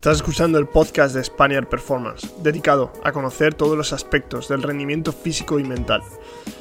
Estás 0.00 0.18
escuchando 0.18 0.60
el 0.60 0.68
podcast 0.68 1.12
de 1.16 1.24
Spaniard 1.24 1.68
Performance, 1.68 2.32
dedicado 2.40 2.92
a 3.02 3.10
conocer 3.10 3.54
todos 3.54 3.76
los 3.76 3.92
aspectos 3.92 4.48
del 4.48 4.62
rendimiento 4.62 5.10
físico 5.12 5.58
y 5.58 5.64
mental. 5.64 6.02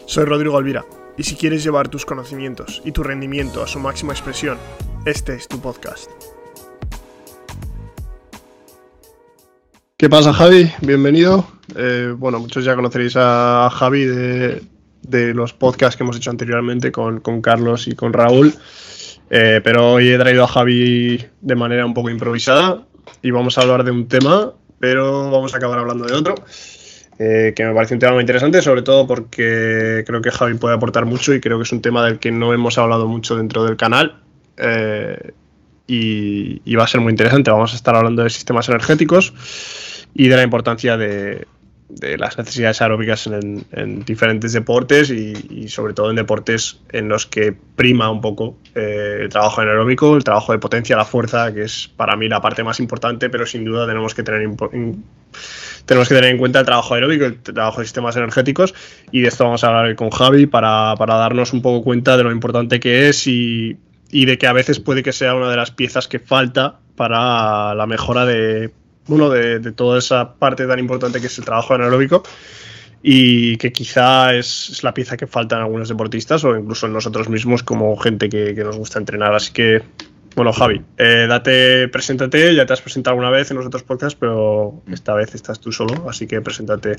Soy 0.08 0.26
Rodrigo 0.26 0.58
Alvira, 0.58 0.88
y 1.20 1.24
si 1.24 1.36
quieres 1.36 1.64
llevar 1.64 1.88
tus 1.88 2.04
conocimientos 2.04 2.82
y 2.84 2.94
tu 2.94 3.04
rendimiento 3.04 3.62
a 3.62 3.68
su 3.68 3.78
máxima 3.78 4.12
expresión, 4.12 4.58
este 5.06 5.36
es 5.36 5.48
tu 5.48 5.62
podcast. 5.62 6.10
¿Qué 9.98 10.10
pasa 10.10 10.34
Javi? 10.34 10.72
Bienvenido. 10.82 11.48
Eh, 11.76 12.16
bueno, 12.18 12.40
muchos 12.40 12.66
ya 12.66 12.76
conoceréis 12.76 13.14
a 13.18 13.70
Javi 13.72 14.06
de, 14.06 14.64
los 15.36 15.54
podcasts 15.54 15.96
que 15.96 16.02
hemos 16.02 16.18
hecho 16.18 16.32
anteriormente 16.32 16.92
con, 16.92 17.22
Carlos 17.44 17.88
y 17.88 17.94
con 17.94 18.14
Raúl. 18.14 18.56
Eh, 19.30 19.62
pero 19.64 19.94
hoy 19.94 20.10
he 20.10 20.18
traído 20.18 20.44
a 20.44 20.48
Javi 20.48 21.24
de 21.40 21.56
manera 21.56 21.86
un 21.86 21.94
poco 21.94 22.10
improvisada 22.10 22.88
y 23.22 23.32
vamos 23.32 23.58
a 23.58 23.62
hablar 23.62 23.84
de 23.84 23.92
un 23.92 24.08
tema, 24.08 24.54
pero 24.80 25.32
vamos 25.32 25.54
a 25.54 25.58
acabar 25.58 25.80
hablando 25.80 26.06
de 26.06 26.14
otro, 26.14 26.36
eh, 27.20 27.54
que 27.56 27.66
me 27.66 27.74
parece 27.74 27.94
un 27.94 28.00
tema 28.00 28.14
muy 28.14 28.22
interesante, 28.22 28.62
sobre 28.62 28.82
todo 28.82 29.08
porque 29.08 30.04
creo 30.06 30.22
que 30.22 30.32
Javi 30.32 30.56
puede 30.56 30.76
aportar 30.76 31.06
mucho 31.06 31.34
y 31.34 31.42
creo 31.42 31.58
que 31.58 31.64
es 31.64 31.72
un 31.72 31.82
tema 31.82 32.06
del 32.06 32.20
que 32.20 32.32
no 32.32 32.54
hemos 32.54 32.78
hablado 32.78 33.08
mucho 33.08 33.36
dentro 33.36 33.64
del 33.64 33.78
canal. 33.78 34.22
Eh, 34.58 35.32
y, 35.88 36.76
va 36.76 36.84
a 36.84 36.88
ser 36.88 37.02
muy 37.02 37.12
interesante. 37.12 37.50
Vamos 37.50 37.74
a 37.74 37.76
estar 37.76 37.96
hablando 37.96 38.24
de 38.24 38.30
sistemas 38.30 38.68
energéticos 38.70 39.34
y 40.14 40.28
de 40.28 40.36
la 40.36 40.44
importancia 40.44 40.98
de, 40.98 41.48
de 41.90 42.18
las 42.18 42.38
necesidades 42.38 42.82
aeróbicas 42.82 43.28
en, 43.28 44.04
diferentes 44.06 44.52
deportes 44.54 45.10
y, 45.10 45.70
sobre 45.70 45.94
todo 45.94 46.10
en 46.10 46.18
deportes 46.18 46.80
en 46.92 47.08
los 47.08 47.26
que 47.26 47.54
prima 47.76 48.10
un 48.12 48.20
poco 48.20 48.58
eh, 48.76 49.20
el 49.22 49.30
trabajo 49.30 49.62
anaeróbico, 49.62 50.16
el 50.18 50.24
trabajo 50.24 50.52
de 50.52 50.60
potencia, 50.60 50.98
la 50.98 51.06
fuerza, 51.06 51.54
que 51.54 51.64
es 51.64 51.90
para 51.96 52.16
mí 52.18 52.28
la 52.28 52.42
parte 52.42 52.64
más 52.64 52.80
importante, 52.80 53.30
pero 53.30 53.46
sin 53.46 53.64
duda 53.64 53.88
tenemos 53.88 54.14
que 54.14 54.24
tener, 54.24 54.50
tenemos 55.86 56.10
que 56.10 56.16
tener 56.16 56.32
en 56.32 56.38
cuenta 56.38 56.60
el 56.60 56.66
trabajo 56.66 56.94
aeróbico, 56.94 57.26
el 57.26 57.40
trabajo 57.40 57.80
de 57.80 57.86
sistemas 57.86 58.18
energéticos 58.18 58.76
y 59.12 59.22
de 59.22 59.30
esto 59.30 59.46
vamos 59.46 59.64
a 59.64 59.68
hablar 59.68 59.96
con 59.96 60.10
Javi 60.10 60.46
para, 60.46 60.96
para 60.98 61.16
darnos 61.16 61.54
un 61.54 61.62
poco 61.62 61.84
cuenta 61.84 62.18
de 62.18 62.24
lo 62.24 62.32
importante 62.32 62.82
que 62.82 63.08
es 63.08 63.28
y, 63.28 63.78
y 64.12 64.26
de 64.26 64.38
que 64.38 64.48
a 64.48 64.54
veces 64.54 64.82
puede 64.82 65.04
que 65.04 65.14
sea 65.14 65.36
una 65.36 65.50
de 65.50 65.56
las 65.56 65.72
piezas 65.72 66.10
que 66.10 66.20
falta 66.20 66.80
para 66.98 67.76
la 67.76 67.86
mejora 67.86 68.26
de 68.26 68.72
uno 69.08 69.30
de, 69.30 69.60
toda 69.72 70.00
esa 70.00 70.34
parte 70.34 70.68
tan 70.68 70.80
importante 70.80 71.20
que 71.22 71.28
es 71.28 71.38
el 71.38 71.46
trabajo 71.46 71.74
anaeróbico 71.74 72.24
y 73.02 73.58
que 73.58 73.72
quizá 73.72 74.34
es, 74.34 74.84
la 74.84 74.94
pieza 74.94 75.18
que 75.18 75.28
falta 75.28 75.56
en 75.56 75.62
algunos 75.62 75.90
deportistas 75.90 76.44
o 76.44 76.58
incluso 76.58 76.88
en 76.88 76.94
nosotros 76.94 77.30
mismos 77.30 77.64
como 77.64 77.96
gente 77.98 78.30
que, 78.30 78.54
nos 78.56 78.78
gusta 78.78 79.00
entrenar. 79.00 79.34
Así 79.34 79.54
que, 79.54 79.82
bueno, 80.36 80.52
Javi, 80.52 80.82
eh, 80.98 81.26
date, 81.30 81.88
preséntate, 81.90 82.56
ya 82.56 82.66
te 82.66 82.74
has 82.74 82.82
presentado 82.82 83.14
alguna 83.14 83.30
vez 83.30 83.50
en 83.52 83.58
los 83.58 83.66
otros 83.66 83.84
podcasts, 83.84 84.18
pero 84.20 84.82
esta 84.92 85.14
vez 85.14 85.36
estás 85.36 85.60
tú 85.60 85.72
solo, 85.72 86.10
así 86.10 86.28
que 86.28 86.42
preséntate. 86.42 86.98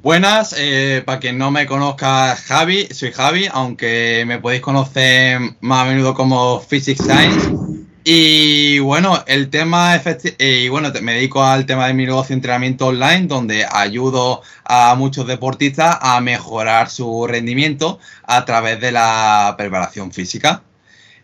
Buenas, 0.01 0.53
eh, 0.57 1.01
para 1.05 1.19
quien 1.19 1.37
no 1.37 1.49
me 1.49 1.65
conozca, 1.65 2.35
Javi, 2.35 2.87
soy 2.91 3.13
Javi, 3.13 3.47
aunque 3.49 4.25
me 4.27 4.39
podéis 4.39 4.61
conocer 4.61 5.39
más 5.61 5.85
a 5.85 5.89
menudo 5.89 6.13
como 6.13 6.59
Physics 6.59 7.05
Science. 7.05 7.72
Y 8.05 8.79
bueno, 8.79 9.23
el 9.27 9.49
tema, 9.49 10.01
y 10.37 10.67
bueno, 10.67 10.91
me 11.01 11.13
dedico 11.13 11.41
al 11.41 11.65
tema 11.65 11.87
de 11.87 11.93
mi 11.93 12.05
negocio 12.05 12.29
de 12.29 12.35
entrenamiento 12.35 12.87
online, 12.87 13.27
donde 13.27 13.65
ayudo 13.71 14.41
a 14.65 14.93
muchos 14.95 15.25
deportistas 15.25 15.99
a 16.01 16.19
mejorar 16.19 16.89
su 16.89 17.25
rendimiento 17.27 17.99
a 18.23 18.43
través 18.43 18.81
de 18.81 18.91
la 18.91 19.55
preparación 19.57 20.11
física. 20.11 20.63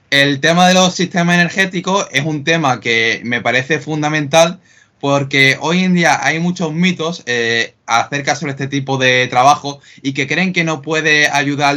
El 0.09 0.39
tema 0.39 0.69
de 0.69 0.73
los 0.73 0.95
sistemas 0.95 1.35
energéticos 1.35 2.07
es 2.11 2.25
un 2.25 2.45
tema 2.45 2.79
que 2.79 3.21
me 3.25 3.41
parece 3.41 3.79
fundamental 3.79 4.61
porque 5.01 5.57
hoy 5.59 5.83
en 5.83 5.95
día 5.95 6.25
hay 6.25 6.39
muchos 6.39 6.73
mitos 6.73 7.23
eh, 7.25 7.75
acerca 7.87 8.35
sobre 8.35 8.53
este 8.53 8.67
tipo 8.67 8.97
de 8.97 9.27
trabajo 9.27 9.81
y 10.01 10.13
que 10.13 10.27
creen 10.27 10.53
que 10.53 10.63
no 10.63 10.81
puede 10.81 11.27
ayudar 11.29 11.71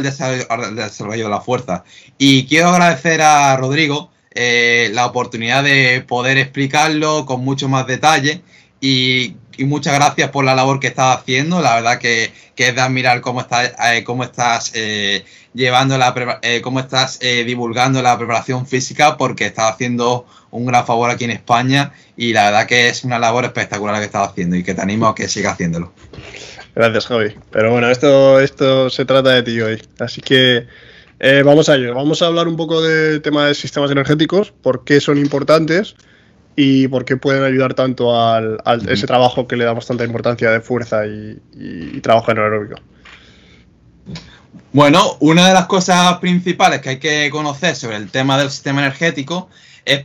al 0.49 0.75
desarrollo 0.75 1.25
de 1.25 1.29
la 1.29 1.41
fuerza. 1.41 1.83
Y 2.17 2.45
quiero 2.47 2.69
agradecer 2.69 3.21
a 3.21 3.55
Rodrigo 3.57 4.12
eh, 4.35 4.89
la 4.93 5.05
oportunidad 5.05 5.63
de 5.63 6.03
poder 6.07 6.37
explicarlo 6.37 7.25
con 7.25 7.43
mucho 7.43 7.69
más 7.69 7.87
detalle 7.87 8.41
y, 8.81 9.35
muchas 9.59 9.93
gracias 9.93 10.31
por 10.31 10.43
la 10.43 10.55
labor 10.55 10.79
que 10.79 10.87
estás 10.87 11.17
haciendo. 11.17 11.61
La 11.61 11.75
verdad 11.75 11.99
que, 11.99 12.31
es 12.55 12.75
de 12.75 12.81
admirar 12.81 13.21
cómo, 13.21 13.41
estás, 13.41 13.73
eh, 13.85 14.03
cómo 14.03 14.23
estás 14.23 14.71
eh, 14.73 15.23
llevando 15.53 15.97
la 15.97 16.41
cómo 16.63 16.79
estás 16.79 17.19
divulgando 17.19 18.01
la 18.01 18.17
preparación 18.17 18.65
física 18.65 19.15
porque 19.17 19.45
estás 19.45 19.71
haciendo 19.71 20.25
un 20.49 20.65
gran 20.65 20.85
favor 20.85 21.11
aquí 21.11 21.25
en 21.25 21.31
España 21.31 21.93
y 22.17 22.33
la 22.33 22.45
verdad 22.45 22.67
que 22.67 22.89
es 22.89 23.03
una 23.03 23.19
labor 23.19 23.45
espectacular 23.45 23.93
la 23.93 23.99
que 23.99 24.05
estás 24.05 24.29
haciendo 24.29 24.55
y 24.55 24.63
que 24.63 24.73
te 24.73 24.81
animo 24.81 25.07
a 25.07 25.15
que 25.15 25.27
sigas 25.27 25.53
haciéndolo. 25.53 25.93
Gracias, 26.75 27.05
Javi. 27.05 27.35
Pero 27.51 27.71
bueno, 27.71 27.89
esto, 27.89 28.39
esto 28.39 28.89
se 28.89 29.05
trata 29.05 29.29
de 29.29 29.43
ti 29.43 29.61
hoy. 29.61 29.81
Así 29.99 30.21
que 30.21 30.67
eh, 31.25 31.41
vamos 31.41 31.69
a 31.69 31.75
ello. 31.75 31.95
Vamos 31.95 32.21
a 32.21 32.25
hablar 32.25 32.49
un 32.49 32.57
poco 32.57 32.81
del 32.81 33.21
tema 33.21 33.47
de 33.47 33.55
sistemas 33.55 33.89
energéticos, 33.89 34.51
por 34.51 34.83
qué 34.83 34.99
son 34.99 35.17
importantes 35.17 35.95
y 36.57 36.89
por 36.89 37.05
qué 37.05 37.15
pueden 37.15 37.43
ayudar 37.43 37.75
tanto 37.75 38.13
al, 38.13 38.57
a 38.65 38.73
ese 38.75 39.07
trabajo 39.07 39.47
que 39.47 39.55
le 39.55 39.63
damos 39.63 39.87
tanta 39.87 40.03
importancia 40.03 40.51
de 40.51 40.59
fuerza 40.59 41.05
y, 41.07 42.01
trabajo 42.01 42.31
anaeróbico. 42.31 42.75
Bueno, 44.73 45.15
una 45.21 45.47
de 45.47 45.53
las 45.53 45.67
cosas 45.67 46.17
principales 46.17 46.81
que 46.81 46.89
hay 46.89 46.99
que 46.99 47.29
conocer 47.31 47.77
sobre 47.77 47.95
el 47.95 48.11
tema 48.11 48.37
del 48.37 48.51
sistema 48.51 48.81
energético 48.81 49.47
es, 49.85 50.03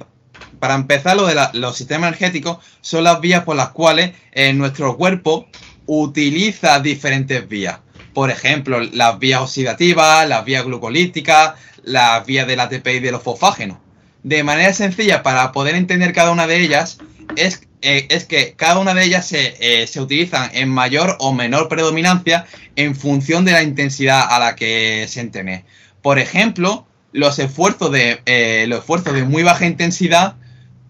para 0.60 0.76
empezar, 0.76 1.16
lo 1.16 1.26
de 1.26 1.34
los 1.54 1.76
sistemas 1.76 2.10
energéticos 2.10 2.58
son 2.80 3.02
las 3.02 3.20
vías 3.20 3.42
por 3.42 3.56
las 3.56 3.70
cuales 3.70 4.12
eh, 4.30 4.52
nuestro 4.52 4.96
cuerpo 4.96 5.48
utiliza 5.86 6.78
diferentes 6.78 7.48
vías 7.48 7.80
por 8.18 8.32
ejemplo, 8.32 8.80
las 8.80 9.20
vías 9.20 9.40
oxidativas, 9.40 10.28
las 10.28 10.44
vías 10.44 10.64
glucolíticas, 10.64 11.54
las 11.84 12.26
vías 12.26 12.48
del 12.48 12.58
ATP 12.58 12.84
y 12.88 12.98
de 12.98 13.12
los 13.12 13.22
fosfágenos. 13.22 13.78
De 14.24 14.42
manera 14.42 14.72
sencilla, 14.72 15.22
para 15.22 15.52
poder 15.52 15.76
entender 15.76 16.12
cada 16.12 16.32
una 16.32 16.48
de 16.48 16.60
ellas, 16.60 16.98
es, 17.36 17.62
eh, 17.80 18.08
es 18.10 18.24
que 18.24 18.54
cada 18.54 18.80
una 18.80 18.92
de 18.92 19.04
ellas 19.04 19.24
se, 19.24 19.54
eh, 19.60 19.86
se, 19.86 20.00
utilizan 20.00 20.50
en 20.52 20.68
mayor 20.68 21.16
o 21.20 21.32
menor 21.32 21.68
predominancia 21.68 22.44
en 22.74 22.96
función 22.96 23.44
de 23.44 23.52
la 23.52 23.62
intensidad 23.62 24.26
a 24.28 24.40
la 24.40 24.56
que 24.56 25.06
se 25.08 25.20
entrene. 25.20 25.64
Por 26.02 26.18
ejemplo, 26.18 26.88
los 27.12 27.38
esfuerzos 27.38 27.92
de, 27.92 28.20
eh, 28.26 28.64
los 28.66 28.80
esfuerzos 28.80 29.14
de 29.14 29.22
muy 29.22 29.44
baja 29.44 29.64
intensidad 29.64 30.34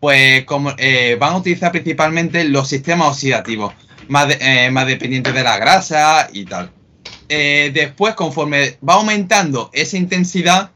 pues 0.01 0.47
como, 0.47 0.71
van 1.19 1.33
a 1.35 1.37
utilizar 1.37 1.73
principalmente 1.73 2.45
los 2.45 2.69
sistemas 2.69 3.09
oxidativos, 3.09 3.75
más, 4.09 4.29
más 4.71 4.87
dependientes 4.87 5.35
de 5.35 5.43
la 5.43 5.59
grasa 5.59 6.31
y 6.33 6.47
tal. 6.47 6.73
Eh, 7.29 7.71
después, 7.75 8.15
conforme 8.15 8.79
va 8.87 8.95
aumentando 8.95 9.71
esa 9.73 9.97
intensidad, 9.97 10.71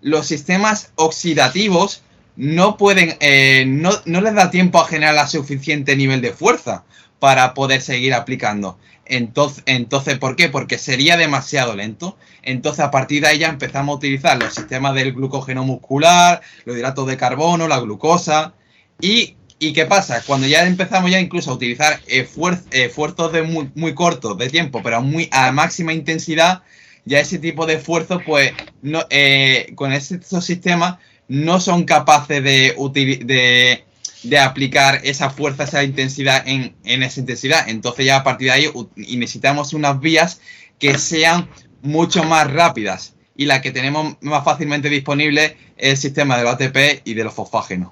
los 0.00 0.26
sistemas 0.26 0.92
oxidativos 0.94 2.02
no 2.36 2.76
pueden, 2.76 3.16
eh, 3.20 3.64
no, 3.66 3.90
les 4.20 4.34
da 4.34 4.50
tiempo 4.50 4.80
a 4.80 4.86
generar 4.86 5.14
la 5.14 5.26
suficiente 5.26 5.96
nivel 5.96 6.20
de 6.20 6.32
fuerza 6.32 6.84
para 7.18 7.52
poder 7.52 7.82
seguir 7.82 8.14
aplicando. 8.14 8.78
Entonces, 9.06 9.64
entonces, 9.66 10.18
¿por 10.18 10.36
qué? 10.36 10.48
Porque 10.48 10.78
sería 10.78 11.16
demasiado 11.16 11.74
lento. 11.74 12.16
Entonces, 12.42 12.84
a 12.84 12.90
partir 12.90 13.22
de 13.22 13.28
ahí 13.28 13.38
ya 13.38 13.48
empezamos 13.48 13.94
a 13.94 13.96
utilizar 13.96 14.40
los 14.40 14.54
sistemas 14.54 14.94
del 14.94 15.14
glucógeno 15.14 15.64
muscular, 15.64 16.40
los 16.64 16.76
hidratos 16.76 17.06
de 17.06 17.16
carbono, 17.16 17.66
la 17.66 17.80
glucosa. 17.80 18.54
Y 19.00 19.37
¿Y 19.60 19.72
qué 19.72 19.86
pasa? 19.86 20.22
Cuando 20.24 20.46
ya 20.46 20.64
empezamos 20.66 21.10
ya 21.10 21.18
incluso 21.18 21.50
a 21.50 21.54
utilizar 21.54 22.00
esfuerzos 22.06 23.32
de 23.32 23.42
muy, 23.42 23.70
muy 23.74 23.94
cortos 23.94 24.38
de 24.38 24.48
tiempo, 24.48 24.82
pero 24.82 25.02
muy 25.02 25.28
a 25.32 25.50
máxima 25.50 25.92
intensidad, 25.92 26.62
ya 27.04 27.18
ese 27.18 27.38
tipo 27.38 27.66
de 27.66 27.74
esfuerzos, 27.74 28.22
pues, 28.24 28.52
no, 28.82 29.04
eh, 29.10 29.72
con 29.74 29.92
estos 29.92 30.44
sistemas 30.44 30.98
no 31.26 31.58
son 31.58 31.84
capaces 31.84 32.42
de, 32.42 33.84
de, 34.22 34.38
aplicar 34.38 35.00
esa 35.04 35.30
fuerza, 35.30 35.64
esa 35.64 35.82
intensidad 35.82 36.46
en, 36.46 36.74
esa 36.84 37.20
intensidad. 37.20 37.68
Entonces 37.68 38.06
ya 38.06 38.18
a 38.18 38.24
partir 38.24 38.48
de 38.48 38.52
ahí 38.52 38.70
necesitamos 38.96 39.72
unas 39.72 39.98
vías 40.00 40.40
que 40.78 40.98
sean 40.98 41.48
mucho 41.82 42.22
más 42.22 42.50
rápidas. 42.50 43.14
Y 43.36 43.46
la 43.46 43.60
que 43.60 43.70
tenemos 43.70 44.16
más 44.20 44.44
fácilmente 44.44 44.88
disponible 44.88 45.56
es 45.76 45.90
el 45.90 45.96
sistema 45.96 46.36
de 46.36 46.44
los 46.44 46.54
ATP 46.54 47.02
y 47.04 47.14
de 47.14 47.24
los 47.24 47.34
fosfágenos. 47.34 47.90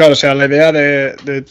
Claro, 0.00 0.14
o 0.14 0.16
sea, 0.16 0.34
la 0.34 0.46
idea 0.46 0.72
de, 0.72 1.44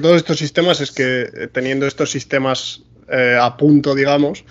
todos 0.00 0.16
estos 0.16 0.38
sistemas 0.38 0.80
es 0.80 0.92
que 0.92 1.24
eh, 1.24 1.48
teniendo 1.52 1.86
estos 1.86 2.10
sistemas 2.10 2.84
eh, 3.10 3.36
a 3.38 3.54
punto, 3.58 3.94
digamos, 3.94 4.46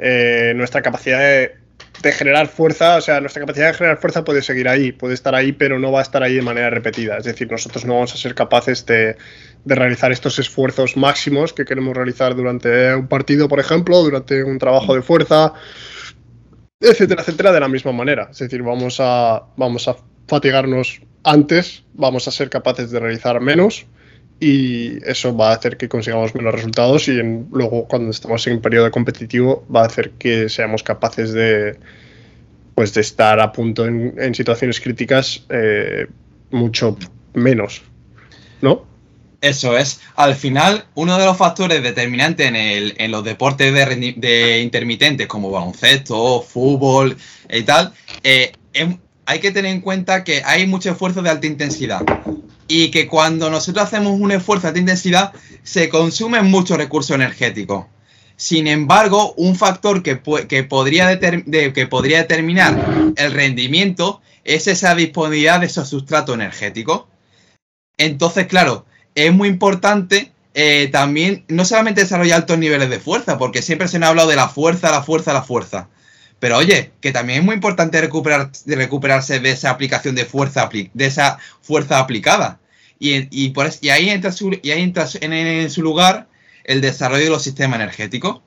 eh, 0.00 0.54
nuestra 0.56 0.82
capacidad 0.82 1.20
de, 1.20 1.52
generar 2.12 2.48
fuerza, 2.48 2.96
o 2.96 3.00
sea, 3.00 3.20
nuestra 3.20 3.42
capacidad 3.42 3.68
de 3.68 3.74
generar 3.74 4.00
fuerza 4.00 4.24
puede 4.24 4.42
seguir 4.42 4.66
ahí, 4.68 4.90
puede 4.90 5.14
estar 5.14 5.36
ahí, 5.36 5.52
pero 5.52 5.78
no 5.78 5.92
va 5.92 6.00
a 6.00 6.02
estar 6.02 6.24
ahí 6.24 6.34
de 6.34 6.42
manera 6.42 6.68
repetida. 6.68 7.18
Es 7.18 7.26
decir, 7.26 7.48
nosotros 7.48 7.84
no 7.84 7.94
vamos 7.94 8.12
a 8.12 8.16
ser 8.16 8.34
capaces 8.34 8.84
de, 8.86 9.16
de 9.64 9.74
realizar 9.76 10.10
estos 10.10 10.40
esfuerzos 10.40 10.96
máximos 10.96 11.52
que 11.52 11.64
queremos 11.64 11.96
realizar 11.96 12.34
durante 12.34 12.92
un 12.92 13.06
partido, 13.06 13.46
por 13.46 13.60
ejemplo, 13.60 14.02
durante 14.02 14.42
un 14.42 14.58
trabajo 14.58 14.96
de 14.96 15.02
fuerza, 15.02 15.52
etcétera, 16.80 17.22
etcétera, 17.22 17.52
de 17.52 17.60
la 17.60 17.68
misma 17.68 17.92
manera. 17.92 18.30
Es 18.32 18.40
decir, 18.40 18.64
vamos 18.64 18.96
a, 18.98 19.44
vamos 19.56 19.86
a 19.86 19.94
fatigarnos 20.26 21.02
antes 21.24 21.84
vamos 21.94 22.28
a 22.28 22.30
ser 22.30 22.50
capaces 22.50 22.90
de 22.90 23.00
realizar 23.00 23.40
menos 23.40 23.86
y 24.40 25.04
eso 25.04 25.36
va 25.36 25.50
a 25.50 25.54
hacer 25.54 25.76
que 25.76 25.88
consigamos 25.88 26.34
menos 26.34 26.54
resultados 26.54 27.08
y 27.08 27.20
luego 27.52 27.86
cuando 27.86 28.10
estamos 28.10 28.46
en 28.46 28.60
periodo 28.60 28.90
competitivo 28.90 29.66
va 29.74 29.82
a 29.82 29.86
hacer 29.86 30.12
que 30.12 30.48
seamos 30.48 30.82
capaces 30.82 31.32
de 31.32 31.78
pues 32.74 32.94
de 32.94 33.02
estar 33.02 33.38
a 33.40 33.52
punto 33.52 33.84
en, 33.84 34.34
situaciones 34.34 34.80
críticas 34.80 35.44
eh, 35.50 36.06
mucho 36.50 36.96
menos, 37.34 37.82
¿no? 38.62 38.86
Eso 39.42 39.76
es. 39.76 40.00
Al 40.16 40.34
final, 40.34 40.84
uno 40.94 41.18
de 41.18 41.24
los 41.24 41.36
factores 41.36 41.82
determinantes 41.82 42.46
en, 42.46 42.56
el, 42.56 42.94
en 42.98 43.10
los 43.10 43.24
deportes 43.24 43.72
de, 43.72 44.14
de, 44.16 44.60
intermitentes 44.60 45.26
como 45.26 45.50
baloncesto, 45.50 46.42
fútbol 46.42 47.16
y 47.50 47.62
tal, 47.62 47.92
eh, 48.22 48.52
hay 49.26 49.40
que 49.40 49.50
tener 49.50 49.72
en 49.72 49.80
cuenta 49.80 50.24
que 50.24 50.42
hay 50.44 50.66
mucho 50.66 50.90
esfuerzo 50.90 51.22
de 51.22 51.30
alta 51.30 51.46
intensidad 51.46 52.02
y 52.68 52.90
que 52.90 53.06
cuando 53.06 53.50
nosotros 53.50 53.84
hacemos 53.84 54.18
un 54.18 54.32
esfuerzo 54.32 54.62
de 54.62 54.68
alta 54.68 54.80
intensidad 54.80 55.32
se 55.62 55.88
consumen 55.88 56.50
muchos 56.50 56.76
recursos 56.76 57.14
energéticos. 57.14 57.86
Sin 58.36 58.66
embargo, 58.66 59.34
un 59.36 59.54
factor 59.54 60.02
que, 60.02 60.20
que, 60.48 60.64
podría 60.64 61.18
que 61.18 61.86
podría 61.86 62.18
determinar 62.18 63.12
el 63.16 63.32
rendimiento 63.32 64.22
es 64.44 64.66
esa 64.66 64.94
disponibilidad 64.94 65.60
de 65.60 65.66
esos 65.66 65.88
sustratos 65.88 66.34
energéticos. 66.34 67.04
Entonces, 67.98 68.46
claro, 68.46 68.86
es 69.14 69.32
muy 69.32 69.48
importante 69.48 70.32
eh, 70.54 70.88
también 70.90 71.44
no 71.48 71.64
solamente 71.64 72.02
desarrollar 72.02 72.40
altos 72.40 72.58
niveles 72.58 72.90
de 72.90 72.98
fuerza, 72.98 73.38
porque 73.38 73.62
siempre 73.62 73.88
se 73.88 73.98
nos 73.98 74.06
ha 74.06 74.10
hablado 74.10 74.28
de 74.28 74.36
la 74.36 74.48
fuerza, 74.48 74.90
la 74.90 75.02
fuerza, 75.02 75.32
la 75.32 75.42
fuerza. 75.42 75.88
Pero 76.40 76.56
oye, 76.56 76.90
que 77.00 77.12
también 77.12 77.40
es 77.40 77.44
muy 77.44 77.54
importante 77.54 78.00
recuperar, 78.00 78.50
recuperarse 78.66 79.38
de 79.40 79.50
esa 79.50 79.70
aplicación 79.70 80.14
de 80.14 80.24
fuerza, 80.24 80.68
de 80.72 81.06
esa 81.06 81.38
fuerza 81.60 81.98
aplicada. 82.00 82.58
Y, 82.98 83.50
por, 83.50 83.70
y 83.80 83.90
ahí 83.90 84.10
entra, 84.10 84.32
su, 84.32 84.58
y 84.62 84.70
ahí 84.70 84.82
entra 84.82 85.06
en, 85.20 85.70
su 85.70 85.82
lugar 85.82 86.28
el 86.64 86.80
desarrollo 86.80 87.24
de 87.24 87.30
los 87.30 87.42
sistemas 87.42 87.78
energéticos. 87.80 88.40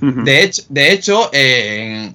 De 0.00 0.42
hecho, 0.42 0.62
de 0.68 0.92
hecho, 0.92 1.30
de 1.32 2.14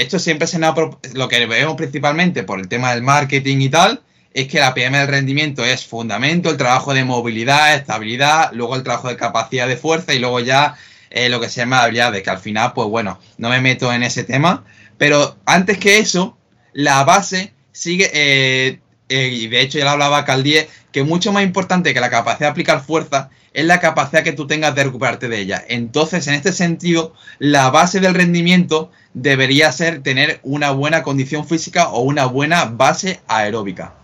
hecho, 0.00 0.18
siempre 0.18 0.46
se 0.46 0.58
nos 0.58 0.74
lo 1.14 1.28
que 1.28 1.46
vemos 1.46 1.76
principalmente 1.76 2.42
por 2.42 2.58
el 2.58 2.68
tema 2.68 2.92
del 2.92 3.02
marketing 3.02 3.58
y 3.60 3.68
tal, 3.68 4.02
es 4.32 4.48
que 4.48 4.60
la 4.60 4.74
PM 4.74 4.98
del 4.98 5.08
rendimiento 5.08 5.64
es 5.64 5.86
fundamento, 5.86 6.50
el 6.50 6.56
trabajo 6.56 6.92
de 6.92 7.04
movilidad, 7.04 7.74
estabilidad, 7.74 8.50
luego 8.52 8.76
el 8.76 8.82
trabajo 8.82 9.08
de 9.08 9.16
capacidad 9.16 9.68
de 9.68 9.76
fuerza 9.76 10.14
y 10.14 10.18
luego 10.18 10.40
ya 10.40 10.76
eh, 11.10 11.28
lo 11.28 11.40
que 11.40 11.48
se 11.48 11.60
llama 11.60 11.82
habilidades, 11.82 12.22
que 12.22 12.30
al 12.30 12.38
final, 12.38 12.72
pues 12.74 12.88
bueno, 12.88 13.18
no 13.38 13.48
me 13.48 13.60
meto 13.60 13.92
en 13.92 14.02
ese 14.02 14.24
tema. 14.24 14.64
Pero 14.96 15.36
antes 15.46 15.78
que 15.78 15.98
eso, 15.98 16.36
la 16.72 17.04
base 17.04 17.52
sigue, 17.72 18.10
eh, 18.12 18.80
eh, 19.08 19.28
y 19.28 19.46
de 19.48 19.60
hecho 19.60 19.78
ya 19.78 19.84
lo 19.84 19.90
hablaba 19.92 20.24
Caldie, 20.24 20.68
que 20.92 21.04
mucho 21.04 21.32
más 21.32 21.44
importante 21.44 21.94
que 21.94 22.00
la 22.00 22.10
capacidad 22.10 22.48
de 22.48 22.52
aplicar 22.52 22.84
fuerza 22.84 23.30
es 23.54 23.64
la 23.64 23.80
capacidad 23.80 24.22
que 24.22 24.32
tú 24.32 24.46
tengas 24.46 24.74
de 24.74 24.84
recuperarte 24.84 25.28
de 25.28 25.38
ella. 25.38 25.64
Entonces, 25.68 26.26
en 26.26 26.34
este 26.34 26.52
sentido, 26.52 27.14
la 27.38 27.70
base 27.70 28.00
del 28.00 28.14
rendimiento 28.14 28.90
debería 29.14 29.72
ser 29.72 30.02
tener 30.02 30.40
una 30.42 30.70
buena 30.70 31.02
condición 31.02 31.46
física 31.46 31.88
o 31.88 32.00
una 32.02 32.26
buena 32.26 32.66
base 32.66 33.20
aeróbica. 33.26 33.94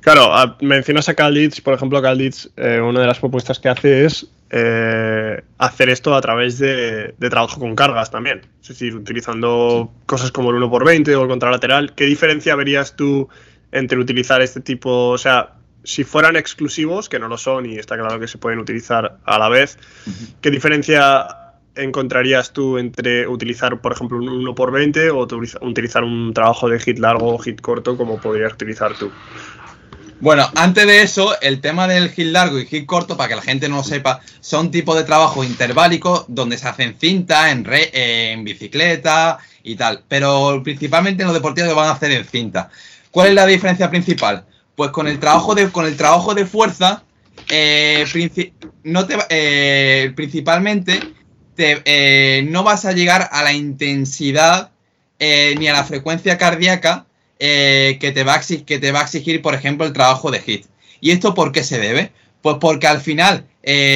Claro, 0.00 0.56
mencionas 0.60 1.08
a 1.08 1.14
Calditz, 1.14 1.60
por 1.60 1.74
ejemplo, 1.74 2.00
Calditz, 2.00 2.48
eh, 2.56 2.80
una 2.80 3.00
de 3.00 3.06
las 3.06 3.18
propuestas 3.18 3.58
que 3.58 3.68
hace 3.68 4.04
es 4.06 4.26
eh, 4.50 5.42
hacer 5.58 5.90
esto 5.90 6.14
a 6.14 6.20
través 6.20 6.58
de, 6.58 7.14
trabajo 7.18 7.60
con 7.60 7.76
cargas 7.76 8.10
también. 8.10 8.40
Es 8.62 8.68
decir, 8.68 8.94
utilizando 8.94 9.92
cosas 10.06 10.32
como 10.32 10.50
el 10.50 10.56
1x20 10.56 11.14
o 11.16 11.22
el 11.22 11.28
contralateral. 11.28 11.94
¿Qué 11.94 12.04
diferencia 12.04 12.56
verías 12.56 12.96
tú 12.96 13.28
entre 13.72 13.98
utilizar 13.98 14.42
este 14.42 14.60
tipo, 14.60 15.10
o 15.10 15.18
sea, 15.18 15.54
si 15.84 16.04
fueran 16.04 16.36
exclusivos, 16.36 17.08
que 17.08 17.18
no 17.18 17.28
lo 17.28 17.38
son 17.38 17.66
y 17.66 17.76
está 17.76 17.96
claro 17.96 18.18
que 18.18 18.26
se 18.26 18.38
pueden 18.38 18.58
utilizar 18.58 19.18
a 19.24 19.38
la 19.38 19.48
vez, 19.48 19.78
¿qué 20.40 20.50
diferencia 20.50 21.26
encontrarías 21.76 22.52
tú 22.52 22.78
entre 22.78 23.28
utilizar, 23.28 23.80
por 23.80 23.92
ejemplo, 23.92 24.18
un 24.18 24.44
1x20 24.44 25.10
o 25.12 25.66
utilizar 25.66 26.04
un 26.04 26.34
trabajo 26.34 26.68
de 26.68 26.80
hit 26.80 26.98
largo 26.98 27.34
o 27.34 27.38
hit 27.38 27.60
corto 27.60 27.96
como 27.96 28.20
podrías 28.20 28.52
utilizar 28.52 28.94
tú? 28.94 29.10
Bueno, 30.20 30.50
antes 30.54 30.86
de 30.86 31.02
eso, 31.02 31.40
el 31.40 31.60
tema 31.60 31.88
del 31.88 32.10
hit 32.10 32.26
largo 32.26 32.58
y 32.58 32.66
hit 32.66 32.84
corto, 32.84 33.16
para 33.16 33.30
que 33.30 33.36
la 33.36 33.42
gente 33.42 33.68
no 33.68 33.76
lo 33.76 33.84
sepa, 33.84 34.20
son 34.40 34.70
tipos 34.70 34.96
de 34.96 35.04
trabajo 35.04 35.42
interválicos 35.42 36.26
donde 36.28 36.58
se 36.58 36.68
hacen 36.68 36.94
cinta, 37.00 37.50
en, 37.50 37.66
en 37.70 38.44
bicicleta 38.44 39.38
y 39.62 39.76
tal. 39.76 40.04
Pero 40.08 40.60
principalmente 40.62 41.22
en 41.22 41.28
los 41.28 41.34
deportivos 41.34 41.70
lo 41.70 41.76
van 41.76 41.88
a 41.88 41.92
hacer 41.92 42.12
en 42.12 42.24
cinta. 42.26 42.70
¿Cuál 43.10 43.28
es 43.28 43.34
la 43.34 43.46
diferencia 43.46 43.88
principal? 43.88 44.44
Pues 44.76 44.90
con 44.90 45.08
el 45.08 45.18
trabajo 45.18 45.54
de, 45.54 45.70
con 45.70 45.86
el 45.86 45.96
trabajo 45.96 46.34
de 46.34 46.44
fuerza, 46.44 47.02
eh, 47.48 48.04
no 48.84 49.06
te, 49.06 49.16
eh, 49.30 50.12
principalmente 50.14 51.00
eh, 51.56 52.46
no 52.48 52.62
vas 52.62 52.84
a 52.84 52.92
llegar 52.92 53.28
a 53.32 53.42
la 53.42 53.52
intensidad 53.52 54.70
eh, 55.18 55.54
ni 55.58 55.68
a 55.68 55.72
la 55.72 55.84
frecuencia 55.84 56.38
cardíaca 56.38 57.06
eh, 57.40 57.98
que, 58.00 58.12
te 58.12 58.22
va 58.22 58.34
a 58.34 58.36
exigir, 58.36 58.64
que 58.64 58.78
te 58.78 58.92
va 58.92 59.00
a 59.00 59.04
exigir, 59.04 59.42
por 59.42 59.54
ejemplo, 59.54 59.84
el 59.84 59.92
trabajo 59.92 60.30
de 60.30 60.40
HIT. 60.44 60.66
¿Y 61.00 61.10
esto 61.10 61.34
por 61.34 61.50
qué 61.50 61.64
se 61.64 61.80
debe? 61.80 62.12
Pues 62.42 62.58
porque 62.60 62.86
al 62.86 63.00
final, 63.00 63.46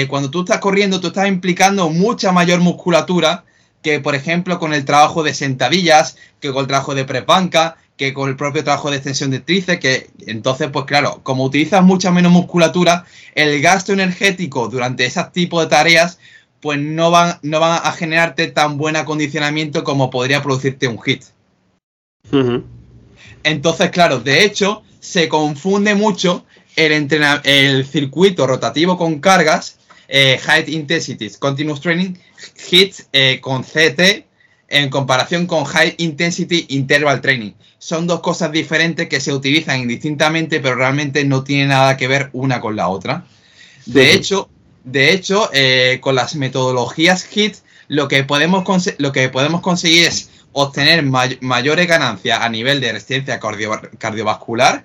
cuando 0.09 0.31
tú 0.31 0.41
estás 0.41 0.59
corriendo, 0.59 1.01
tú 1.01 1.09
estás 1.09 1.29
implicando 1.29 1.89
mucha 1.89 2.33
mayor 2.33 2.61
musculatura 2.61 3.45
que, 3.83 4.01
por 4.01 4.15
ejemplo, 4.15 4.59
con 4.59 4.75
el 4.75 4.85
trabajo 4.85 5.23
de 5.23 5.35
sentadillas, 5.35 6.17
que 6.41 6.53
con 6.53 6.63
el 6.63 6.67
trabajo 6.67 6.95
de 6.95 7.05
press 7.05 7.27
banca, 7.27 7.77
que 7.97 8.13
con 8.13 8.29
el 8.29 8.37
propio 8.37 8.65
trabajo 8.65 8.91
de 8.91 8.97
extensión 8.97 9.31
de 9.31 9.41
tríceps, 9.41 9.81
que 9.81 10.11
entonces, 10.27 10.69
pues 10.73 10.87
claro, 10.87 11.21
como 11.23 11.45
utilizas 11.45 11.85
mucha 11.85 12.11
menos 12.11 12.33
musculatura, 12.33 13.05
el 13.35 13.61
gasto 13.61 13.93
energético 13.93 14.69
durante 14.69 15.05
ese 15.05 15.23
tipo 15.33 15.61
de 15.61 15.69
tareas 15.69 16.19
pues 16.61 16.79
no 16.81 17.11
van, 17.11 17.39
no 17.43 17.61
van 17.61 17.79
a 17.85 17.93
generarte 17.93 18.47
tan 18.47 18.79
buen 18.79 18.97
acondicionamiento 18.97 19.85
como 19.85 20.09
podría 20.09 20.43
producirte 20.43 20.89
un 20.89 21.01
hit. 21.03 21.23
Entonces, 23.43 23.91
claro, 23.91 24.21
de 24.21 24.45
hecho, 24.45 24.83
se 25.01 25.29
confunde 25.29 25.95
mucho 25.95 26.45
el, 26.77 27.09
el 27.45 27.87
circuito 27.87 28.47
rotativo 28.47 28.97
con 28.97 29.21
cargas, 29.21 29.79
eh, 30.09 30.39
High 30.43 30.71
Intensity 30.73 31.31
Continuous 31.39 31.81
Training, 31.81 32.15
HIT 32.71 32.95
eh, 33.13 33.41
con 33.41 33.63
CT, 33.63 34.27
en 34.69 34.91
comparación 34.91 35.47
con 35.47 35.65
High 35.65 35.95
Intensity 35.99 36.67
Interval 36.71 37.21
Training. 37.21 37.53
Son 37.79 38.07
dos 38.07 38.21
cosas 38.21 38.51
diferentes 38.51 39.09
que 39.09 39.21
se 39.21 39.33
utilizan 39.33 39.81
indistintamente, 39.81 40.61
pero 40.61 40.75
realmente 40.75 41.25
no 41.25 41.45
tienen 41.45 41.69
nada 41.69 41.97
que 41.97 42.09
ver 42.09 42.31
una 42.33 42.61
con 42.61 42.77
la 42.77 42.89
otra. 42.89 43.27
De 43.87 44.13
hecho, 44.13 44.49
de 44.85 45.13
hecho, 45.13 45.51
eh, 45.53 45.99
con 46.01 46.15
las 46.15 46.35
metodologías 46.35 47.27
HIT, 47.31 47.57
lo 47.89 48.09
que 48.09 48.25
podemos, 48.25 48.65
lo 48.99 49.13
que 49.13 49.29
podemos 49.29 49.61
conseguir 49.61 50.07
es 50.07 50.31
obtener 50.55 51.05
mayores 51.41 51.87
ganancias 51.87 52.41
a 52.41 52.49
nivel 52.49 52.81
de 52.81 52.93
resistencia 52.93 53.39
cardiovascular 53.99 54.85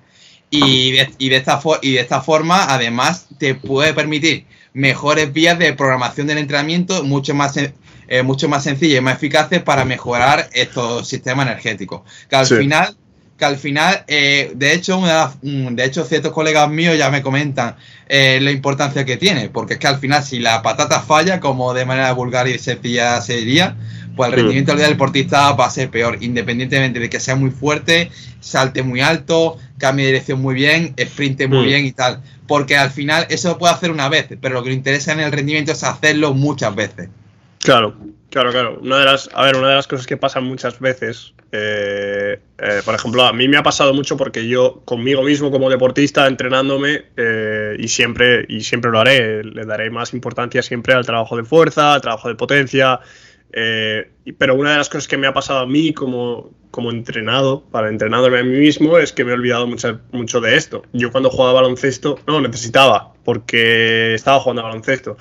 y 0.50 0.92
de, 0.92 1.36
esta 1.36 1.60
y 1.80 1.92
de 1.92 2.00
esta 2.00 2.20
forma, 2.20 2.66
además, 2.68 3.28
te 3.38 3.54
puede 3.54 3.94
permitir 3.94 4.46
mejores 4.72 5.32
vías 5.32 5.58
de 5.58 5.72
programación 5.72 6.26
del 6.26 6.38
entrenamiento 6.38 7.04
mucho 7.04 7.34
más, 7.34 7.56
eh, 7.56 8.22
mucho 8.22 8.48
más 8.48 8.64
sencillas 8.64 8.98
y 8.98 9.00
más 9.00 9.14
eficaces 9.14 9.62
para 9.62 9.84
mejorar 9.84 10.50
estos 10.52 11.08
sistemas 11.08 11.46
energéticos. 11.46 12.02
Que 12.28 12.36
al 12.36 12.46
final 12.46 12.96
que 13.40 13.46
al 13.46 13.56
final, 13.56 14.04
eh, 14.06 14.52
de 14.54 14.74
hecho, 14.74 15.00
de 15.42 15.84
hecho, 15.84 16.04
ciertos 16.04 16.30
colegas 16.30 16.68
míos 16.68 16.96
ya 16.98 17.10
me 17.10 17.22
comentan 17.22 17.74
eh, 18.06 18.38
la 18.40 18.50
importancia 18.50 19.04
que 19.06 19.16
tiene, 19.16 19.48
porque 19.48 19.74
es 19.74 19.80
que 19.80 19.86
al 19.86 19.98
final, 19.98 20.22
si 20.22 20.38
la 20.38 20.62
patata 20.62 21.00
falla, 21.00 21.40
como 21.40 21.72
de 21.72 21.86
manera 21.86 22.12
vulgar 22.12 22.46
y 22.46 22.58
sencilla 22.58 23.20
sería, 23.22 23.76
pues 24.16 24.30
el 24.30 24.36
rendimiento 24.36 24.74
del 24.74 24.90
deportista 24.90 25.52
va 25.52 25.66
a 25.66 25.70
ser 25.70 25.90
peor, 25.90 26.18
independientemente 26.20 27.00
de 27.00 27.10
que 27.10 27.20
sea 27.20 27.36
muy 27.36 27.50
fuerte, 27.50 28.10
salte 28.40 28.82
muy 28.82 29.00
alto, 29.00 29.58
cambie 29.78 30.06
de 30.06 30.12
dirección 30.12 30.40
muy 30.40 30.54
bien, 30.54 30.94
sprinte 30.98 31.48
muy 31.48 31.66
bien 31.66 31.84
y 31.84 31.92
tal. 31.92 32.22
Porque 32.46 32.76
al 32.76 32.90
final 32.90 33.26
eso 33.30 33.48
lo 33.50 33.58
puede 33.58 33.74
hacer 33.74 33.90
una 33.90 34.08
vez, 34.08 34.28
pero 34.40 34.54
lo 34.54 34.62
que 34.62 34.70
le 34.70 34.74
interesa 34.74 35.12
en 35.12 35.20
el 35.20 35.32
rendimiento 35.32 35.72
es 35.72 35.84
hacerlo 35.84 36.34
muchas 36.34 36.74
veces. 36.74 37.08
Claro, 37.60 37.94
claro, 38.30 38.50
claro. 38.50 38.78
Una 38.82 38.98
de 38.98 39.04
las, 39.04 39.28
a 39.34 39.44
ver, 39.44 39.56
una 39.56 39.68
de 39.68 39.74
las 39.76 39.86
cosas 39.86 40.06
que 40.06 40.16
pasan 40.16 40.44
muchas 40.44 40.80
veces 40.80 41.34
eh, 41.52 42.38
eh, 42.58 42.82
por 42.84 42.94
ejemplo, 42.94 43.24
a 43.24 43.32
mí 43.32 43.48
me 43.48 43.56
ha 43.56 43.62
pasado 43.62 43.92
mucho 43.92 44.16
porque 44.16 44.46
yo 44.46 44.82
conmigo 44.84 45.22
mismo 45.22 45.50
como 45.50 45.68
deportista 45.68 46.28
entrenándome 46.28 47.06
eh, 47.16 47.76
y 47.78 47.88
siempre 47.88 48.44
y 48.48 48.60
siempre 48.60 48.90
lo 48.90 49.00
haré, 49.00 49.42
le 49.42 49.64
daré 49.64 49.90
más 49.90 50.14
importancia 50.14 50.62
siempre 50.62 50.94
al 50.94 51.04
trabajo 51.04 51.36
de 51.36 51.44
fuerza, 51.44 51.94
al 51.94 52.00
trabajo 52.00 52.28
de 52.28 52.36
potencia. 52.36 53.00
Pero 53.52 54.54
una 54.54 54.72
de 54.72 54.78
las 54.78 54.88
cosas 54.88 55.08
que 55.08 55.16
me 55.16 55.26
ha 55.26 55.32
pasado 55.32 55.60
a 55.60 55.66
mí 55.66 55.92
como, 55.92 56.50
como 56.70 56.90
entrenado, 56.90 57.62
para 57.70 57.88
entrenarme 57.88 58.38
a 58.38 58.44
mí 58.44 58.58
mismo, 58.58 58.98
es 58.98 59.12
que 59.12 59.24
me 59.24 59.32
he 59.32 59.34
olvidado 59.34 59.66
mucho, 59.66 60.00
mucho 60.12 60.40
de 60.40 60.56
esto. 60.56 60.82
Yo 60.92 61.10
cuando 61.10 61.30
jugaba 61.30 61.54
baloncesto 61.54 62.18
no 62.26 62.34
lo 62.34 62.48
necesitaba 62.48 63.12
porque 63.24 64.14
estaba 64.14 64.40
jugando 64.40 64.62
a 64.62 64.66
baloncesto 64.66 65.16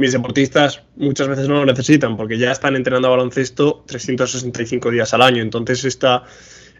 mis 0.00 0.12
deportistas 0.12 0.82
muchas 0.96 1.28
veces 1.28 1.46
no 1.46 1.56
lo 1.56 1.66
necesitan 1.66 2.16
porque 2.16 2.38
ya 2.38 2.52
están 2.52 2.74
entrenando 2.74 3.08
a 3.08 3.10
baloncesto 3.10 3.84
365 3.86 4.90
días 4.90 5.12
al 5.12 5.20
año. 5.20 5.42
Entonces 5.42 5.84
esta, 5.84 6.24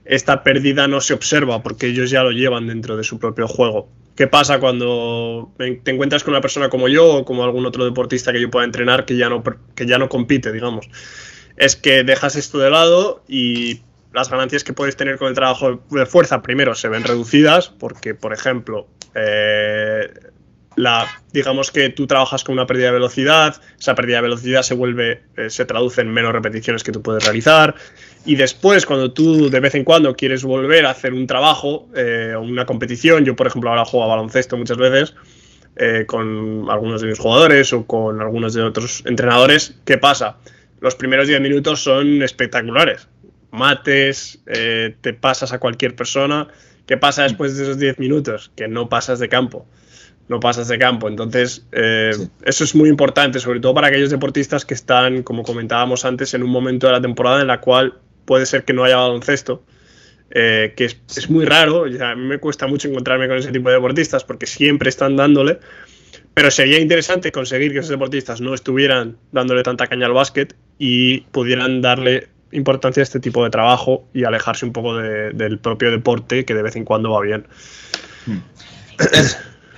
esta 0.06 0.42
pérdida 0.42 0.88
no 0.88 1.02
se 1.02 1.12
observa 1.12 1.62
porque 1.62 1.88
ellos 1.88 2.10
ya 2.10 2.22
lo 2.22 2.30
llevan 2.30 2.66
dentro 2.66 2.96
de 2.96 3.04
su 3.04 3.18
propio 3.18 3.46
juego. 3.46 3.90
¿Qué 4.20 4.26
pasa 4.26 4.60
cuando 4.60 5.50
te 5.56 5.90
encuentras 5.90 6.24
con 6.24 6.34
una 6.34 6.42
persona 6.42 6.68
como 6.68 6.88
yo 6.88 7.06
o 7.06 7.24
como 7.24 7.42
algún 7.42 7.64
otro 7.64 7.86
deportista 7.86 8.34
que 8.34 8.40
yo 8.42 8.50
pueda 8.50 8.66
entrenar 8.66 9.06
que 9.06 9.16
ya 9.16 9.30
no, 9.30 9.42
que 9.74 9.86
ya 9.86 9.96
no 9.96 10.10
compite, 10.10 10.52
digamos? 10.52 10.90
Es 11.56 11.74
que 11.74 12.04
dejas 12.04 12.36
esto 12.36 12.58
de 12.58 12.68
lado 12.68 13.24
y 13.26 13.80
las 14.12 14.28
ganancias 14.28 14.62
que 14.62 14.74
puedes 14.74 14.94
tener 14.94 15.16
con 15.16 15.28
el 15.28 15.34
trabajo 15.34 15.80
de 15.90 16.04
fuerza, 16.04 16.42
primero, 16.42 16.74
se 16.74 16.90
ven 16.90 17.02
reducidas 17.02 17.70
porque, 17.70 18.14
por 18.14 18.34
ejemplo, 18.34 18.88
eh, 19.14 20.10
la, 20.76 21.06
digamos 21.32 21.70
que 21.70 21.88
tú 21.88 22.06
trabajas 22.06 22.44
con 22.44 22.52
una 22.52 22.66
pérdida 22.66 22.88
de 22.88 22.92
velocidad, 22.92 23.58
esa 23.78 23.94
pérdida 23.94 24.16
de 24.16 24.22
velocidad 24.22 24.60
se 24.60 24.74
vuelve, 24.74 25.22
eh, 25.38 25.48
se 25.48 25.64
traduce 25.64 26.02
en 26.02 26.12
menos 26.12 26.34
repeticiones 26.34 26.84
que 26.84 26.92
tú 26.92 27.00
puedes 27.00 27.24
realizar. 27.24 27.74
Y 28.24 28.36
después, 28.36 28.84
cuando 28.84 29.12
tú 29.12 29.48
de 29.48 29.60
vez 29.60 29.74
en 29.74 29.84
cuando 29.84 30.14
quieres 30.14 30.44
volver 30.44 30.84
a 30.86 30.90
hacer 30.90 31.14
un 31.14 31.26
trabajo 31.26 31.88
eh, 31.94 32.34
o 32.36 32.40
una 32.42 32.66
competición, 32.66 33.24
yo 33.24 33.34
por 33.34 33.46
ejemplo 33.46 33.70
ahora 33.70 33.84
juego 33.84 34.04
a 34.04 34.08
baloncesto 34.08 34.56
muchas 34.56 34.76
veces 34.76 35.14
eh, 35.76 36.04
con 36.06 36.66
algunos 36.70 37.00
de 37.00 37.08
mis 37.08 37.18
jugadores 37.18 37.72
o 37.72 37.86
con 37.86 38.20
algunos 38.20 38.52
de 38.54 38.62
otros 38.62 39.02
entrenadores, 39.06 39.76
¿qué 39.84 39.96
pasa? 39.96 40.36
Los 40.80 40.94
primeros 40.94 41.28
10 41.28 41.40
minutos 41.40 41.82
son 41.82 42.22
espectaculares. 42.22 43.08
Mates, 43.52 44.40
te 44.44 45.12
pasas 45.12 45.52
a 45.52 45.58
cualquier 45.58 45.96
persona. 45.96 46.46
¿Qué 46.86 46.96
pasa 46.96 47.24
después 47.24 47.56
de 47.56 47.64
esos 47.64 47.78
10 47.78 47.98
minutos? 47.98 48.52
Que 48.54 48.68
no 48.68 48.88
pasas 48.88 49.18
de 49.18 49.28
campo 49.28 49.66
no 50.30 50.38
pasas 50.38 50.68
de 50.68 50.78
campo. 50.78 51.08
Entonces, 51.08 51.66
eh, 51.72 52.12
eso 52.44 52.64
es 52.64 52.74
muy 52.76 52.88
importante, 52.88 53.40
sobre 53.40 53.58
todo 53.58 53.74
para 53.74 53.88
aquellos 53.88 54.10
deportistas 54.10 54.64
que 54.64 54.74
están, 54.74 55.24
como 55.24 55.42
comentábamos 55.42 56.04
antes, 56.04 56.32
en 56.34 56.44
un 56.44 56.50
momento 56.50 56.86
de 56.86 56.92
la 56.92 57.00
temporada 57.00 57.40
en 57.40 57.48
la 57.48 57.60
cual 57.60 57.98
puede 58.30 58.46
ser 58.46 58.62
que 58.62 58.72
no 58.72 58.84
haya 58.84 58.94
baloncesto, 58.94 59.64
eh, 60.30 60.72
que 60.76 60.84
es, 60.84 61.30
muy 61.30 61.44
raro. 61.44 61.86
a 61.86 62.14
mí 62.14 62.22
me 62.22 62.38
cuesta 62.38 62.68
mucho 62.68 62.86
encontrarme 62.86 63.26
con 63.26 63.36
ese 63.36 63.50
tipo 63.50 63.70
de 63.70 63.74
deportistas 63.74 64.22
porque 64.22 64.46
siempre 64.46 64.88
están 64.88 65.16
dándole. 65.16 65.58
Pero 66.32 66.52
sería 66.52 66.78
interesante 66.78 67.32
conseguir 67.32 67.72
que 67.72 67.80
esos 67.80 67.90
deportistas 67.90 68.40
no 68.40 68.54
estuvieran 68.54 69.16
dándole 69.32 69.64
tanta 69.64 69.88
caña 69.88 70.06
al 70.06 70.12
básquet 70.12 70.54
y 70.78 71.22
pudieran 71.32 71.82
darle 71.82 72.28
importancia 72.52 73.00
a 73.00 73.02
este 73.02 73.18
tipo 73.18 73.42
de 73.42 73.50
trabajo 73.50 74.04
y 74.14 74.22
alejarse 74.22 74.64
un 74.64 74.72
poco 74.72 74.96
del 74.96 75.58
propio 75.58 75.90
deporte 75.90 76.44
que 76.44 76.54
de 76.54 76.62
vez 76.62 76.76
en 76.76 76.84
cuando 76.84 77.10
va 77.10 77.22
bien. 77.22 77.48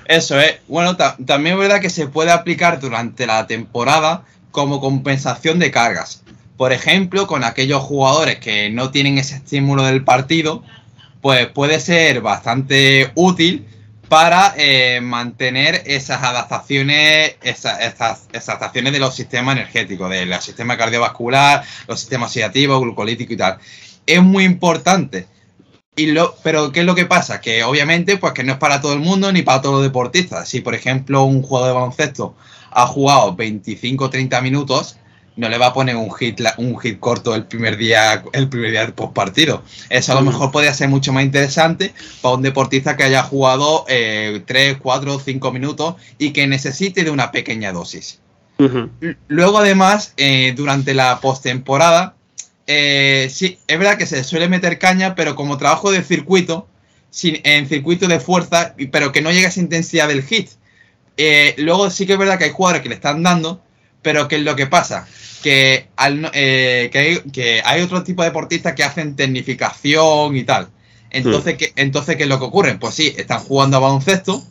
Eso 0.04 0.38
es. 0.38 0.56
Bueno, 0.68 0.98
también 0.98 1.54
es 1.54 1.58
verdad 1.58 1.80
que 1.80 1.88
se 1.88 2.06
puede 2.06 2.32
aplicar 2.32 2.80
durante 2.80 3.26
la 3.26 3.46
temporada 3.46 4.26
como 4.50 4.78
compensación 4.78 5.58
de 5.58 5.70
cargas. 5.70 6.21
Por 6.62 6.72
ejemplo, 6.72 7.26
con 7.26 7.42
aquellos 7.42 7.82
jugadores 7.82 8.38
que 8.38 8.70
no 8.70 8.92
tienen 8.92 9.18
ese 9.18 9.34
estímulo 9.34 9.82
del 9.82 10.04
partido, 10.04 10.62
pues 11.20 11.48
puede 11.48 11.80
ser 11.80 12.20
bastante 12.20 13.10
útil 13.16 13.66
para 14.08 14.54
eh, 14.56 15.00
mantener 15.00 15.82
esas 15.86 16.22
adaptaciones, 16.22 17.34
esas, 17.42 18.28
adaptaciones 18.32 18.92
de 18.92 19.00
los 19.00 19.12
sistemas 19.12 19.56
energéticos, 19.56 20.08
del 20.08 20.32
sistema 20.40 20.76
cardiovascular, 20.76 21.64
los 21.88 21.98
sistemas 21.98 22.28
oxidativos, 22.28 22.80
glucolítico 22.80 23.32
y 23.32 23.36
tal. 23.36 23.58
Es 24.06 24.22
muy 24.22 24.44
importante 24.44 25.26
y 25.96 26.12
lo, 26.12 26.36
pero 26.44 26.70
¿qué 26.70 26.78
es 26.78 26.86
lo 26.86 26.94
que 26.94 27.06
pasa? 27.06 27.40
Que 27.40 27.64
obviamente, 27.64 28.18
pues 28.18 28.34
que 28.34 28.44
no 28.44 28.52
es 28.52 28.58
para 28.58 28.80
todo 28.80 28.92
el 28.92 29.00
mundo 29.00 29.32
ni 29.32 29.42
para 29.42 29.62
todos 29.62 29.74
los 29.74 29.82
deportistas. 29.82 30.48
Si, 30.48 30.60
por 30.60 30.76
ejemplo, 30.76 31.24
un 31.24 31.42
jugador 31.42 31.70
de 31.70 31.74
baloncesto 31.74 32.36
ha 32.70 32.86
jugado 32.86 33.34
25 33.34 34.04
o 34.04 34.10
30 34.10 34.40
minutos, 34.42 34.96
no 35.36 35.48
le 35.48 35.58
va 35.58 35.68
a 35.68 35.72
poner 35.72 35.96
un 35.96 36.12
hit, 36.12 36.40
un 36.58 36.78
hit 36.78 36.98
corto 37.00 37.34
el 37.34 37.44
primer 37.46 37.76
día, 37.76 38.22
el 38.32 38.48
primer 38.48 38.70
día 38.70 38.82
del 38.82 38.92
post 38.92 39.12
partido. 39.12 39.62
Eso 39.88 40.12
a 40.12 40.14
lo 40.14 40.22
mejor 40.22 40.50
podría 40.50 40.74
ser 40.74 40.88
mucho 40.88 41.12
más 41.12 41.24
interesante 41.24 41.92
para 42.20 42.34
un 42.34 42.42
deportista 42.42 42.96
que 42.96 43.04
haya 43.04 43.22
jugado 43.22 43.84
eh, 43.88 44.42
3, 44.46 44.78
4, 44.80 45.18
5 45.18 45.52
minutos 45.52 45.94
y 46.18 46.32
que 46.32 46.46
necesite 46.46 47.04
de 47.04 47.10
una 47.10 47.32
pequeña 47.32 47.72
dosis. 47.72 48.20
Luego, 49.26 49.58
además, 49.58 50.14
eh, 50.16 50.52
durante 50.56 50.94
la 50.94 51.18
postemporada, 51.20 52.14
eh, 52.66 53.28
sí, 53.30 53.58
es 53.66 53.78
verdad 53.78 53.98
que 53.98 54.06
se 54.06 54.22
suele 54.22 54.48
meter 54.48 54.78
caña, 54.78 55.14
pero 55.14 55.34
como 55.34 55.58
trabajo 55.58 55.90
de 55.90 56.02
circuito, 56.02 56.68
en 57.22 57.68
circuito 57.68 58.06
de 58.06 58.20
fuerza, 58.20 58.74
pero 58.90 59.12
que 59.12 59.20
no 59.20 59.30
llega 59.30 59.48
a 59.48 59.50
esa 59.50 59.60
intensidad 59.60 60.08
del 60.08 60.22
hit. 60.22 60.50
Eh, 61.16 61.54
luego 61.58 61.90
sí 61.90 62.06
que 62.06 62.14
es 62.14 62.18
verdad 62.18 62.38
que 62.38 62.44
hay 62.44 62.50
jugadores 62.50 62.82
que 62.82 62.88
le 62.88 62.94
están 62.94 63.22
dando, 63.22 63.60
pero 64.02 64.28
¿qué 64.28 64.36
es 64.36 64.42
lo 64.42 64.56
que 64.56 64.66
pasa? 64.66 65.06
Que, 65.42 65.88
eh, 66.32 66.90
que, 67.32 67.62
hay, 67.64 67.80
otro 67.80 68.02
tipo 68.02 68.22
de 68.22 68.28
deportistas 68.28 68.74
que 68.74 68.84
hacen 68.84 69.16
tecnificación 69.16 70.36
y 70.36 70.44
tal. 70.44 70.68
Entonces, 71.10 71.56
¿qué, 71.56 71.72
entonces, 71.76 72.16
¿qué 72.16 72.24
es 72.24 72.28
lo 72.28 72.38
que 72.38 72.44
ocurre? 72.44 72.74
Pues 72.76 72.94
sí, 72.94 73.14
están 73.16 73.40
jugando 73.40 73.76
a 73.76 73.80
baloncesto, 73.80 74.44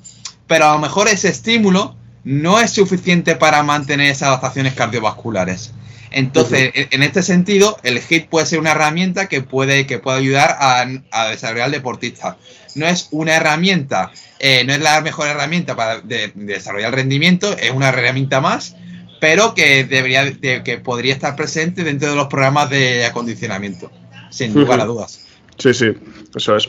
pero 0.48 0.70
a 0.70 0.74
lo 0.74 0.80
mejor 0.80 1.08
ese 1.08 1.30
estímulo 1.30 1.96
no 2.24 2.60
es 2.60 2.72
suficiente 2.72 3.36
para 3.36 3.64
mantener 3.64 4.12
esas 4.12 4.30
adaptaciones 4.30 4.74
cardiovasculares. 4.74 5.74
Entonces, 6.12 6.72
en 6.74 7.04
este 7.04 7.24
sentido, 7.24 7.78
el 7.84 8.02
HIT 8.02 8.28
puede 8.28 8.46
ser 8.46 8.60
una 8.60 8.72
herramienta 8.72 9.30
que 9.30 9.42
puede, 9.42 9.88
que 9.88 9.98
puede 9.98 10.18
ayudar 10.18 10.58
a, 10.60 11.30
desarrollar 11.30 11.68
al 11.68 11.72
deportista. 11.72 12.38
No 12.76 12.86
es 12.86 13.08
una 13.12 13.36
herramienta, 13.36 14.12
eh, 14.40 14.64
no 14.66 14.74
es 14.74 14.82
la 14.82 15.00
mejor 15.00 15.30
herramienta 15.30 15.76
para 15.76 16.02
desarrollar 16.02 16.90
el 16.90 16.96
rendimiento, 16.96 17.58
es 17.58 17.72
una 17.72 17.90
herramienta 17.90 18.42
más, 18.42 18.76
pero 19.22 19.54
que 19.54 19.84
debería, 19.84 20.34
que 20.64 20.82
podría 20.84 21.14
estar 21.14 21.36
presente 21.36 21.84
dentro 21.84 22.10
de 22.10 22.16
los 22.16 22.26
programas 22.26 22.72
de 22.72 23.06
acondicionamiento, 23.06 23.92
sin 24.32 24.52
lugar 24.52 24.82
a 24.82 24.86
dudas. 24.86 25.28
Sí, 25.60 25.76
sí, 25.76 25.94
eso 26.36 26.58
es. 26.58 26.68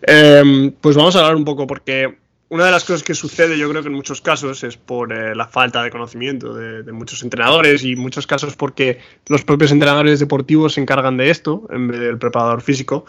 Em, 0.00 0.72
pues 0.80 0.96
vamos 0.96 1.14
a 1.14 1.18
hablar 1.20 1.36
un 1.36 1.44
poco 1.44 1.66
porque 1.66 2.16
una 2.48 2.64
de 2.64 2.70
las 2.70 2.84
cosas 2.84 3.02
que 3.02 3.14
sucede, 3.14 3.58
yo 3.58 3.68
creo 3.68 3.82
que 3.82 3.88
en 3.88 3.94
muchos 3.94 4.22
casos, 4.22 4.64
es 4.64 4.78
por 4.78 5.12
eh, 5.12 5.34
la 5.34 5.46
falta 5.46 5.82
de 5.82 5.90
conocimiento 5.90 6.54
de, 6.54 6.90
muchos 6.90 7.22
entrenadores 7.22 7.84
y 7.84 7.92
en 7.92 8.00
muchos 8.00 8.26
casos 8.26 8.56
porque 8.56 9.00
los 9.28 9.44
propios 9.44 9.70
entrenadores 9.70 10.20
deportivos 10.20 10.72
se 10.72 10.80
encargan 10.80 11.18
de 11.18 11.28
esto 11.28 11.68
en 11.70 11.88
vez 11.88 12.00
del 12.00 12.16
preparador 12.16 12.62
físico. 12.62 13.04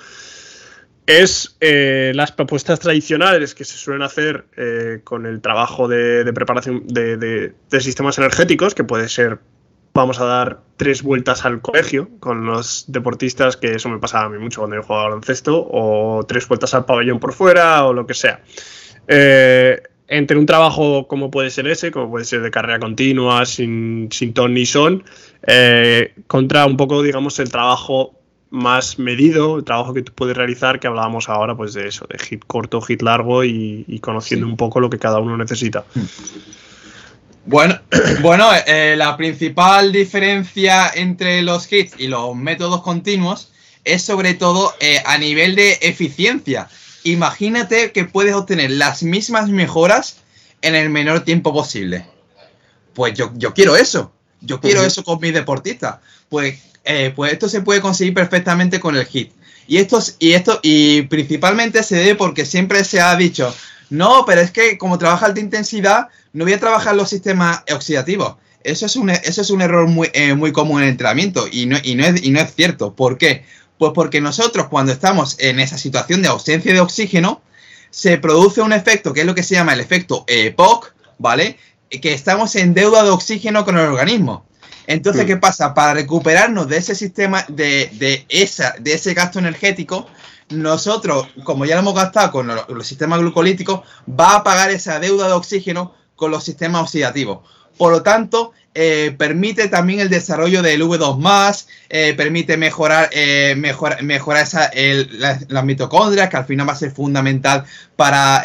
Es 1.08 1.56
eh, 1.60 2.14
las 2.16 2.32
propuestas 2.32 2.80
tradicionales 2.80 3.54
que 3.54 3.64
se 3.64 3.78
suelen 3.78 4.02
hacer 4.02 4.46
eh, 4.58 5.02
con 5.04 5.28
el 5.28 5.40
trabajo 5.40 5.88
de, 5.88 6.32
preparación 6.34 6.88
de, 6.88 7.54
sistemas 7.80 8.18
energéticos, 8.18 8.74
que 8.74 8.84
puede 8.84 9.08
ser 9.10 9.40
vamos 9.94 10.20
a 10.20 10.26
dar 10.26 10.62
tres 10.76 11.04
vueltas 11.04 11.46
al 11.46 11.62
colegio 11.62 12.10
con 12.20 12.46
los 12.46 12.86
deportistas, 12.88 13.56
que 13.56 13.76
eso 13.76 13.88
me 13.88 14.00
pasaba 14.00 14.26
a 14.26 14.30
mí 14.30 14.40
mucho 14.40 14.62
cuando 14.62 14.76
yo 14.76 14.84
jugaba 14.84 15.06
baloncesto, 15.06 15.66
o 15.72 16.26
tres 16.28 16.48
vueltas 16.48 16.74
al 16.74 16.86
pabellón 16.86 17.20
por 17.20 17.34
fuera, 17.34 17.86
o 17.86 17.94
lo 17.94 18.06
que 18.08 18.14
sea. 18.14 18.42
Eh, 19.08 19.82
entre 20.08 20.38
un 20.38 20.46
trabajo 20.46 21.08
como 21.08 21.32
puede 21.32 21.50
ser 21.52 21.68
ese, 21.68 21.92
como 21.92 22.10
puede 22.10 22.26
ser 22.26 22.42
de 22.42 22.52
carrera 22.52 22.80
continua, 22.80 23.46
sin, 23.46 24.10
sin 24.12 24.34
ton 24.34 24.54
ni 24.54 24.66
son, 24.66 25.04
contra 26.28 26.66
un 26.66 26.78
poco, 26.78 27.04
digamos, 27.04 27.40
el 27.40 27.50
trabajo 27.50 28.20
más 28.56 28.98
medido, 29.00 29.58
el 29.58 29.64
trabajo 29.64 29.94
que 29.94 30.02
tú 30.02 30.12
puedes 30.14 30.36
realizar, 30.36 30.80
que 30.80 30.88
hablábamos 30.88 31.30
ahora, 31.30 31.56
pues 31.56 31.74
de 31.74 31.88
eso, 31.88 32.08
de 32.10 32.18
hit 32.18 32.44
corto, 32.46 32.82
hit 32.82 33.02
largo 33.02 33.44
y, 33.44 34.00
conociendo 34.02 34.48
un 34.48 34.58
poco 34.58 34.80
lo 34.80 34.90
que 34.90 34.98
cada 34.98 35.20
uno 35.20 35.38
necesita. 35.38 35.86
Bueno, 37.46 37.80
bueno 38.22 38.50
eh, 38.66 38.96
la 38.98 39.16
principal 39.18 39.92
diferencia 39.92 40.90
entre 40.94 41.42
los 41.42 41.72
hits 41.72 41.94
y 42.00 42.08
los 42.08 42.36
métodos 42.36 42.82
continuos 42.82 43.52
es 43.84 44.02
sobre 44.02 44.34
todo 44.34 44.74
a 45.06 45.18
nivel 45.20 45.56
de 45.56 45.78
eficiencia 45.82 46.68
imagínate 47.06 47.92
que 47.92 48.06
puedes 48.06 48.34
obtener 48.34 48.72
las 48.72 49.04
mismas 49.04 49.50
mejoras 49.50 50.18
en 50.62 50.76
el 50.76 50.90
menor 50.90 51.22
tiempo 51.22 51.54
posible. 51.54 52.06
Pues 52.94 53.14
yo, 53.14 53.32
yo 53.36 53.54
quiero 53.54 53.76
eso. 53.76 54.12
Yo 54.42 54.60
quiero 54.60 54.84
eso 54.84 55.04
con 55.04 55.20
mis 55.22 55.34
deportistas. 55.34 55.98
Pues, 56.30 56.60
eh, 56.86 57.12
pues 57.16 57.34
esto 57.34 57.50
se 57.50 57.62
puede 57.62 57.82
conseguir 57.82 58.14
perfectamente 58.14 58.80
con 58.80 58.96
el 58.96 59.08
HIT. 59.08 59.32
Y 59.68 59.78
esto, 59.78 60.00
y 60.20 60.34
esto, 60.34 60.60
y 60.62 61.04
principalmente 61.04 61.82
se 61.84 61.96
debe 61.96 62.16
porque 62.16 62.46
siempre 62.46 62.84
se 62.84 63.02
ha 63.02 63.16
dicho, 63.16 63.54
no, 63.90 64.24
pero 64.26 64.42
es 64.42 64.52
que 64.52 64.78
como 64.78 64.98
trabaja 64.98 65.26
alta 65.26 65.40
intensidad, 65.40 66.10
no 66.34 66.46
voy 66.46 66.54
a 66.54 66.60
trabajar 66.60 66.96
los 66.96 67.10
sistemas 67.10 67.64
oxidativos. 67.74 68.36
Eso 68.64 68.86
es 68.86 68.96
un, 68.96 69.10
eso 69.10 69.42
es 69.42 69.50
un 69.50 69.62
error 69.62 69.88
muy, 69.88 70.10
eh, 70.14 70.34
muy 70.34 70.52
común 70.52 70.80
en 70.80 70.86
el 70.86 70.92
entrenamiento 70.92 71.48
y 71.52 71.66
no, 71.66 71.78
y, 71.84 71.96
no 71.96 72.06
es, 72.06 72.24
y 72.24 72.32
no 72.32 72.40
es 72.40 72.54
cierto. 72.54 72.96
¿Por 72.96 73.18
qué? 73.18 73.46
Pues 73.78 73.92
porque 73.94 74.22
nosotros 74.22 74.68
cuando 74.70 74.92
estamos 74.92 75.36
en 75.40 75.60
esa 75.60 75.78
situación 75.78 76.22
de 76.22 76.30
ausencia 76.30 76.74
de 76.74 76.80
oxígeno, 76.80 77.42
se 77.90 78.18
produce 78.18 78.62
un 78.62 78.74
efecto 78.74 79.14
que 79.14 79.22
es 79.22 79.26
lo 79.26 79.36
que 79.36 79.44
se 79.44 79.56
llama 79.56 79.74
el 79.74 79.80
efecto 79.80 80.26
EPOC, 80.28 80.94
¿vale? 81.18 81.58
Que 81.90 82.14
estamos 82.14 82.56
en 82.56 82.74
deuda 82.74 83.04
de 83.04 83.10
oxígeno 83.10 83.64
con 83.64 83.78
el 83.78 83.86
organismo. 83.86 84.46
Entonces, 84.88 85.24
mm. 85.24 85.28
¿qué 85.28 85.38
pasa? 85.38 85.74
Para 85.74 85.94
recuperarnos 85.94 86.68
de 86.68 86.78
ese 86.78 86.96
sistema, 86.96 87.46
de, 87.48 88.26
esa, 88.30 88.76
de 88.80 88.94
ese 88.94 89.14
gasto 89.14 89.40
energético, 89.40 90.08
nosotros, 90.50 91.28
como 91.44 91.66
ya 91.66 91.76
lo 91.76 91.82
hemos 91.82 91.96
gastado 91.96 92.32
con 92.32 92.48
los, 92.48 92.88
sistemas 92.88 93.20
glucolíticos, 93.20 93.82
va 94.08 94.36
a 94.36 94.44
pagar 94.44 94.70
esa 94.72 95.00
deuda 95.00 95.28
de 95.28 95.34
oxígeno 95.34 95.94
con 96.16 96.32
los 96.32 96.44
sistemas 96.44 96.84
oxidativos. 96.84 97.40
Por 97.78 97.92
lo 97.92 98.04
tanto, 98.04 98.54
eh, 98.74 99.14
permite 99.18 99.68
también 99.68 100.00
el 100.00 100.10
desarrollo 100.10 100.62
del 100.62 100.82
V2+, 100.84 101.66
eh, 101.90 102.14
permite 102.16 102.58
mejorar, 102.58 103.10
eh, 103.12 103.56
mejorar 103.58 104.44
esa, 104.44 104.70
las 105.48 105.64
mitocondrias, 105.66 106.30
que 106.30 106.38
al 106.38 106.46
final 106.46 106.70
va 106.70 106.74
a 106.74 106.78
ser 106.78 106.92
fundamental 106.92 107.66
para, 107.96 108.44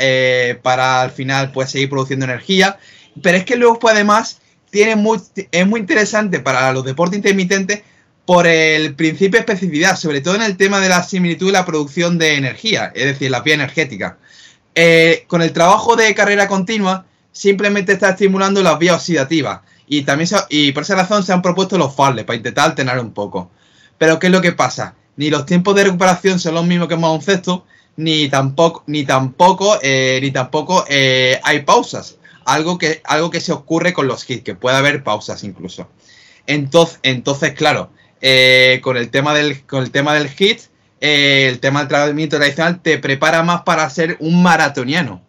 para 0.63 1.03
al 1.03 1.11
final 1.11 1.53
pues, 1.53 1.71
seguir 1.71 1.91
produciendo 1.91 2.25
energía. 2.25 2.79
Pero 3.23 3.37
es 3.37 3.45
que 3.45 3.57
luego 3.57 3.79
pues, 3.79 3.95
además 3.95 4.40
tiene 4.71 4.97
muy, 4.97 5.19
es 5.51 5.67
muy 5.67 5.81
interesante 5.81 6.41
para 6.41 6.73
los 6.73 6.85
deportes 6.85 7.17
intermitentes 7.17 7.83
por 8.25 8.47
el 8.47 8.95
principio 8.95 9.39
de 9.39 9.41
especificidad, 9.41 9.97
sobre 9.97 10.21
todo 10.21 10.37
en 10.37 10.43
el 10.43 10.57
tema 10.57 10.81
de 10.81 10.89
la 10.89 11.03
similitud 11.03 11.49
y 11.49 11.53
la 11.53 11.67
producción 11.67 12.19
de 12.19 12.37
energía, 12.37 12.93
es 12.95 13.07
decir, 13.07 13.31
la 13.31 13.41
vía 13.41 13.55
energética. 13.55 14.19
con 15.27 15.43
el 15.43 15.53
trabajo 15.53 15.97
de 15.97 16.15
carrera 16.15 16.47
continua, 16.47 17.07
simplemente 17.33 17.93
está 17.93 18.11
estimulando 18.11 18.63
las 18.63 18.79
vías 18.79 18.97
oxidativas 18.97 19.61
y 19.87 20.03
también 20.03 20.31
y 20.49 20.71
por 20.71 20.85
esa 20.85 20.95
razón 20.95 21.25
se 21.25 21.33
han 21.33 21.43
propuesto 21.43 21.77
los 21.77 21.95
farles 21.95 22.25
para 22.25 22.37
intentar 22.37 22.71
alternar 22.71 23.01
un 23.01 23.13
poco. 23.13 23.51
Pero 23.99 24.19
¿qué 24.21 24.29
es 24.29 24.33
lo 24.33 24.41
que 24.41 24.53
pasa? 24.53 24.95
Ni 25.17 25.31
los 25.31 25.45
tiempos 25.45 25.75
de 25.75 25.85
recuperación 25.85 26.39
son 26.39 26.55
los 26.55 26.65
mismos 26.65 26.87
que 26.87 26.95
en 26.95 27.01
baloncesto, 27.01 27.67
ni 27.97 28.29
tampoco, 28.29 28.85
ni 28.87 29.05
tampoco, 29.05 29.79
eh, 29.83 30.21
ni 30.23 30.31
tampoco 30.31 30.85
eh, 30.89 31.41
hay 31.43 31.63
pausas. 31.63 32.17
Algo 32.45 32.79
que, 32.79 33.01
algo 33.05 33.31
que 33.31 33.41
se 33.41 33.53
ocurre 33.53 33.93
con 33.93 34.07
los 34.07 34.29
hits, 34.29 34.45
que 34.45 34.55
puede 34.55 34.77
haber 34.77 35.05
pausas 35.05 35.45
incluso. 35.45 35.89
Entonces, 36.47 36.99
entonces 37.03 37.53
claro, 37.53 37.91
eh, 38.21 38.81
con, 38.83 38.97
el 38.97 39.11
tema 39.11 39.35
del, 39.35 39.65
con 39.67 39.83
el 39.83 39.91
tema 39.91 40.15
del 40.15 40.29
hit, 40.29 40.61
el 41.01 41.61
tema 41.61 41.81
del 41.81 41.89
tratamiento 41.89 42.37
tradicional 42.37 42.81
te 42.83 42.99
prepara 42.99 43.43
más 43.43 43.63
para 43.63 43.89
ser 43.89 44.17
un 44.21 44.43
maratoniano 44.43 45.23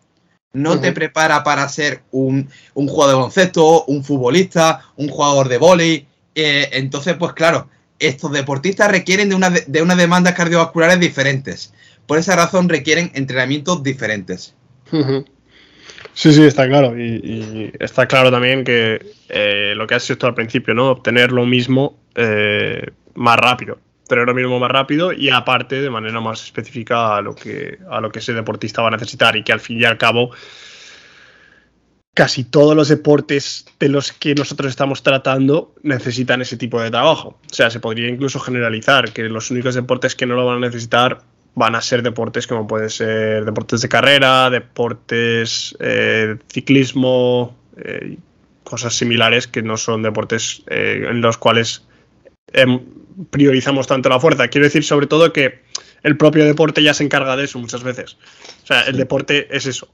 no 0.53 0.79
te 0.79 0.91
prepara 0.91 1.43
para 1.43 1.67
ser 1.69 2.03
un, 2.11 2.49
jugador 2.73 3.09
de 3.09 3.15
baloncesto, 3.15 3.85
un 3.85 4.03
futbolista, 4.03 4.81
un 4.97 5.09
jugador 5.09 5.47
de 5.47 5.57
vóley. 5.57 6.07
Eh, 6.35 6.69
entonces, 6.73 7.15
pues 7.17 7.33
claro, 7.33 7.69
estos 7.99 8.31
deportistas 8.31 8.91
requieren 8.91 9.29
de, 9.29 9.35
una, 9.35 9.49
de 9.49 9.81
unas 9.81 9.97
demandas 9.97 10.33
cardiovasculares 10.33 10.99
diferentes. 10.99 11.73
Por 12.05 12.17
esa 12.17 12.35
razón 12.35 12.67
requieren 12.67 13.11
entrenamientos 13.13 13.83
diferentes. 13.83 14.53
Sí, 16.13 16.33
sí, 16.33 16.43
está 16.43 16.67
claro. 16.67 16.97
Y, 16.97 17.71
está 17.79 18.07
claro 18.07 18.31
también 18.31 18.63
que 18.63 19.13
eh, 19.29 19.73
lo 19.75 19.87
que 19.87 19.95
has 19.95 20.09
hecho 20.09 20.27
al 20.27 20.35
principio, 20.35 20.73
¿no? 20.73 20.91
Obtener 20.91 21.31
lo 21.31 21.45
mismo 21.45 21.99
eh, 22.15 22.85
más 23.15 23.37
rápido 23.37 23.79
tener 24.11 24.27
lo 24.27 24.33
mismo 24.33 24.59
más 24.59 24.69
rápido 24.69 25.13
y 25.13 25.29
aparte 25.29 25.79
de 25.79 25.89
manera 25.89 26.19
más 26.19 26.43
específica 26.43 27.15
a 27.15 27.21
lo 27.21 27.33
que, 27.33 27.79
a 27.89 28.01
lo 28.01 28.11
que 28.11 28.19
ese 28.19 28.33
deportista 28.33 28.81
va 28.81 28.89
a 28.89 28.91
necesitar 28.91 29.37
y 29.37 29.43
que 29.43 29.53
al 29.53 29.61
fin 29.61 29.79
y 29.79 29.85
al 29.85 29.97
cabo 29.97 30.31
casi 32.13 32.43
todos 32.43 32.75
los 32.75 32.89
deportes 32.89 33.65
de 33.79 33.87
los 33.87 34.11
que 34.11 34.35
nosotros 34.35 34.69
estamos 34.69 35.01
tratando 35.01 35.73
necesitan 35.81 36.41
ese 36.41 36.57
tipo 36.57 36.81
de 36.81 36.91
trabajo. 36.91 37.39
O 37.49 37.53
sea, 37.53 37.69
se 37.69 37.79
podría 37.79 38.09
incluso 38.09 38.39
generalizar 38.39 39.13
que 39.13 39.23
los 39.23 39.49
únicos 39.49 39.75
deportes 39.75 40.15
que 40.15 40.25
no 40.25 40.35
lo 40.35 40.45
van 40.45 40.57
a 40.57 40.67
necesitar 40.67 41.21
van 41.55 41.75
a 41.75 41.81
ser 41.81 42.01
deportes 42.01 42.47
como 42.47 42.67
pueden 42.67 42.89
ser 42.89 43.45
deportes 43.45 43.81
de 43.81 43.89
carrera, 43.89 44.49
deportes 44.49 45.75
eh, 45.79 46.37
ciclismo, 46.51 47.55
eh, 47.77 48.17
cosas 48.63 48.93
similares 48.93 49.47
que 49.47 49.61
no 49.61 49.77
son 49.77 50.01
deportes 50.03 50.63
eh, 50.67 51.07
en 51.09 51.21
los 51.21 51.37
cuales 51.37 51.85
em, 52.53 52.79
priorizamos 53.29 53.87
tanto 53.87 54.09
la 54.09 54.19
fuerza. 54.19 54.47
Quiero 54.47 54.65
decir 54.65 54.83
sobre 54.83 55.07
todo 55.07 55.33
que 55.33 55.61
el 56.03 56.17
propio 56.17 56.45
deporte 56.45 56.81
ya 56.81 56.93
se 56.93 57.03
encarga 57.03 57.35
de 57.35 57.45
eso 57.45 57.59
muchas 57.59 57.83
veces. 57.83 58.17
O 58.63 58.67
sea, 58.67 58.81
el 58.83 58.97
deporte 58.97 59.55
es 59.55 59.65
eso. 59.65 59.89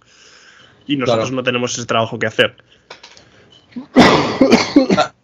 Y 0.86 0.96
nosotros 0.96 1.32
no 1.32 1.44
tenemos 1.44 1.74
ese 1.78 1.86
trabajo 1.86 2.18
que 2.18 2.28
hacer. 2.28 2.56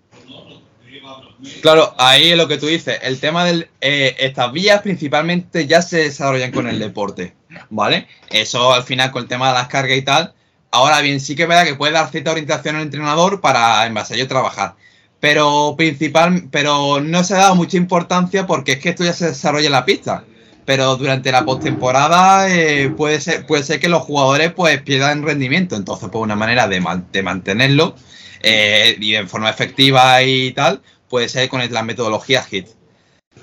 Claro, 1.62 1.94
ahí 1.98 2.32
es 2.32 2.38
lo 2.38 2.48
que 2.48 2.58
tú 2.58 2.68
dices. 2.68 3.00
El 3.02 3.20
tema 3.20 3.46
de 3.46 3.70
eh, 3.82 4.16
estas 4.20 4.52
vías 4.52 4.82
principalmente 4.82 5.68
ya 5.68 5.82
se 5.82 5.98
desarrollan 5.98 6.52
con 6.52 6.68
el 6.68 6.80
deporte, 6.80 7.36
¿vale? 7.70 8.08
Eso 8.30 8.74
al 8.74 8.84
final 8.84 9.12
con 9.12 9.24
el 9.24 9.30
tema 9.30 9.50
de 9.50 9.54
las 9.56 9.68
cargas 9.68 9.98
y 9.98 10.02
tal. 10.02 10.34
Ahora 10.72 11.02
bien, 11.02 11.20
sí 11.20 11.36
que 11.36 11.44
es 11.44 11.50
verdad 11.50 11.66
que 11.66 11.76
puede 11.76 11.94
dar 11.94 12.10
cierta 12.10 12.32
orientación 12.32 12.78
al 12.78 12.84
entrenador 12.84 13.41
para 13.41 13.86
en 13.86 13.94
base 13.94 14.13
a 14.13 14.17
ello 14.17 14.28
trabajar 14.28 14.76
pero 15.24 15.76
principal, 15.78 16.50
pero 16.52 17.00
no 17.00 17.24
se 17.24 17.34
ha 17.34 17.38
dado 17.38 17.56
mucha 17.56 17.78
importancia 17.78 18.46
porque 18.46 18.74
es 18.74 18.80
que 18.80 18.89
esto 18.89 19.06
ya 19.06 19.13
se 19.13 19.28
desarrolla 19.28 19.67
en 19.67 19.72
la 19.72 19.86
pista. 19.86 20.26
Pero 20.65 20.98
durante 20.98 21.32
la 21.32 21.46
postemporada 21.46 22.54
eh, 22.54 22.89
puede 22.89 23.22
ser 23.22 23.46
puede 23.46 23.63
ser 23.63 23.80
que 23.80 23.88
los 23.88 24.02
jugadores 24.02 24.52
pues 24.52 24.82
pierdan 24.82 25.24
rendimiento. 25.24 25.78
Entonces, 25.78 26.10
pues 26.12 26.22
una 26.22 26.36
manera 26.36 26.67
de, 26.67 26.86
de 27.13 27.24
mantenerlo 27.24 27.96
eh, 28.41 28.98
y 29.00 29.13
de 29.13 29.26
forma 29.26 29.50
efectiva 29.50 30.22
y 30.24 30.52
tal, 30.52 30.82
puede 31.13 31.30
ser 31.30 31.47
con 31.47 31.62
la 31.69 31.84
metodología 31.84 32.43
HIT. 32.49 32.69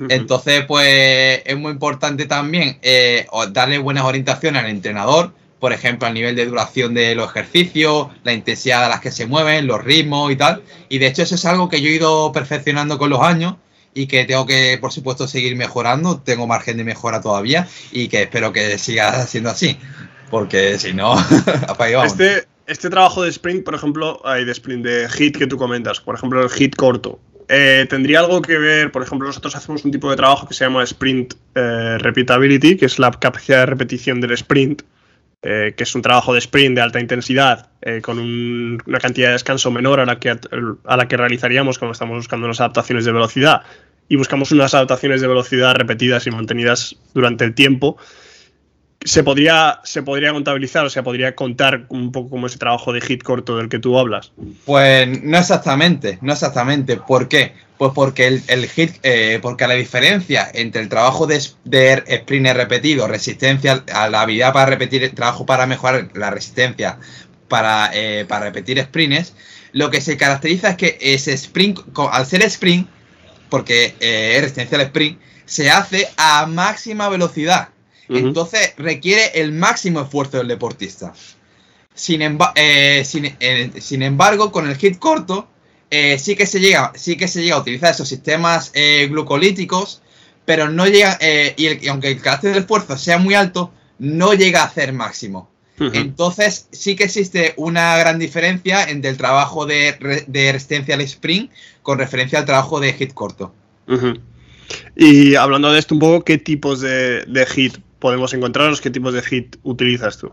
Entonces, 0.08 0.64
pues 0.66 1.40
es 1.44 1.56
muy 1.56 1.70
importante 1.70 2.26
también 2.26 2.80
eh, 2.82 3.28
darle 3.52 3.78
buenas 3.78 4.02
orientaciones 4.02 4.64
al 4.64 4.70
entrenador 4.70 5.32
por 5.60 5.74
ejemplo, 5.74 6.08
el 6.08 6.14
nivel 6.14 6.34
de 6.34 6.46
duración 6.46 6.94
de 6.94 7.14
los 7.14 7.28
ejercicios, 7.30 8.08
la 8.24 8.32
intensidad 8.32 8.86
a 8.86 8.88
las 8.88 9.00
que 9.00 9.10
se 9.10 9.26
mueven, 9.26 9.66
los 9.66 9.84
ritmos 9.84 10.32
y 10.32 10.36
tal. 10.36 10.62
Y 10.88 10.98
de 10.98 11.06
hecho 11.06 11.22
eso 11.22 11.34
es 11.34 11.44
algo 11.44 11.68
que 11.68 11.82
yo 11.82 11.90
he 11.90 11.96
ido 11.96 12.32
perfeccionando 12.32 12.96
con 12.98 13.10
los 13.10 13.20
años 13.20 13.56
y 13.92 14.06
que 14.06 14.24
tengo 14.24 14.46
que, 14.46 14.78
por 14.80 14.90
supuesto, 14.90 15.28
seguir 15.28 15.54
mejorando. 15.56 16.18
Tengo 16.18 16.46
margen 16.46 16.78
de 16.78 16.84
mejora 16.84 17.20
todavía 17.20 17.68
y 17.92 18.08
que 18.08 18.22
espero 18.22 18.54
que 18.54 18.78
siga 18.78 19.26
siendo 19.26 19.50
así, 19.50 19.78
porque 20.30 20.78
si 20.78 20.94
no, 20.94 21.14
este, 22.04 22.46
este 22.66 22.88
trabajo 22.88 23.22
de 23.22 23.28
sprint, 23.28 23.62
por 23.62 23.74
ejemplo, 23.74 24.22
hay 24.24 24.46
de 24.46 24.52
sprint 24.52 24.84
de 24.84 25.08
hit 25.10 25.36
que 25.36 25.46
tú 25.46 25.58
comentas, 25.58 26.00
por 26.00 26.14
ejemplo, 26.14 26.42
el 26.42 26.48
hit 26.48 26.74
corto. 26.74 27.20
Eh, 27.52 27.84
¿Tendría 27.90 28.20
algo 28.20 28.40
que 28.40 28.56
ver, 28.58 28.92
por 28.92 29.02
ejemplo, 29.02 29.26
nosotros 29.26 29.56
hacemos 29.56 29.84
un 29.84 29.90
tipo 29.90 30.08
de 30.08 30.14
trabajo 30.16 30.46
que 30.46 30.54
se 30.54 30.64
llama 30.64 30.84
sprint 30.84 31.34
eh, 31.56 31.98
repeatability, 31.98 32.76
que 32.76 32.86
es 32.86 33.00
la 33.00 33.10
capacidad 33.10 33.58
de 33.58 33.66
repetición 33.66 34.20
del 34.20 34.30
sprint, 34.32 34.82
eh, 35.42 35.74
que 35.76 35.82
es 35.82 35.92
un 35.96 36.02
trabajo 36.02 36.32
de 36.32 36.38
sprint 36.38 36.76
de 36.76 36.80
alta 36.80 37.00
intensidad, 37.00 37.70
eh, 37.82 38.00
con 38.02 38.20
una 38.20 39.00
cantidad 39.00 39.28
de 39.28 39.32
descanso 39.32 39.72
menor 39.72 39.98
a 39.98 40.06
la, 40.06 40.20
que, 40.20 40.30
a 40.30 40.96
la 40.96 41.08
que 41.08 41.16
realizaríamos 41.16 41.80
cuando 41.80 41.90
estamos 41.94 42.18
buscando 42.18 42.46
unas 42.46 42.60
adaptaciones 42.60 43.04
de 43.04 43.10
velocidad. 43.10 43.62
Y 44.08 44.14
buscamos 44.14 44.52
unas 44.52 44.72
adaptaciones 44.72 45.20
de 45.20 45.26
velocidad 45.26 45.74
repetidas 45.74 46.28
y 46.28 46.30
mantenidas 46.30 46.94
durante 47.14 47.44
el 47.44 47.54
tiempo 47.54 47.96
se 49.02 49.22
podría, 49.22 49.80
se 49.82 50.02
podría 50.02 50.32
contabilizar, 50.32 50.84
o 50.84 50.90
sea, 50.90 51.02
podría 51.02 51.34
contar 51.34 51.86
un 51.88 52.12
poco 52.12 52.30
como 52.30 52.46
ese 52.46 52.58
trabajo 52.58 52.92
de 52.92 53.00
hit 53.00 53.22
corto 53.22 53.56
del 53.56 53.68
que 53.68 53.78
tú 53.78 53.98
hablas. 53.98 54.32
Pues 54.66 55.22
no 55.22 55.38
exactamente, 55.38 56.18
no 56.20 56.32
exactamente. 56.32 56.96
¿Por 56.96 57.28
qué? 57.28 57.54
Pues 57.78 57.92
porque 57.94 58.26
el, 58.26 58.66
hit, 58.68 58.96
eh, 59.02 59.40
la 59.42 59.74
diferencia 59.74 60.50
entre 60.52 60.82
el 60.82 60.90
trabajo 60.90 61.26
de, 61.26 61.42
de 61.64 62.04
sprint 62.06 62.48
repetido, 62.48 63.08
resistencia 63.08 63.84
a 63.92 64.10
la 64.10 64.22
habilidad 64.22 64.52
para 64.52 64.66
repetir, 64.66 65.14
trabajo 65.14 65.46
para 65.46 65.66
mejorar 65.66 66.10
la 66.14 66.30
resistencia 66.30 66.98
para, 67.48 67.90
eh, 67.94 68.26
para 68.28 68.46
repetir 68.46 68.82
sprints, 68.82 69.34
lo 69.72 69.90
que 69.90 70.02
se 70.02 70.18
caracteriza 70.18 70.70
es 70.70 70.76
que 70.76 70.98
ese 71.00 71.32
sprint, 71.32 71.80
al 71.96 72.26
ser 72.26 72.42
sprint, 72.42 72.86
porque 73.48 73.94
eh, 74.00 74.34
es 74.34 74.42
resistencia 74.42 74.76
al 74.76 74.84
sprint, 74.84 75.18
se 75.46 75.70
hace 75.70 76.06
a 76.18 76.44
máxima 76.44 77.08
velocidad. 77.08 77.70
Entonces 78.18 78.74
requiere 78.76 79.40
el 79.40 79.52
máximo 79.52 80.00
esfuerzo 80.00 80.38
del 80.38 80.48
deportista. 80.48 81.12
Sin, 81.94 82.22
eh, 82.22 83.04
eh, 83.04 83.70
sin, 83.78 84.02
embargo, 84.02 84.50
con 84.50 84.68
el 84.68 84.76
hit 84.76 84.98
corto, 84.98 85.48
eh, 85.90 86.18
sí, 86.18 86.34
que 86.34 86.46
se 86.46 86.60
llega, 86.60 86.92
sí 86.94 87.16
que 87.16 87.28
se 87.28 87.42
llega 87.42 87.56
a 87.56 87.60
utilizar 87.60 87.90
esos 87.90 88.08
sistemas 88.08 88.72
glucolíticos, 89.08 90.02
pero 90.44 90.70
no 90.70 90.86
llega, 90.86 91.18
y, 91.56 91.86
aunque 91.88 92.08
el 92.08 92.20
carácter 92.20 92.52
del 92.52 92.62
esfuerzo 92.62 92.96
sea 92.96 93.18
muy 93.18 93.34
alto, 93.34 93.72
no 93.98 94.34
llega 94.34 94.62
a 94.62 94.70
ser 94.70 94.92
máximo. 94.92 95.50
Entonces, 95.78 96.68
sí 96.72 96.94
que 96.94 97.04
existe 97.04 97.54
una 97.56 97.96
gran 97.96 98.18
diferencia 98.18 98.84
entre 98.84 99.10
el 99.10 99.16
trabajo 99.16 99.64
de, 99.64 99.96
resistencia 100.52 100.94
al 100.94 101.00
sprint 101.00 101.50
con 101.82 101.98
referencia 101.98 102.38
al 102.38 102.44
trabajo 102.44 102.80
de 102.80 102.92
hit 102.92 103.14
corto. 103.14 103.54
Y 104.94 105.34
hablando 105.36 105.72
de 105.72 105.78
esto 105.78 105.94
un 105.94 106.00
poco, 106.00 106.24
¿qué 106.24 106.38
tipos 106.38 106.80
de, 106.80 107.24
de 107.26 107.46
hit 107.46 107.78
podemos 108.00 108.34
encontrarnos? 108.34 108.80
¿Qué 108.80 108.90
tipos 108.90 109.14
de 109.14 109.22
hit 109.22 109.56
utilizas 109.62 110.18
tú? 110.18 110.32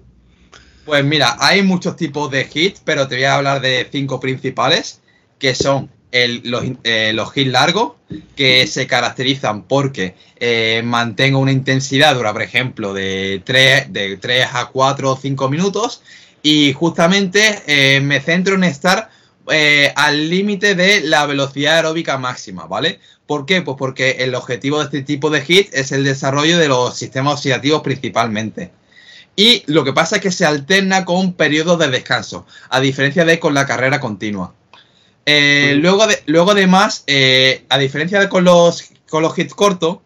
Pues 0.88 1.04
mira, 1.04 1.36
hay 1.40 1.64
muchos 1.64 1.98
tipos 1.98 2.32
de 2.32 2.48
hits, 2.52 2.82
pero 2.84 3.10
te 3.10 3.16
voy 3.16 3.26
a 3.26 3.36
hablar 3.36 3.60
de 3.60 3.86
cinco 3.92 4.22
principales, 4.22 5.02
que 5.38 5.54
son 5.54 5.92
los, 6.44 6.64
eh, 6.86 7.12
los, 7.14 7.36
hits 7.36 7.52
largos, 7.52 7.94
que 8.38 8.66
se 8.68 8.88
caracterizan 8.88 9.64
porque 9.64 10.16
eh, 10.38 10.82
mantengo 10.86 11.40
una 11.40 11.52
intensidad 11.52 12.16
dura, 12.16 12.32
por 12.32 12.42
ejemplo, 12.42 12.94
de 12.94 13.42
3, 13.44 13.92
de 13.92 14.16
3 14.16 14.48
a 14.54 14.68
4 14.68 15.12
o 15.12 15.18
5 15.18 15.50
minutos, 15.50 16.02
y 16.42 16.72
justamente 16.72 17.64
eh, 17.68 18.00
me 18.00 18.22
centro 18.22 18.56
en 18.56 18.64
estar 18.64 19.10
al 19.96 20.30
límite 20.30 20.76
de 20.76 21.02
la 21.02 21.26
velocidad 21.26 21.78
aeróbica 21.78 22.18
máxima, 22.18 22.66
¿vale? 22.66 23.00
¿Por 23.28 23.46
qué? 23.46 23.62
Pues 23.62 23.78
porque 23.78 24.12
el 24.20 24.34
objetivo 24.36 24.80
de 24.80 24.86
este 24.86 25.02
tipo 25.02 25.30
de 25.30 25.42
hit 25.42 25.70
es 25.74 25.92
el 25.92 26.06
desarrollo 26.06 26.58
de 26.58 26.70
los 26.70 26.98
sistemas 26.98 27.36
oxidativos 27.36 27.82
principalmente. 27.82 28.72
Y 29.36 29.64
lo 29.68 29.84
que 29.84 29.94
pasa 29.94 30.16
es 30.16 30.22
que 30.22 30.32
se 30.32 30.46
alterna 30.46 31.06
con 31.06 31.34
periodos 31.34 31.78
de 31.78 31.90
descanso, 31.90 32.48
a 32.70 32.80
diferencia 32.80 33.26
de 33.26 33.40
con 33.40 33.54
la 33.54 33.68
carrera 33.68 34.00
continua. 34.00 34.54
Eh, 35.26 35.76
luego, 35.80 36.08
de, 36.08 36.24
luego 36.26 36.52
además, 36.52 37.04
eh, 37.06 37.66
a 37.70 37.78
diferencia 37.78 38.20
de 38.20 38.30
con 38.30 38.46
los, 38.46 38.92
con 39.10 39.22
los 39.22 39.38
hits 39.38 39.54
cortos, 39.54 40.00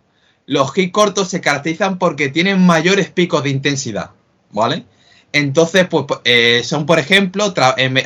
los 0.48 0.76
hits 0.76 0.92
cortos 0.92 1.30
se 1.30 1.40
caracterizan 1.40 2.00
porque 2.00 2.30
tienen 2.30 2.60
mayores 2.66 3.10
picos 3.10 3.44
de 3.44 3.52
intensidad, 3.52 4.10
¿vale? 4.50 4.84
Entonces, 5.34 5.88
pues 5.88 6.06
eh, 6.26 6.62
son, 6.64 6.86
por 6.86 7.00
ejemplo, 7.00 7.54
en, 7.78 7.98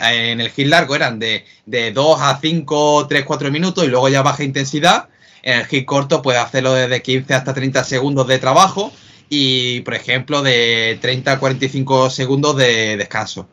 el 0.41 0.49
hit 0.51 0.67
largo 0.67 0.95
eran 0.95 1.19
de, 1.19 1.45
de 1.65 1.91
2 1.91 2.21
a 2.21 2.39
5, 2.39 3.07
3, 3.07 3.25
4 3.25 3.51
minutos 3.51 3.83
y 3.83 3.87
luego 3.87 4.09
ya 4.09 4.21
baja 4.21 4.43
intensidad. 4.43 5.09
En 5.41 5.59
el 5.59 5.65
hit 5.65 5.85
corto 5.85 6.21
puede 6.21 6.37
hacerlo 6.37 6.73
desde 6.73 7.01
15 7.01 7.33
hasta 7.33 7.53
30 7.53 7.83
segundos 7.83 8.27
de 8.27 8.39
trabajo 8.39 8.91
y, 9.29 9.81
por 9.81 9.95
ejemplo, 9.95 10.41
de 10.43 10.99
30 11.01 11.33
a 11.33 11.39
45 11.39 12.09
segundos 12.09 12.57
de 12.57 12.97
descanso. 12.97 13.47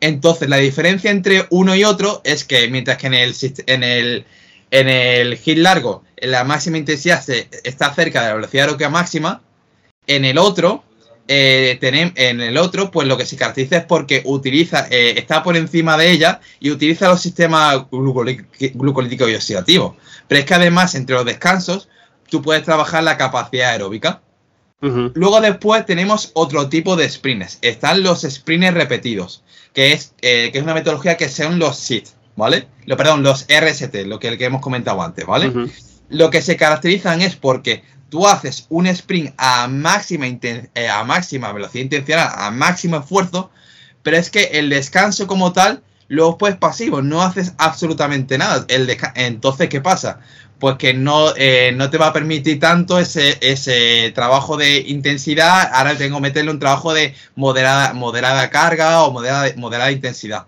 Entonces, 0.00 0.48
la 0.48 0.58
diferencia 0.58 1.10
entre 1.10 1.46
uno 1.50 1.74
y 1.74 1.84
otro 1.84 2.20
es 2.24 2.44
que 2.44 2.68
mientras 2.68 2.98
que 2.98 3.08
en 3.08 3.14
el, 3.14 3.34
en 3.66 3.82
el, 3.82 4.24
en 4.70 4.88
el 4.88 5.36
hit 5.38 5.58
largo 5.58 6.04
la 6.18 6.44
máxima 6.44 6.78
intensidad 6.78 7.22
está 7.64 7.94
cerca 7.94 8.22
de 8.22 8.28
la 8.28 8.34
velocidad 8.34 8.64
aeróbica 8.64 8.88
máxima, 8.88 9.42
en 10.06 10.24
el 10.24 10.38
otro, 10.38 10.84
eh, 11.28 11.78
tenemos, 11.80 12.12
en 12.16 12.40
el 12.40 12.56
otro, 12.56 12.90
pues 12.90 13.08
lo 13.08 13.16
que 13.16 13.26
se 13.26 13.36
caracteriza 13.36 13.78
es 13.78 13.84
porque 13.84 14.22
utiliza, 14.24 14.86
eh, 14.90 15.14
está 15.16 15.42
por 15.42 15.56
encima 15.56 15.96
de 15.96 16.10
ella 16.10 16.40
y 16.60 16.70
utiliza 16.70 17.08
los 17.08 17.20
sistemas 17.20 17.86
glucolíticos 17.90 19.30
y 19.30 19.34
oxidativos. 19.34 19.96
Pero 20.28 20.40
es 20.40 20.46
que 20.46 20.54
además, 20.54 20.94
entre 20.94 21.16
los 21.16 21.24
descansos, 21.24 21.88
tú 22.28 22.42
puedes 22.42 22.64
trabajar 22.64 23.02
la 23.02 23.16
capacidad 23.16 23.70
aeróbica. 23.70 24.22
Luego 25.14 25.40
después 25.40 25.84
tenemos 25.84 26.30
otro 26.34 26.68
tipo 26.68 26.94
de 26.94 27.08
sprints. 27.08 27.58
Están 27.60 28.04
los 28.04 28.20
sprints 28.20 28.72
repetidos 28.72 29.42
que 29.76 29.92
es, 29.92 30.14
eh, 30.22 30.48
que 30.50 30.58
es 30.58 30.64
una 30.64 30.72
metodología 30.72 31.18
que 31.18 31.28
son 31.28 31.58
los 31.58 31.76
SIT, 31.76 32.08
¿vale? 32.34 32.66
Lo, 32.86 32.96
perdón, 32.96 33.22
los 33.22 33.46
RST, 33.46 33.94
lo 34.06 34.18
que, 34.18 34.38
que 34.38 34.46
hemos 34.46 34.62
comentado 34.62 35.02
antes, 35.02 35.26
¿vale? 35.26 35.52
Lo 36.08 36.30
que 36.30 36.40
se 36.40 36.56
caracterizan 36.56 37.20
es 37.20 37.36
porque 37.36 37.82
tú 38.08 38.26
haces 38.26 38.66
un 38.68 38.86
sprint 38.86 39.34
a 39.36 39.68
máxima, 39.68 40.26
eh, 40.26 40.88
a 40.88 41.04
máxima 41.04 41.52
velocidad 41.52 41.84
intencional, 41.84 42.30
a 42.34 42.50
máximo 42.50 42.98
esfuerzo, 42.98 43.50
pero 44.02 44.16
es 44.16 44.30
que 44.30 44.44
el 44.52 44.70
descanso 44.70 45.26
como 45.26 45.52
tal 45.52 45.82
luego 46.08 46.38
pues 46.38 46.56
pasivo, 46.56 47.02
no 47.02 47.22
haces 47.22 47.54
absolutamente 47.58 48.38
nada. 48.38 48.64
El 48.68 48.96
Entonces, 49.14 49.68
¿qué 49.68 49.80
pasa? 49.80 50.20
Pues 50.58 50.76
que 50.76 50.94
no, 50.94 51.34
eh, 51.36 51.72
no 51.74 51.90
te 51.90 51.98
va 51.98 52.08
a 52.08 52.12
permitir 52.12 52.60
tanto 52.60 52.98
ese, 52.98 53.38
ese 53.40 54.12
trabajo 54.14 54.56
de 54.56 54.78
intensidad. 54.80 55.70
Ahora 55.72 55.96
tengo 55.96 56.16
que 56.16 56.22
meterle 56.22 56.50
un 56.50 56.58
trabajo 56.58 56.94
de 56.94 57.14
moderada, 57.34 57.92
moderada 57.92 58.48
carga 58.50 59.02
o 59.02 59.12
moderada, 59.12 59.52
moderada 59.56 59.92
intensidad. 59.92 60.46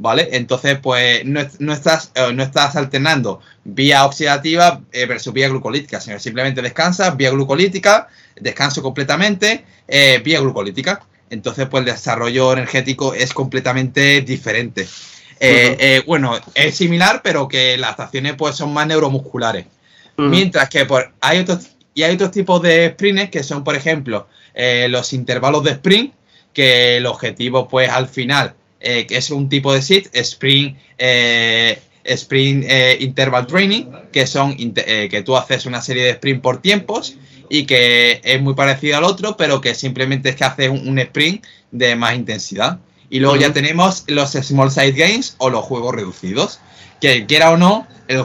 ¿Vale? 0.00 0.28
Entonces, 0.32 0.78
pues 0.80 1.24
no, 1.24 1.40
estás, 1.72 2.12
eh, 2.14 2.32
no 2.32 2.42
estás 2.44 2.76
alternando 2.76 3.40
vía 3.64 4.06
oxidativa 4.06 4.80
eh, 4.92 5.06
versus 5.06 5.32
vía 5.32 5.48
glucolítica, 5.48 6.00
sino 6.00 6.20
simplemente 6.20 6.62
descansas, 6.62 7.16
vía 7.16 7.30
glucolítica, 7.30 8.06
descanso 8.40 8.80
completamente, 8.80 9.64
vía 10.22 10.40
glucolítica. 10.40 11.00
Entonces, 11.30 11.66
pues 11.68 11.80
el 11.80 11.92
desarrollo 11.92 12.52
energético 12.52 13.12
es 13.12 13.34
completamente 13.34 14.20
diferente. 14.22 14.86
Eh, 15.40 15.76
eh, 15.78 16.02
bueno, 16.06 16.38
es 16.54 16.76
similar, 16.76 17.20
pero 17.22 17.46
que 17.46 17.76
las 17.78 17.90
estaciones 17.92 18.34
pues 18.36 18.56
son 18.56 18.72
más 18.72 18.86
neuromusculares. 18.86 19.66
Mientras 20.16 20.68
que 20.68 20.84
por, 20.84 21.12
hay 21.20 21.38
otros 21.38 21.68
y 21.94 22.02
hay 22.02 22.14
otros 22.14 22.32
tipos 22.32 22.60
de 22.60 22.90
sprints 22.90 23.30
que 23.30 23.44
son, 23.44 23.62
por 23.62 23.76
ejemplo, 23.76 24.26
eh, 24.52 24.88
los 24.90 25.12
intervalos 25.12 25.62
de 25.62 25.72
sprint, 25.72 26.12
que 26.52 26.96
el 26.96 27.06
objetivo, 27.06 27.68
pues 27.68 27.88
al 27.88 28.08
final, 28.08 28.54
que 28.80 29.06
es 29.10 29.30
un 29.30 29.48
tipo 29.48 29.72
de 29.72 29.82
sit, 29.82 30.08
sprint, 30.14 30.78
sprint 32.04 32.64
interval 33.00 33.46
training, 33.46 33.84
que 34.12 34.26
son 34.26 34.56
que 34.56 35.22
tú 35.24 35.36
haces 35.36 35.66
una 35.66 35.82
serie 35.82 36.04
de 36.04 36.10
sprint 36.10 36.42
por 36.42 36.62
tiempos 36.62 37.16
y 37.48 37.64
que 37.64 38.20
es 38.22 38.40
muy 38.40 38.54
parecido 38.54 38.98
al 38.98 39.04
otro, 39.04 39.36
pero 39.36 39.60
que 39.60 39.74
simplemente 39.74 40.30
es 40.30 40.36
que 40.36 40.44
haces 40.44 40.68
un, 40.68 40.98
sprint 40.98 41.44
de 41.70 41.96
más 41.96 42.14
intensidad. 42.14 42.78
Y 43.10 43.20
luego 43.20 43.36
ya 43.36 43.52
tenemos 43.52 44.04
los 44.06 44.32
Small 44.32 44.70
Side 44.70 44.92
Games 44.92 45.34
o 45.38 45.50
los 45.50 45.64
juegos 45.64 45.94
reducidos. 45.94 46.60
Que 47.00 47.26
quiera 47.26 47.52
o 47.52 47.56
no, 47.56 47.86
el 48.08 48.24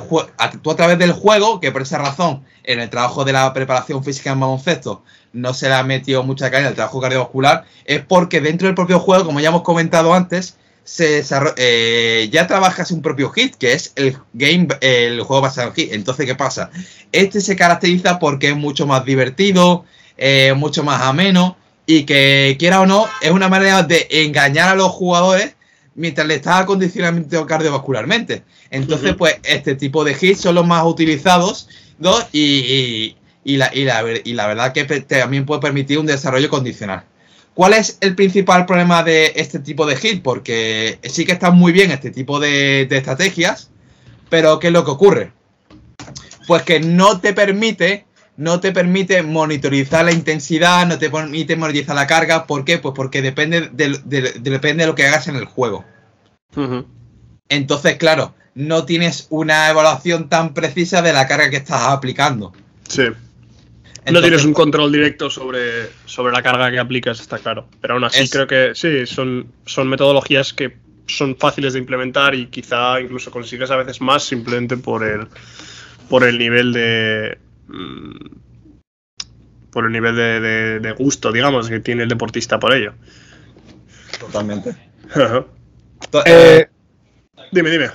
tú 0.61 0.71
a 0.71 0.75
través 0.75 0.97
del 0.97 1.11
juego, 1.11 1.59
que 1.59 1.71
por 1.71 1.83
esa 1.83 1.99
razón 1.99 2.43
en 2.63 2.79
el 2.79 2.89
trabajo 2.89 3.23
de 3.23 3.33
la 3.33 3.53
preparación 3.53 4.03
física 4.03 4.31
en 4.31 4.39
baloncesto 4.39 5.03
no 5.33 5.53
se 5.53 5.67
le 5.67 5.73
ha 5.73 5.83
metido 5.83 6.23
mucha 6.23 6.49
caña 6.49 6.69
el 6.69 6.75
trabajo 6.75 7.01
cardiovascular, 7.01 7.65
es 7.85 8.01
porque 8.05 8.39
dentro 8.39 8.67
del 8.67 8.75
propio 8.75 8.99
juego, 8.99 9.25
como 9.25 9.39
ya 9.39 9.49
hemos 9.49 9.63
comentado 9.63 10.13
antes, 10.13 10.57
se 10.83 11.23
eh, 11.57 12.29
ya 12.31 12.45
trabajas 12.45 12.91
un 12.91 13.01
propio 13.01 13.29
hit, 13.31 13.55
que 13.55 13.73
es 13.73 13.93
el 13.95 14.17
game, 14.33 14.67
el 14.81 15.21
juego 15.21 15.41
basado 15.41 15.69
en 15.69 15.73
hit. 15.73 15.93
Entonces, 15.93 16.25
¿qué 16.25 16.35
pasa? 16.35 16.69
Este 17.11 17.41
se 17.41 17.55
caracteriza 17.55 18.19
porque 18.19 18.49
es 18.49 18.55
mucho 18.55 18.85
más 18.85 19.03
divertido, 19.05 19.85
eh, 20.17 20.53
mucho 20.55 20.83
más 20.83 21.01
ameno 21.01 21.57
y 21.85 22.03
que, 22.03 22.55
quiera 22.59 22.81
o 22.81 22.85
no, 22.85 23.07
es 23.21 23.31
una 23.31 23.49
manera 23.49 23.83
de 23.83 24.07
engañar 24.09 24.69
a 24.69 24.75
los 24.75 24.91
jugadores 24.91 25.55
mientras 25.95 26.27
le 26.27 26.35
estás 26.35 26.61
acondicionando 26.61 27.45
cardiovascularmente. 27.45 28.43
Entonces, 28.69 29.15
pues, 29.15 29.37
este 29.43 29.75
tipo 29.75 30.03
de 30.03 30.15
hits 30.19 30.41
son 30.41 30.55
los 30.55 30.65
más 30.65 30.83
utilizados 30.85 31.67
y, 32.31 33.15
la, 33.45 33.71
y, 33.73 33.83
la, 33.83 34.03
y 34.23 34.33
la 34.33 34.47
verdad 34.47 34.73
que 34.73 34.85
también 35.01 35.45
puede 35.45 35.61
permitir 35.61 35.99
un 35.99 36.05
desarrollo 36.05 36.49
condicional. 36.49 37.03
¿Cuál 37.53 37.73
es 37.73 37.97
el 38.01 38.15
principal 38.15 38.65
problema 38.65 39.03
de 39.03 39.33
este 39.35 39.59
tipo 39.59 39.85
de 39.85 39.95
hit? 39.95 40.23
Porque 40.23 40.97
sí 41.03 41.23
que 41.23 41.33
están 41.33 41.55
muy 41.55 41.71
bien 41.71 41.91
este 41.91 42.09
tipo 42.09 42.39
de, 42.39 42.87
estrategias, 42.89 43.69
pero 44.29 44.59
¿qué 44.59 44.67
es 44.67 44.73
lo 44.73 44.83
que 44.83 44.91
ocurre? 44.91 45.31
Pues 46.47 46.63
que 46.63 46.79
no 46.79 47.21
te 47.21 47.33
permite, 47.33 48.05
no 48.37 48.59
te 48.59 48.71
permite 48.71 49.21
monitorizar 49.23 50.05
la 50.05 50.11
intensidad, 50.11 50.87
no 50.87 50.97
te 50.97 51.09
permite 51.09 51.55
monitorizar 51.55 51.95
la 51.95 52.07
carga. 52.07 52.47
¿Por 52.47 52.65
qué? 52.65 52.79
Pues 52.79 52.93
porque 52.95 53.21
depende 53.21 53.69
de, 53.71 53.99
depende 54.39 54.83
de 54.83 54.87
lo 54.87 54.95
que 54.95 55.05
hagas 55.05 55.27
en 55.27 55.35
el 55.35 55.45
juego. 55.45 55.85
Entonces, 57.49 57.97
claro, 57.97 58.35
no 58.55 58.85
tienes 58.85 59.27
una 59.29 59.69
evaluación 59.69 60.29
tan 60.29 60.53
precisa 60.53 61.01
de 61.01 61.13
la 61.13 61.27
carga 61.27 61.49
que 61.49 61.57
estás 61.57 61.83
aplicando. 61.83 62.53
Sí 62.87 63.03
no 64.11 64.21
tienes 64.21 64.43
un 64.43 64.53
control 64.53 64.91
directo 64.91 65.29
sobre, 65.29 65.89
sobre 66.05 66.33
la 66.33 66.43
carga 66.43 66.69
que 66.71 66.79
aplicas, 66.79 67.19
está 67.19 67.39
claro. 67.39 67.67
Pero 67.79 67.93
aún 67.93 68.03
así 68.03 68.27
creo 68.29 68.47
que 68.47 68.71
sí, 68.75 69.05
son, 69.05 69.47
son 69.65 69.87
metodologías 69.87 70.53
que 70.53 70.75
son 71.07 71.37
fáciles 71.37 71.73
de 71.73 71.79
implementar 71.79 72.35
y 72.35 72.47
quizá 72.47 72.99
incluso 72.99 73.31
consigues 73.31 73.71
a 73.71 73.77
veces 73.77 74.01
más 74.01 74.23
simplemente 74.23 74.77
por 74.77 75.03
el, 75.03 75.27
por 76.09 76.23
el 76.23 76.37
nivel 76.37 76.73
de... 76.73 77.37
Mm, 77.67 78.43
por 79.71 79.85
el 79.85 79.91
nivel 79.91 80.15
de, 80.15 80.95
gusto, 80.97 81.31
digamos, 81.31 81.67
que 81.67 81.79
tiene 81.79 82.03
el 82.03 82.09
deportista 82.09 82.59
por 82.59 82.73
ello. 82.73 82.93
Totalmente. 84.19 84.75
Eh, 86.25 86.67
dime, 87.51 87.71
dime. 87.71 87.89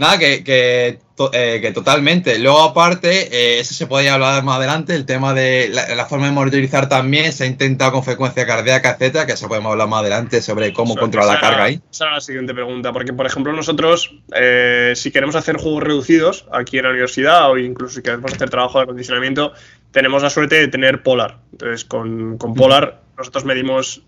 Nada, 0.00 0.18
que, 0.18 0.42
que, 0.42 0.98
eh, 1.34 1.58
que 1.60 1.72
totalmente. 1.72 2.38
Luego, 2.38 2.62
aparte, 2.62 3.28
eh, 3.36 3.60
eso 3.60 3.74
se 3.74 3.86
podría 3.86 4.14
hablar 4.14 4.42
más 4.42 4.56
adelante, 4.56 4.94
el 4.94 5.04
tema 5.04 5.34
de 5.34 5.68
la, 5.68 6.06
forma 6.06 6.24
de 6.24 6.32
monitorizar 6.32 6.88
también 6.88 7.34
se 7.34 7.44
ha 7.44 7.46
intentado 7.46 7.92
con 7.92 8.02
frecuencia 8.02 8.46
cardíaca, 8.46 8.92
etcétera, 8.92 9.26
que 9.26 9.32
eso 9.32 9.46
podemos 9.46 9.72
hablar 9.72 9.88
más 9.88 10.00
adelante 10.00 10.40
sobre 10.40 10.72
cómo 10.72 10.96
controlar 10.96 11.34
la 11.34 11.40
carga 11.40 11.64
ahí. 11.64 11.82
Esa 11.90 12.06
es 12.06 12.12
la 12.12 12.20
siguiente 12.22 12.54
pregunta, 12.54 12.94
porque, 12.94 13.12
por 13.12 13.26
ejemplo, 13.26 13.52
nosotros, 13.52 14.16
eh, 14.34 14.94
si 14.96 15.10
queremos 15.10 15.36
hacer 15.36 15.58
juegos 15.58 15.82
reducidos 15.82 16.46
aquí 16.50 16.78
en 16.78 16.84
la 16.84 16.90
universidad 16.92 17.50
o 17.50 17.58
incluso 17.58 17.96
si 17.96 18.02
queremos 18.02 18.32
hacer 18.32 18.48
trabajo 18.48 18.78
de 18.78 18.84
acondicionamiento, 18.84 19.52
tenemos 19.90 20.22
la 20.22 20.30
suerte 20.30 20.54
de 20.54 20.68
tener 20.68 21.02
Polar. 21.02 21.40
Entonces, 21.52 21.84
con, 21.84 22.38
con 22.38 22.54
Polar, 22.54 23.02
nosotros 23.18 23.44
medimos 23.44 24.02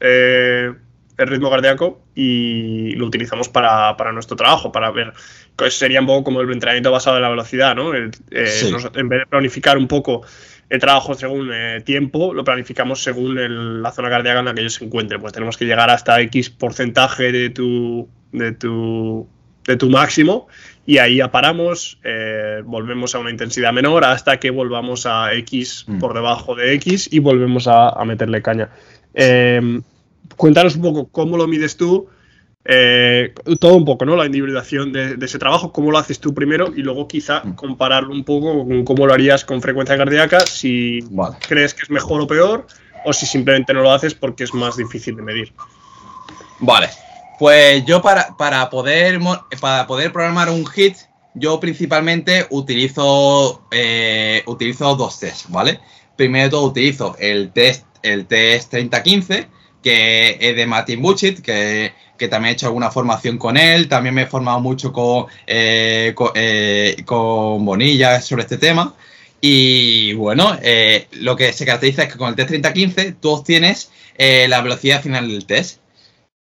el 1.19 1.29
ritmo 1.29 1.51
cardíaco 1.51 2.01
y 2.15 2.95
lo 2.97 3.07
utilizamos 3.07 3.49
para, 3.49 3.95
nuestro 4.13 4.37
trabajo, 4.37 4.73
para 4.73 4.91
ver. 4.91 5.13
Sería 5.69 6.01
un 6.01 6.07
poco 6.07 6.25
como 6.25 6.41
el 6.41 6.51
entrenamiento 6.51 6.91
basado 6.91 7.17
en 7.17 7.23
la 7.23 7.29
velocidad, 7.29 7.77
¿no? 7.77 7.95
Eh, 7.95 8.11
en 8.31 9.09
vez 9.09 9.21
de 9.21 9.27
planificar 9.27 9.79
un 9.79 9.87
poco 9.87 10.23
el 10.69 10.81
trabajo 10.81 11.15
según 11.15 11.51
eh, 11.53 11.83
tiempo, 11.85 12.33
lo 12.33 12.45
planificamos 12.45 13.03
según 13.03 13.83
la 13.83 13.93
zona 13.93 14.09
cardíaca 14.09 14.41
en 14.41 14.47
la 14.47 14.55
que 14.55 14.63
ellos 14.63 14.75
se 14.75 14.85
encuentren. 14.85 15.21
Pues 15.21 15.33
tenemos 15.33 15.57
que 15.57 15.67
llegar 15.67 15.91
hasta 15.91 16.21
X 16.23 16.51
porcentaje 16.51 17.31
de 17.31 17.51
tu, 17.51 18.09
de 18.33 18.53
tu, 18.53 19.29
de 19.67 19.77
tu 19.77 19.91
máximo 19.91 20.49
y 20.87 20.99
ahí 20.99 21.17
ya 21.17 21.31
paramos, 21.31 22.01
eh, 22.03 22.63
volvemos 22.65 23.15
a 23.15 23.19
una 23.19 23.31
intensidad 23.31 23.73
menor 23.73 24.05
hasta 24.05 24.41
que 24.41 24.51
volvamos 24.51 25.07
a 25.07 25.35
X 25.35 25.85
mm. 25.87 25.99
por 25.99 26.15
debajo 26.15 26.55
de 26.55 26.73
X 26.75 27.09
y 27.13 27.19
volvemos 27.19 27.69
a, 27.69 27.91
a 27.91 28.05
meterle 28.05 28.43
caña. 28.43 28.71
Eh, 29.15 29.81
cuéntanos 30.37 30.77
un 30.77 30.83
poco 30.83 31.09
cómo 31.09 31.37
lo 31.37 31.47
mides 31.47 31.77
tú, 31.77 32.09
eh, 32.65 33.35
todo 33.59 33.75
un 33.75 33.85
poco, 33.85 34.05
¿no? 34.05 34.17
La 34.17 34.27
individuación 34.27 34.93
de, 34.93 35.17
ese 35.21 35.39
trabajo, 35.39 35.73
cómo 35.73 35.91
lo 35.91 35.99
haces 35.99 36.21
tú 36.21 36.33
primero 36.33 36.73
y 36.75 36.83
luego 36.83 37.09
quizá 37.09 37.43
mm. 37.45 37.55
compararlo 37.55 38.13
un 38.13 38.25
poco 38.25 38.67
con 38.67 38.85
cómo 38.85 39.07
lo 39.07 39.13
harías 39.13 39.45
con 39.45 39.61
frecuencia 39.61 39.97
cardíaca, 39.97 40.41
si 40.41 41.01
crees 41.49 41.75
que 41.75 41.83
es 41.83 41.91
mejor 41.91 42.21
o 42.21 42.27
peor 42.27 42.67
o 43.05 43.13
si 43.13 43.27
simplemente 43.27 43.75
no 43.75 43.83
lo 43.83 43.91
haces 43.91 44.15
porque 44.15 44.45
es 44.45 44.55
más 44.55 44.77
difícil 44.77 45.17
de 45.17 45.23
medir. 45.23 45.53
Vale, 46.61 46.89
pues 47.39 47.85
yo 47.85 48.01
para, 48.01 48.37
para, 48.37 48.71
poder, 48.71 49.19
para 49.61 49.87
poder 49.87 50.13
programar 50.13 50.49
un 50.49 50.65
hit 50.67 50.97
yo 51.35 51.59
principalmente 51.61 52.47
utilizo, 52.51 53.63
eh, 53.71 54.43
utilizo 54.47 54.95
dos 54.97 55.19
tests, 55.19 55.47
¿vale? 55.49 55.81
Primero 56.17 56.45
de 56.45 56.51
todo 56.51 56.67
utilizo 56.67 57.17
el 57.19 57.53
test, 57.53 57.87
el 58.03 58.27
test 58.27 58.71
3015, 58.71 59.49
que 59.83 60.39
es 60.41 60.57
de 60.57 60.67
Martin 60.67 61.03
Buchit, 61.03 61.41
que, 61.41 61.93
también 62.31 62.51
he 62.51 62.53
hecho 62.53 62.67
alguna 62.67 62.91
formación 62.91 63.37
con 63.37 63.57
él, 63.57 63.89
también 63.89 64.15
me 64.15 64.23
he 64.23 64.27
formado 64.27 64.61
mucho 64.61 64.93
con, 64.93 65.27
eh, 65.47 66.15
eh, 66.35 67.03
con, 67.05 67.65
Bonilla 67.65 68.21
sobre 68.21 68.43
este 68.43 68.59
tema. 68.59 68.95
Y 69.41 70.13
bueno, 70.15 70.57
lo 71.13 71.35
que 71.35 71.53
se 71.53 71.67
caracteriza 71.67 72.05
es 72.05 72.13
que 72.13 72.19
con 72.19 72.29
el 72.29 72.37
test 72.37 72.49
3015 72.49 73.13
tú 73.21 73.31
obtienes 73.31 73.91
la 74.17 74.61
velocidad 74.61 75.03
final 75.03 75.29
del 75.29 75.47
test. 75.47 75.81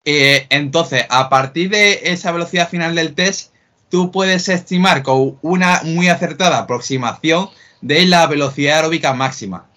entonces, 0.04 1.06
a 1.10 1.30
partir 1.30 1.70
de 1.70 2.00
esa 2.06 2.32
velocidad 2.32 2.70
final 2.70 2.96
del 2.96 3.14
test, 3.14 3.52
tú 3.90 4.12
puedes 4.12 4.50
estimar 4.50 5.04
con 5.04 5.38
una 5.42 5.82
muy 5.84 6.10
acertada 6.10 6.58
aproximación 6.58 7.50
de 7.82 8.06
la 8.06 8.26
velocidad 8.28 8.78
aeróbica 8.78 9.14
máxima. 9.14 9.70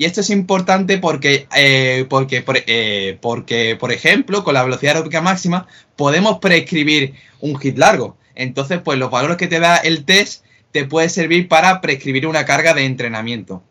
Y 0.00 0.06
esto 0.06 0.22
es 0.22 0.30
importante 0.30 0.96
porque, 0.96 1.46
eh, 1.54 2.06
porque, 2.08 2.42
eh, 2.66 3.18
porque, 3.20 3.76
por 3.78 3.92
ejemplo, 3.92 4.42
con 4.42 4.54
la 4.54 4.64
velocidad 4.64 4.94
aeróbica 4.96 5.20
máxima 5.20 5.66
podemos 5.94 6.38
prescribir 6.38 7.12
un 7.40 7.58
hit 7.58 7.76
largo. 7.76 8.16
Entonces, 8.34 8.80
pues 8.82 8.98
los 8.98 9.10
valores 9.10 9.36
que 9.36 9.46
te 9.46 9.60
da 9.60 9.76
el 9.76 10.06
test 10.06 10.42
te 10.72 10.86
puede 10.86 11.10
servir 11.10 11.48
para 11.48 11.82
prescribir 11.82 12.26
una 12.26 12.46
carga 12.46 12.72
de 12.72 12.86
entrenamiento. 12.86 13.62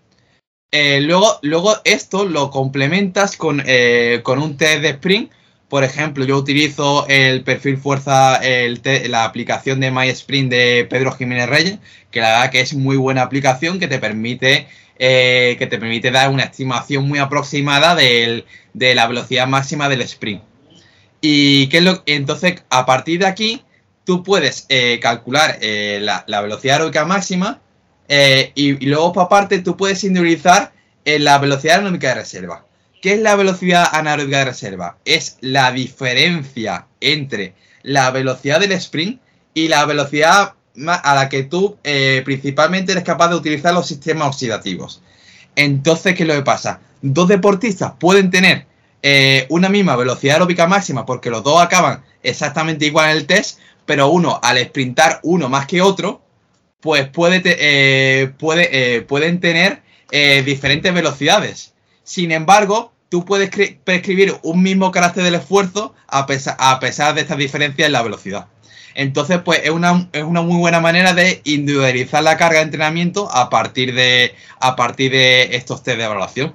Eh, 0.72 1.02
luego, 1.02 1.40
luego 1.42 1.78
esto 1.84 2.26
lo 2.26 2.52
complementas 2.52 3.36
con, 3.36 3.64
con 4.22 4.38
un 4.38 4.56
test 4.56 4.84
de 4.84 4.90
sprint 4.90 5.32
por 5.68 5.84
ejemplo, 5.84 6.26
yo 6.26 6.36
utilizo 6.36 7.08
el 7.08 7.44
perfil 7.44 7.78
fuerza, 7.78 8.40
la 9.08 9.24
aplicación 9.24 9.80
de 9.80 9.92
MySprint 9.92 10.50
de 10.50 10.88
Pedro 10.90 11.12
Jiménez 11.12 11.48
Reyes, 11.48 11.78
que 12.10 12.22
la 12.22 12.30
verdad 12.30 12.52
que 12.52 12.62
es 12.62 12.74
muy 12.74 12.98
buena 12.98 13.22
aplicación 13.22 13.80
que 13.80 13.88
te 13.88 14.00
permite, 14.00 14.68
eh, 15.02 15.56
que 15.58 15.66
te 15.66 15.78
permite 15.78 16.12
dar 16.12 16.30
una 16.30 16.44
estimación 16.44 17.08
muy 17.08 17.20
aproximada 17.20 17.96
de 17.96 18.44
la 18.74 19.08
velocidad 19.08 19.48
máxima 19.48 19.88
del 19.88 20.02
sprint. 20.02 20.44
Y 21.22 21.70
lo, 21.80 22.04
entonces, 22.06 22.64
a 22.70 22.86
partir 22.86 23.22
de 23.22 23.28
aquí, 23.28 23.64
tú 24.04 24.24
puedes 24.24 24.66
eh, 24.68 25.00
calcular 25.02 25.58
eh, 25.62 26.00
la, 26.02 26.42
velocidad 26.42 26.76
aeróbica 26.76 27.06
máxima 27.06 27.62
y, 28.10 28.52
y, 28.56 28.86
luego, 28.88 29.14
por 29.14 29.24
aparte, 29.24 29.60
tú 29.60 29.78
puedes 29.78 30.04
individualizar 30.04 30.74
la 31.06 31.38
velocidad 31.38 31.78
aeróbica 31.78 32.10
de 32.10 32.16
reserva. 32.16 32.66
¿Qué 33.02 33.14
es 33.14 33.22
la 33.22 33.36
velocidad 33.36 33.88
anaeróbica 33.94 34.40
de 34.40 34.46
reserva? 34.46 34.98
Es 35.06 35.38
la 35.40 35.72
diferencia 35.72 36.88
entre 37.00 37.54
la 37.84 38.12
velocidad 38.12 38.60
del 38.60 38.74
sprint 38.74 39.22
y 39.54 39.70
la 39.70 39.86
velocidad 39.86 40.56
a 40.88 41.16
la 41.16 41.30
que 41.30 41.44
tú 41.44 41.78
eh, 41.84 42.22
principalmente 42.26 42.92
eres 42.92 43.04
capaz 43.04 43.30
de 43.30 43.36
utilizar 43.36 43.74
los 43.74 43.88
sistemas 43.88 44.28
oxidativos. 44.30 45.02
Entonces, 45.56 46.16
¿qué 46.16 46.24
es 46.24 46.28
lo 46.28 46.36
que 46.36 46.42
pasa? 46.42 46.82
Dos 47.02 47.28
deportistas 47.28 47.94
pueden 48.00 48.30
tener 48.30 48.66
eh, 49.02 49.46
una 49.50 49.70
misma 49.70 49.96
velocidad 49.96 50.36
aeróbica 50.36 50.68
máxima 50.68 51.06
porque 51.06 51.30
los 51.30 51.44
dos 51.44 51.62
acaban 51.62 52.04
exactamente 52.24 52.86
igual 52.86 53.12
en 53.12 53.18
el 53.18 53.26
test, 53.26 53.60
pero 53.86 54.10
uno 54.10 54.40
al 54.42 54.58
sprintar 54.64 55.20
uno 55.24 55.50
más 55.50 55.66
que 55.66 55.82
otro, 55.82 56.22
pues 56.80 57.08
puede 57.10 57.42
eh, 57.46 58.32
puede, 58.38 59.02
pueden 59.02 59.40
tener 59.40 59.82
diferentes 60.12 60.92
velocidades. 60.92 61.74
Sin 62.04 62.32
embargo, 62.32 62.92
tú 63.10 63.26
puedes 63.26 63.52
prescribir 63.84 64.36
un 64.42 64.64
mismo 64.64 64.92
carácter 64.92 65.24
del 65.24 65.36
esfuerzo 65.36 65.94
a 66.08 66.26
pesar 66.26 67.14
de 67.14 67.22
estas 67.22 67.38
diferencias 67.38 67.86
en 67.86 67.92
la 67.92 68.02
velocidad. 68.02 68.48
Entonces, 69.00 69.40
pues 69.46 69.62
es 69.64 69.70
una, 69.70 69.94
muy 69.94 70.58
buena 70.58 70.82
manera 70.82 71.14
de 71.14 71.40
individualizar 71.46 72.22
la 72.22 72.36
carga 72.36 72.60
de 72.60 72.66
entrenamiento 72.66 73.34
a 73.34 73.50
partir 73.50 73.96
de, 73.96 74.36
a 74.60 74.76
partir 74.76 75.14
de 75.14 75.56
estos 75.56 75.84
test 75.84 76.00
de 76.00 76.04
evaluación. 76.04 76.54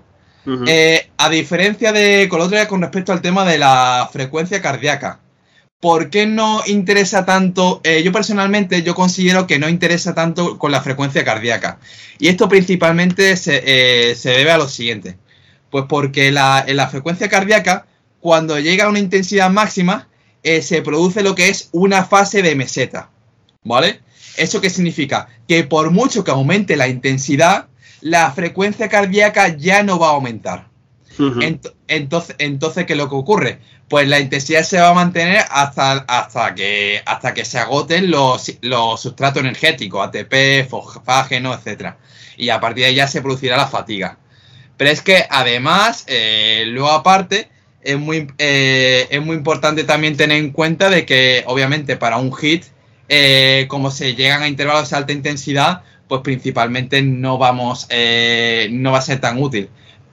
Eh, 0.66 1.08
a 1.16 1.30
diferencia 1.30 1.90
de 1.90 2.28
con 2.28 2.42
otro 2.42 2.58
con 2.68 2.82
respecto 2.82 3.14
al 3.14 3.22
tema 3.22 3.46
de 3.46 3.56
la 3.56 4.10
frecuencia 4.12 4.60
cardíaca, 4.60 5.20
¿por 5.80 6.10
qué 6.10 6.26
no 6.26 6.60
interesa 6.66 7.24
tanto? 7.24 7.80
Eh, 7.82 8.02
yo 8.02 8.12
personalmente 8.12 8.82
yo 8.82 8.94
considero 8.94 9.46
que 9.46 9.58
no 9.58 9.70
interesa 9.70 10.14
tanto 10.14 10.58
con 10.58 10.70
la 10.70 10.82
frecuencia 10.82 11.24
cardíaca. 11.24 11.78
Y 12.18 12.28
esto 12.28 12.46
principalmente 12.50 13.38
se, 13.38 13.62
eh, 13.64 14.14
se 14.16 14.32
debe 14.32 14.50
a 14.50 14.58
lo 14.58 14.68
siguiente. 14.68 15.16
Pues 15.70 15.86
porque 15.88 16.30
la, 16.30 16.62
en 16.66 16.76
la 16.76 16.88
frecuencia 16.88 17.30
cardíaca, 17.30 17.86
cuando 18.20 18.58
llega 18.58 18.84
a 18.84 18.90
una 18.90 18.98
intensidad 18.98 19.48
máxima, 19.48 20.08
eh, 20.44 20.62
se 20.62 20.82
produce 20.82 21.22
lo 21.22 21.34
que 21.34 21.48
es 21.48 21.70
una 21.72 22.04
fase 22.04 22.42
de 22.42 22.54
meseta. 22.54 23.10
¿Vale? 23.64 24.00
¿Eso 24.36 24.60
qué 24.60 24.70
significa? 24.70 25.28
Que 25.48 25.64
por 25.64 25.90
mucho 25.90 26.22
que 26.22 26.30
aumente 26.30 26.76
la 26.76 26.86
intensidad, 26.86 27.68
la 28.00 28.30
frecuencia 28.32 28.88
cardíaca 28.88 29.56
ya 29.56 29.82
no 29.82 29.98
va 29.98 30.08
a 30.08 30.12
aumentar. 30.12 30.68
entonces, 31.88 32.36
entonces, 32.38 32.84
¿qué 32.84 32.92
es 32.92 32.98
lo 32.98 33.08
que 33.08 33.14
ocurre? 33.14 33.58
Pues 33.88 34.08
la 34.08 34.20
intensidad 34.20 34.64
se 34.64 34.80
va 34.80 34.90
a 34.90 34.94
mantener 34.94 35.44
hasta, 35.50 35.92
hasta, 36.08 36.54
que, 36.54 37.02
hasta 37.06 37.32
que 37.32 37.44
se 37.44 37.58
agoten 37.58 38.10
los, 38.10 38.52
los 38.60 39.00
sustratos 39.00 39.40
energéticos, 39.40 40.06
ATP, 40.06 40.68
fosfágeno, 40.68 41.54
etc. 41.54 41.94
Y 42.36 42.50
a 42.50 42.60
partir 42.60 42.84
de 42.84 42.90
ahí 42.90 42.94
ya 42.96 43.06
se 43.06 43.22
producirá 43.22 43.56
la 43.56 43.68
fatiga. 43.68 44.18
Pero 44.76 44.90
es 44.90 45.00
que 45.00 45.24
además, 45.30 46.04
eh, 46.08 46.64
luego 46.66 46.90
aparte, 46.90 47.48
es 47.84 47.98
muy, 47.98 48.28
eh, 48.38 49.06
es 49.10 49.22
muy 49.22 49.36
importante 49.36 49.84
también 49.84 50.16
tener 50.16 50.38
en 50.38 50.50
cuenta 50.50 50.90
de 50.90 51.06
que 51.06 51.44
obviamente 51.46 51.96
para 51.96 52.16
un 52.16 52.34
hit, 52.34 52.64
eh, 53.08 53.66
como 53.68 53.90
se 53.90 54.14
llegan 54.14 54.42
a 54.42 54.48
intervalos 54.48 54.90
de 54.90 54.96
alta 54.96 55.12
intensidad, 55.12 55.82
pues 56.08 56.22
principalmente 56.22 57.02
no 57.02 57.38
vamos, 57.38 57.88
no 58.70 58.92
va 58.92 58.98
a 58.98 59.02
ser 59.02 59.20
tan 59.20 59.40
útil. 59.40 59.70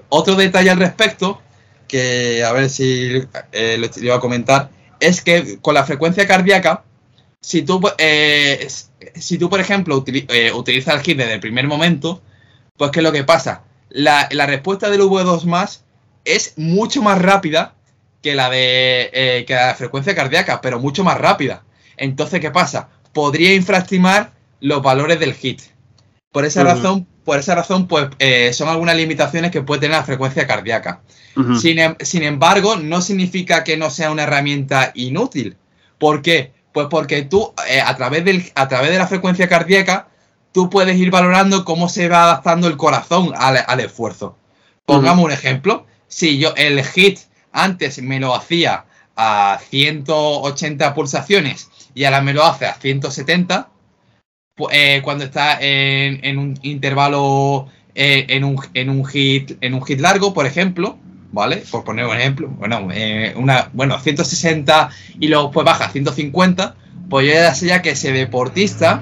Otro 0.09 0.35
detalle 0.35 0.69
al 0.69 0.79
respecto, 0.79 1.41
que 1.87 2.43
a 2.43 2.51
ver 2.53 2.69
si 2.69 3.21
lo 3.51 3.89
iba 4.01 4.15
a 4.15 4.19
comentar, 4.19 4.69
es 4.99 5.21
que 5.21 5.59
con 5.59 5.73
la 5.73 5.85
frecuencia 5.85 6.27
cardíaca, 6.27 6.83
si 7.41 7.63
tú, 7.63 7.81
si 9.15 9.37
tú 9.37 9.49
por 9.49 9.59
ejemplo, 9.59 9.97
utilizas 9.97 10.95
el 10.95 11.01
hit 11.01 11.17
desde 11.17 11.33
el 11.33 11.39
primer 11.39 11.67
momento, 11.67 12.21
pues 12.77 12.91
¿qué 12.91 12.99
es 12.99 13.03
lo 13.03 13.11
que 13.11 13.23
pasa? 13.25 13.63
la, 13.93 14.45
respuesta 14.45 14.89
del 14.89 15.01
V2 15.01 15.43
más 15.45 15.83
es 16.25 16.53
mucho 16.57 17.01
más 17.01 17.21
rápida 17.21 17.75
que 18.21 18.35
la 18.35 18.49
de 18.49 19.09
eh, 19.13 19.45
que 19.45 19.55
la 19.55 19.73
frecuencia 19.75 20.15
cardíaca, 20.15 20.61
pero 20.61 20.79
mucho 20.79 21.03
más 21.03 21.17
rápida. 21.17 21.63
Entonces, 21.97 22.39
¿qué 22.39 22.51
pasa? 22.51 22.89
Podría 23.13 23.53
infraestimar 23.53 24.33
los 24.59 24.81
valores 24.81 25.19
del 25.19 25.33
hit. 25.33 25.61
Por 26.31 26.45
esa 26.45 26.63
razón, 26.63 27.07
por 27.25 27.39
esa 27.39 27.55
razón, 27.55 27.87
pues 27.87 28.07
eh, 28.19 28.53
son 28.53 28.69
algunas 28.69 28.95
limitaciones 28.95 29.51
que 29.51 29.61
puede 29.61 29.81
tener 29.81 29.97
la 29.97 30.03
frecuencia 30.03 30.47
cardíaca. 30.47 31.01
Em, 31.35 31.95
sin, 31.99 32.23
embargo, 32.23 32.77
no 32.77 33.01
significa 33.01 33.63
que 33.63 33.77
no 33.77 33.89
sea 33.89 34.11
una 34.11 34.23
herramienta 34.23 34.91
inútil. 34.95 35.57
¿Por 35.97 36.21
qué? 36.21 36.53
Pues 36.73 36.87
porque 36.89 37.23
tú, 37.23 37.53
eh, 37.69 37.81
a, 37.81 37.95
través 37.97 38.23
del, 38.23 38.49
a 38.55 38.67
través 38.67 38.91
de 38.91 38.97
la 38.97 39.07
frecuencia 39.07 39.49
cardíaca, 39.49 40.07
tú 40.51 40.69
puedes 40.69 40.97
ir 40.97 41.11
valorando 41.11 41.65
cómo 41.65 41.89
se 41.89 42.07
va 42.07 42.23
adaptando 42.23 42.67
el 42.67 42.77
corazón 42.77 43.33
al, 43.35 43.79
esfuerzo. 43.79 44.37
Pongamos 44.85 45.25
un 45.25 45.31
ejemplo. 45.31 45.85
Si 46.11 46.37
yo 46.37 46.53
el 46.57 46.83
hit 46.83 47.19
antes 47.53 48.01
me 48.01 48.19
lo 48.19 48.35
hacía 48.35 48.83
a 49.15 49.59
180 49.69 50.93
pulsaciones 50.93 51.69
y 51.95 52.03
ahora 52.03 52.21
me 52.21 52.33
lo 52.33 52.43
hace 52.43 52.65
a 52.65 52.73
170, 52.73 53.69
eh, 54.71 55.01
cuando 55.03 55.23
está 55.23 55.57
en, 55.61 56.37
un 56.37 56.59
intervalo, 56.63 57.69
eh, 57.95 58.25
en, 58.27 58.43
un, 58.43 58.59
en, 58.73 58.89
un 58.89 59.05
hit, 59.05 59.57
en 59.61 59.73
un 59.73 59.85
hit 59.85 60.01
largo, 60.01 60.33
por 60.33 60.45
ejemplo, 60.45 60.97
¿vale? 61.31 61.63
Por 61.71 61.85
poner 61.85 62.05
un 62.05 62.17
ejemplo, 62.17 62.49
bueno, 62.49 62.89
eh, 62.93 63.33
una, 63.37 63.69
bueno, 63.71 63.97
160 63.97 64.89
y 65.17 65.29
luego 65.29 65.49
pues 65.49 65.65
baja 65.65 65.85
a 65.85 65.89
150, 65.91 66.75
pues 67.09 67.25
ya 67.25 67.55
sería 67.55 67.81
que 67.81 67.91
ese 67.91 68.11
deportista 68.11 69.01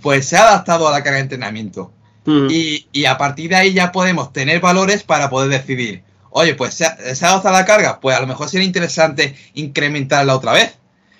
pues 0.00 0.26
se 0.26 0.38
ha 0.38 0.48
adaptado 0.48 0.88
a 0.88 0.92
la 0.92 1.02
carga 1.02 1.16
de 1.16 1.24
entrenamiento. 1.24 1.92
Mm. 2.28 2.48
Y, 2.50 3.06
a 3.06 3.16
partir 3.16 3.48
de 3.48 3.56
ahí 3.56 3.72
ya 3.72 3.90
podemos 3.90 4.34
tener 4.34 4.60
valores 4.60 5.02
para 5.02 5.30
poder 5.30 5.48
decidir, 5.48 6.02
oye, 6.28 6.54
pues 6.54 6.74
se 6.74 6.84
ha, 6.84 7.42
la 7.42 7.64
carga, 7.64 8.00
pues 8.00 8.18
a 8.18 8.20
lo 8.20 8.26
mejor 8.26 8.50
sería 8.50 8.66
interesante 8.66 9.34
incrementarla 9.54 10.36
otra 10.36 10.52
vez. 10.52 10.76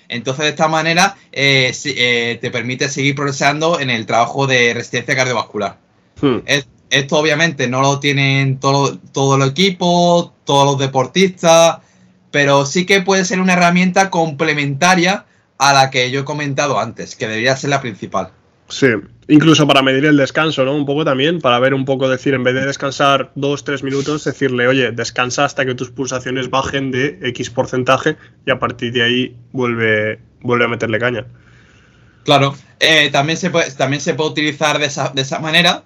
Entonces, 0.07 0.43
de 0.43 0.49
esta 0.49 0.67
manera, 0.67 1.17
eh, 1.31 1.75
eh, 1.83 2.37
te 2.39 2.51
permite 2.51 2.89
seguir 2.89 3.15
progresando 3.15 3.79
en 3.79 3.89
el 3.89 4.05
trabajo 4.05 4.45
de 4.45 4.75
resistencia 4.75 5.15
cardiovascular. 5.15 5.77
Mm. 6.21 6.39
esto, 6.91 7.17
obviamente, 7.17 7.67
no 7.67 7.81
lo 7.81 7.99
tienen 7.99 8.59
todo, 8.59 8.99
todo 9.11 9.35
el 9.35 9.49
equipo, 9.49 10.35
todos 10.43 10.65
los 10.65 10.77
deportistas, 10.77 11.79
pero 12.29 12.67
sí 12.67 12.85
que 12.85 13.01
puede 13.01 13.25
ser 13.25 13.39
una 13.39 13.53
herramienta 13.53 14.11
complementaria 14.11 15.25
a 15.57 15.73
la 15.73 15.89
que 15.89 16.11
yo 16.11 16.19
he 16.19 16.25
comentado 16.25 16.79
antes, 16.79 17.15
que 17.15 17.27
debería 17.27 17.57
ser 17.57 17.71
la 17.71 17.81
principal. 17.81 18.29
Sí, 18.67 18.89
incluso 19.29 19.67
para 19.67 19.81
medir 19.81 20.05
el 20.05 20.17
descanso, 20.17 20.65
¿no? 20.65 20.75
Un 20.75 20.85
poco 20.85 21.05
también, 21.05 21.39
para 21.39 21.59
ver 21.59 21.73
un 21.73 21.85
poco, 21.85 22.09
decir, 22.09 22.33
en 22.33 22.43
vez 22.43 22.55
de 22.55 22.65
descansar 22.65 23.31
dos, 23.35 23.63
tres 23.63 23.83
minutos, 23.83 24.23
decirle, 24.23 24.67
oye, 24.67 24.91
descansa 24.91 25.45
hasta 25.45 25.65
que 25.65 25.75
tus 25.75 25.91
pulsaciones 25.91 26.49
bajen 26.49 26.91
de 26.91 27.19
X 27.21 27.51
porcentaje 27.51 28.17
y 28.45 28.51
a 28.51 28.59
partir 28.59 28.91
de 28.91 29.03
ahí 29.03 29.35
vuelve, 29.51 30.19
vuelve 30.41 30.65
a 30.65 30.67
meterle 30.67 30.99
caña. 30.99 31.25
Claro, 32.25 32.55
eh, 32.79 33.09
también, 33.11 33.37
se 33.37 33.51
puede, 33.51 33.71
también 33.71 34.01
se 34.01 34.15
puede 34.15 34.31
utilizar 34.31 34.79
de 34.79 34.87
esa, 34.87 35.09
de 35.09 35.21
esa 35.21 35.39
manera, 35.39 35.83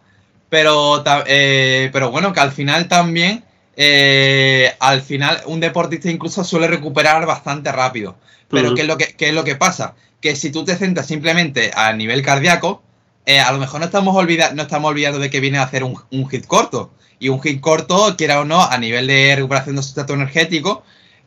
pero, 0.50 1.04
eh, 1.28 1.90
pero 1.92 2.12
bueno, 2.12 2.32
que 2.32 2.40
al 2.40 2.54
final 2.54 2.88
también, 2.88 3.44
eh, 3.76 4.74
al 4.80 5.02
final 5.02 5.42
un 5.48 5.60
deportista 5.60 6.10
incluso 6.10 6.44
suele 6.44 6.68
recuperar 6.68 7.26
bastante 7.26 7.72
rápido. 7.72 8.18
Pero 8.50 8.76
¿qué, 8.76 8.84
es 8.84 8.88
lo 8.88 8.98
que, 8.98 9.16
¿qué 9.18 9.30
es 9.30 9.34
lo 9.34 9.44
que 9.44 9.56
pasa? 9.56 9.96
Que 10.22 10.36
si 10.36 10.52
tú 10.52 10.64
te 10.64 10.76
centras 10.76 11.08
simplemente 11.08 11.72
a 11.74 11.92
nivel 11.94 12.22
cardíaco, 12.22 12.84
a 13.26 13.52
lo 13.52 13.60
mejor 13.60 13.80
no 13.80 13.86
estamos, 13.86 14.16
olvidando, 14.16 14.56
no 14.56 14.64
estamos 14.64 14.90
olvidando 14.90 15.20
de 15.20 15.30
que 15.30 15.40
viene 15.40 15.58
a 15.58 15.64
hacer 15.64 15.84
un, 15.84 15.98
un, 16.12 16.30
hit 16.30 16.46
corto. 16.46 16.92
Y 17.20 17.30
un 17.30 17.42
hit 17.42 17.62
corto, 17.62 18.16
quiera 18.18 18.42
o 18.42 18.46
no, 18.46 18.62
a 18.62 18.78
nivel 18.78 19.08
de 19.08 19.36
recuperación 19.36 19.76
de 19.76 19.84
sustrato 19.84 20.14
energético, 20.14 20.84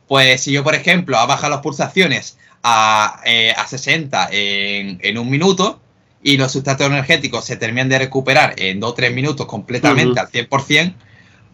pues 0.06 0.42
si 0.42 0.52
yo, 0.52 0.62
por 0.62 0.74
ejemplo, 0.74 1.16
baja 1.26 1.48
las 1.48 1.60
pulsaciones 1.60 2.38
a, 2.62 3.20
eh, 3.24 3.52
a 3.56 3.66
60 3.66 4.28
en, 4.30 4.98
en, 5.02 5.18
un 5.18 5.30
minuto 5.30 5.80
y 6.22 6.36
los 6.36 6.52
sustratos 6.52 6.86
energéticos 6.86 7.44
se 7.44 7.56
terminan 7.56 7.88
de 7.88 7.98
recuperar 7.98 8.54
en 8.58 8.80
2 8.80 8.90
o 8.90 8.94
3 8.94 9.14
minutos 9.14 9.46
completamente 9.46 10.20
uh 10.20 10.24
-huh. 10.24 10.26
al 10.26 10.30
100%, 10.30 10.94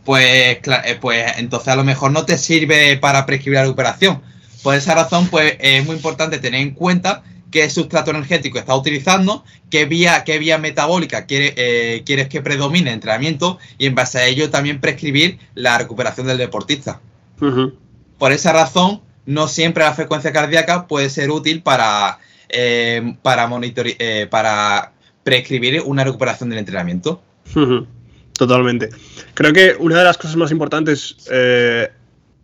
pues, 0.04 0.58
pues 1.00 1.32
entonces 1.38 1.68
a 1.68 1.76
lo 1.76 1.84
mejor 1.84 2.10
no 2.10 2.24
te 2.24 2.38
sirve 2.38 2.96
para 2.96 3.26
prescribir 3.26 3.58
la 3.58 3.64
recuperación. 3.64 4.22
Por 4.62 4.74
esa 4.74 4.94
razón, 4.94 5.28
pues 5.28 5.56
es 5.60 5.84
muy 5.84 5.96
importante 5.96 6.38
tener 6.38 6.60
en 6.60 6.70
cuenta 6.70 7.22
qué 7.52 7.70
sustrato 7.70 8.10
energético 8.10 8.58
estás 8.58 8.76
utilizando, 8.76 9.44
qué 9.70 9.84
vía, 9.84 10.24
qué 10.24 10.38
vía 10.38 10.58
metabólica 10.58 11.26
quiere, 11.26 11.54
eh, 11.56 12.02
quieres 12.04 12.28
que 12.28 12.42
predomine 12.42 12.90
el 12.90 12.94
entrenamiento 12.94 13.58
y 13.78 13.86
en 13.86 13.94
base 13.94 14.18
a 14.18 14.26
ello 14.26 14.50
también 14.50 14.80
prescribir 14.80 15.38
la 15.54 15.78
recuperación 15.78 16.26
del 16.26 16.38
deportista. 16.38 17.00
Uh 17.40 17.46
-huh. 17.46 17.74
Por 18.18 18.32
esa 18.32 18.52
razón, 18.52 19.02
no 19.26 19.46
siempre 19.46 19.84
la 19.84 19.94
frecuencia 19.94 20.32
cardíaca 20.32 20.88
puede 20.88 21.08
ser 21.10 21.30
útil 21.30 21.62
para, 21.62 22.18
eh, 22.48 23.14
para, 23.22 23.48
eh, 23.62 24.26
para 24.28 24.92
prescribir 25.22 25.82
una 25.84 26.02
recuperación 26.02 26.48
del 26.48 26.58
entrenamiento. 26.58 27.22
Uh 27.54 27.60
-huh. 27.60 27.86
Totalmente. 28.32 28.88
Creo 29.34 29.52
que 29.52 29.76
una 29.78 29.98
de 29.98 30.04
las 30.04 30.16
cosas 30.16 30.36
más 30.36 30.50
importantes 30.50 31.16
eh, 31.30 31.90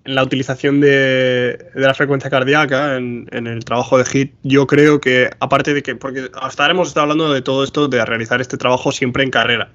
la 0.09 0.23
utilización 0.23 0.81
de, 0.81 1.71
la 1.75 1.93
frecuencia 1.93 2.31
cardíaca 2.31 2.97
en, 2.97 3.29
el 3.31 3.63
trabajo 3.65 3.99
de 3.99 4.05
HIT, 4.11 4.33
yo 4.43 4.67
creo 4.67 5.01
que, 5.01 5.29
aparte 5.39 5.75
de 5.75 5.83
que, 5.83 5.97
porque 5.97 6.31
hasta 6.41 6.63
ahora 6.63 6.73
hemos 6.73 6.89
estado 6.89 7.03
hablando 7.03 7.31
de 7.31 7.43
todo 7.43 7.63
esto, 7.63 7.89
de 7.89 8.03
realizar 8.05 8.41
este 8.41 8.57
trabajo 8.57 8.91
siempre 8.91 9.23
en 9.23 9.31
carrera. 9.31 9.71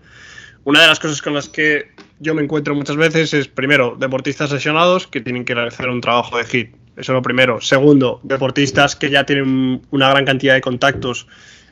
Una 0.63 0.81
de 0.81 0.87
las 0.87 0.99
cosas 0.99 1.21
con 1.21 1.35
las 1.35 1.49
que 1.49 1.91
yo 2.19 2.33
me 2.33 2.41
encuentro 2.41 2.73
muchas 2.73 2.95
veces 2.95 3.33
es, 3.35 3.47
primero, 3.47 3.95
deportistas 3.99 4.51
lesionados 4.51 5.05
que 5.05 5.21
tienen 5.21 5.45
que 5.45 5.53
realizar 5.53 5.87
un 5.89 6.01
trabajo 6.01 6.37
de 6.37 6.45
HIT. 6.45 6.75
Eso 6.97 7.11
es 7.11 7.15
lo 7.15 7.21
primero. 7.21 7.61
Segundo, 7.61 8.19
deportistas 8.23 8.95
que 8.95 9.11
ya 9.11 9.25
tienen 9.25 9.83
una 9.91 10.09
gran 10.09 10.25
cantidad 10.25 10.55
de 10.55 10.61
contactos, 10.61 11.27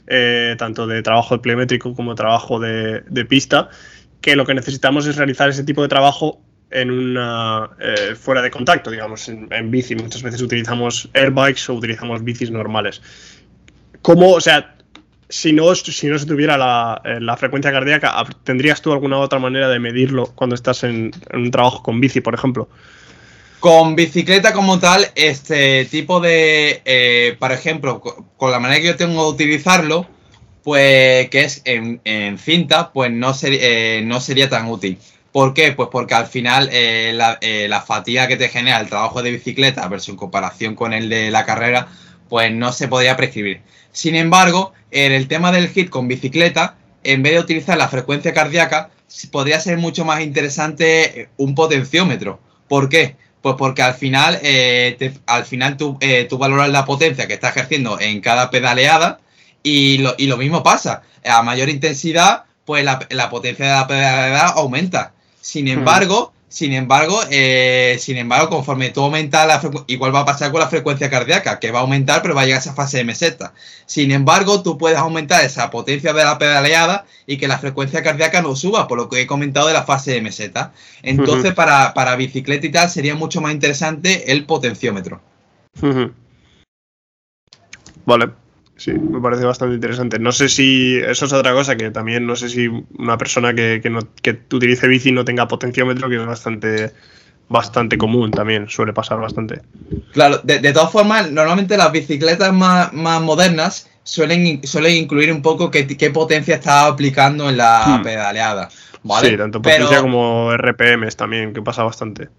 eh, 0.05 0.55
tanto 0.59 0.85
de 0.85 1.01
trabajo 1.01 1.35
de 1.35 1.41
pliométrico 1.41 1.95
como 1.95 2.13
trabajo 2.13 2.59
de, 2.59 3.25
pista, 3.27 3.69
que 4.21 4.35
lo 4.35 4.45
que 4.45 4.53
necesitamos 4.53 5.07
es 5.07 5.15
realizar 5.15 5.49
ese 5.49 5.63
tipo 5.63 5.81
de 5.81 5.87
trabajo 5.87 6.41
en 6.71 6.91
una 6.91 7.69
eh, 7.79 8.15
fuera 8.15 8.41
de 8.41 8.49
contacto, 8.51 8.89
digamos, 8.89 9.27
en, 9.29 9.47
en, 9.51 9.71
bici. 9.71 9.95
Muchas 9.95 10.23
veces 10.23 10.41
utilizamos 10.41 11.09
airbikes 11.13 11.69
o 11.69 11.73
utilizamos 11.73 12.23
bicis 12.23 12.51
normales. 12.51 13.01
¿Cómo, 14.01 14.31
o 14.31 14.41
sea, 14.41 14.75
si 15.31 15.53
no, 15.53 15.73
si 15.75 16.07
no 16.07 16.19
se 16.19 16.25
tuviera 16.25 16.57
la, 16.57 17.01
eh, 17.05 17.19
la, 17.19 17.37
frecuencia 17.37 17.71
cardíaca, 17.71 18.23
¿tendrías 18.43 18.81
tú 18.81 18.91
alguna 18.91 19.17
otra 19.17 19.39
manera 19.39 19.69
de 19.69 19.79
medirlo 19.79 20.27
cuando 20.35 20.55
estás 20.55 20.83
en, 20.83 21.11
un 21.33 21.51
trabajo 21.51 21.81
con 21.81 22.01
bici, 22.01 22.21
por 22.21 22.33
ejemplo? 22.33 22.67
Con 23.61 23.95
bicicleta 23.95 24.53
como 24.53 24.79
tal, 24.79 25.05
este 25.13 25.85
tipo 25.85 26.19
de, 26.19 26.81
eh, 26.83 27.37
por 27.39 27.51
ejemplo, 27.51 28.01
con 28.01 28.51
la 28.51 28.59
manera 28.59 28.81
que 28.81 28.87
yo 28.87 28.95
tengo 28.95 29.23
de 29.23 29.29
utilizarlo, 29.29 30.07
pues 30.63 31.29
que 31.29 31.41
es 31.41 31.61
en, 31.65 32.01
en 32.03 32.39
cinta, 32.39 32.91
pues 32.91 33.11
no, 33.11 33.33
ser, 33.35 33.53
eh, 33.53 34.01
no 34.03 34.19
sería 34.19 34.49
tan 34.49 34.67
útil. 34.67 34.97
¿Por 35.31 35.53
qué? 35.53 35.71
Pues 35.71 35.89
porque 35.91 36.13
al 36.13 36.27
final 36.27 36.69
eh, 36.71 37.13
la, 37.15 37.37
eh, 37.41 37.67
la, 37.69 37.81
fatiga 37.81 38.27
que 38.27 38.35
te 38.35 38.49
genera 38.49 38.79
el 38.79 38.89
trabajo 38.89 39.23
de 39.23 39.31
bicicleta 39.31 39.87
versus 39.87 40.09
en 40.09 40.15
comparación 40.17 40.75
con 40.75 40.91
el 40.93 41.09
de 41.09 41.31
la 41.31 41.45
carrera, 41.45 41.87
pues 42.29 42.51
no 42.53 42.73
se 42.73 42.87
podría 42.87 43.15
prescribir. 43.15 43.61
Sin 43.91 44.15
embargo, 44.15 44.73
en 44.91 45.11
el 45.11 45.27
tema 45.27 45.51
del 45.51 45.69
hit 45.69 45.89
con 45.89 46.07
bicicleta, 46.07 46.75
en 47.03 47.23
vez 47.23 47.33
de 47.33 47.39
utilizar 47.39 47.77
la 47.77 47.87
frecuencia 47.87 48.33
cardíaca, 48.33 48.89
podría 49.31 49.59
ser 49.59 49.77
mucho 49.77 50.05
más 50.05 50.21
interesante 50.21 51.29
un 51.37 51.55
potenciómetro. 51.55 52.39
¿Por 52.67 52.89
qué? 52.89 53.15
Pues 53.41 53.55
porque 53.57 53.81
al 53.81 53.95
final, 53.95 54.39
eh, 54.43 55.13
al 55.25 55.45
final 55.45 55.75
tú, 55.75 55.97
eh, 55.99 56.27
valoras 56.31 56.69
la 56.69 56.85
potencia 56.85 57.27
que 57.27 57.33
estás 57.33 57.55
ejerciendo 57.55 57.99
en 57.99 58.21
cada 58.21 58.51
pedaleada 58.51 59.19
y 59.63 59.97
lo, 59.97 60.37
mismo 60.37 60.63
pasa. 60.63 61.01
A 61.25 61.41
mayor 61.43 61.69
intensidad, 61.69 62.45
pues 62.65 62.85
la, 62.85 63.29
potencia 63.29 63.65
de 63.65 63.71
la 63.71 63.87
pedaleada 63.87 64.47
aumenta. 64.49 65.13
Sin 65.41 65.67
embargo, 65.67 66.31
mm. 66.33 66.45
sin 66.47 66.73
embargo, 66.73 67.19
eh, 67.31 67.97
sin 67.99 68.17
embargo, 68.17 68.49
conforme 68.49 68.91
tú 68.91 69.01
aumentas 69.01 69.47
la 69.47 69.83
igual 69.87 70.13
va 70.13 70.21
a 70.21 70.25
pasar 70.25 70.51
con 70.51 70.59
la 70.59 70.67
frecuencia 70.67 71.09
cardíaca, 71.09 71.59
que 71.59 71.71
va 71.71 71.79
a 71.79 71.81
aumentar, 71.81 72.21
pero 72.21 72.35
va 72.35 72.41
a 72.41 72.45
llegar 72.45 72.59
a 72.59 72.61
esa 72.61 72.73
fase 72.73 72.97
de 72.97 73.03
meseta. 73.03 73.53
Sin 73.85 74.11
embargo, 74.11 74.61
tú 74.61 74.77
puedes 74.77 74.97
aumentar 74.97 75.43
esa 75.43 75.69
potencia 75.71 76.13
de 76.13 76.23
la 76.23 76.37
pedaleada 76.37 77.05
y 77.25 77.37
que 77.37 77.47
la 77.47 77.57
frecuencia 77.57 78.03
cardíaca 78.03 78.41
no 78.41 78.55
suba, 78.55 78.87
por 78.87 78.97
lo 78.97 79.09
que 79.09 79.21
he 79.21 79.27
comentado 79.27 79.67
de 79.67 79.73
la 79.73 79.83
fase 79.83 80.11
de 80.11 80.21
meseta. 80.21 80.73
Entonces, 81.01 81.53
para, 81.53 81.93
para 81.93 82.15
bicicleta 82.15 82.67
y 82.67 82.71
tal, 82.71 82.89
sería 82.89 83.15
mucho 83.15 83.41
más 83.41 83.51
interesante 83.51 84.31
el 84.31 84.45
potenciómetro. 84.45 85.21
Vale. 88.05 88.31
Sí, 88.81 88.93
me 88.93 89.21
parece 89.21 89.45
bastante 89.45 89.75
interesante. 89.75 90.17
No 90.17 90.31
sé 90.31 90.49
si 90.49 90.97
eso 90.97 91.25
es 91.27 91.33
otra 91.33 91.53
cosa 91.53 91.75
que 91.75 91.91
también 91.91 92.25
no 92.25 92.35
sé 92.35 92.49
si 92.49 92.67
una 92.97 93.15
persona 93.15 93.53
que, 93.53 93.79
que, 93.79 93.91
no, 93.91 93.99
que 94.23 94.31
utilice 94.51 94.87
bici 94.87 95.11
no 95.11 95.23
tenga 95.23 95.47
potenciómetro, 95.47 96.09
que 96.09 96.15
es 96.15 96.25
bastante 96.25 96.91
bastante 97.47 97.99
común 97.99 98.31
también, 98.31 98.67
suele 98.69 98.91
pasar 98.91 99.19
bastante. 99.19 99.61
Claro, 100.13 100.39
de, 100.39 100.57
de 100.57 100.73
todas 100.73 100.91
formas, 100.91 101.29
normalmente 101.29 101.77
las 101.77 101.91
bicicletas 101.91 102.51
más, 102.51 102.91
más 102.91 103.21
modernas 103.21 103.87
suelen, 104.01 104.65
suelen 104.65 104.95
incluir 104.95 105.31
un 105.31 105.43
poco 105.43 105.69
qué, 105.69 105.85
qué 105.85 106.09
potencia 106.09 106.55
está 106.55 106.87
aplicando 106.87 107.51
en 107.51 107.57
la 107.57 107.99
hmm. 107.99 108.01
pedaleada. 108.01 108.69
¿vale? 109.03 109.29
Sí, 109.29 109.37
tanto 109.37 109.61
potencia 109.61 109.89
Pero, 109.89 110.01
como 110.01 110.57
RPMs 110.57 111.15
también, 111.15 111.53
que 111.53 111.61
pasa 111.61 111.83
bastante. 111.83 112.29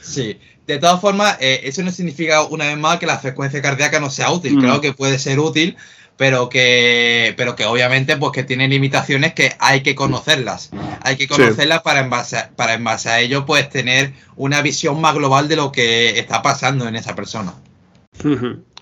Sí, 0.00 0.38
de 0.66 0.78
todas 0.78 1.00
formas, 1.00 1.36
eh, 1.40 1.60
eso 1.64 1.82
no 1.82 1.90
significa 1.92 2.42
una 2.42 2.66
vez 2.66 2.76
más 2.76 2.98
que 2.98 3.06
la 3.06 3.18
frecuencia 3.18 3.62
cardíaca 3.62 4.00
no 4.00 4.10
sea 4.10 4.30
útil. 4.30 4.56
Mm. 4.56 4.60
Claro 4.60 4.80
que 4.80 4.92
puede 4.92 5.18
ser 5.18 5.38
útil, 5.38 5.76
pero 6.16 6.48
que, 6.48 7.34
pero 7.36 7.54
que 7.54 7.64
obviamente 7.66 8.16
pues 8.16 8.32
que 8.32 8.42
tiene 8.42 8.68
limitaciones 8.68 9.34
que 9.34 9.54
hay 9.58 9.82
que 9.82 9.94
conocerlas. 9.94 10.70
Hay 11.02 11.16
que 11.16 11.28
conocerlas 11.28 11.78
sí. 11.78 11.84
para, 11.84 12.00
en 12.00 12.10
base 12.10 12.36
a, 12.36 12.50
para 12.50 12.74
en 12.74 12.84
base 12.84 13.08
a 13.08 13.20
ello 13.20 13.46
pues 13.46 13.68
tener 13.68 14.12
una 14.36 14.62
visión 14.62 15.00
más 15.00 15.14
global 15.14 15.48
de 15.48 15.56
lo 15.56 15.72
que 15.72 16.18
está 16.18 16.42
pasando 16.42 16.88
en 16.88 16.96
esa 16.96 17.14
persona. 17.14 17.54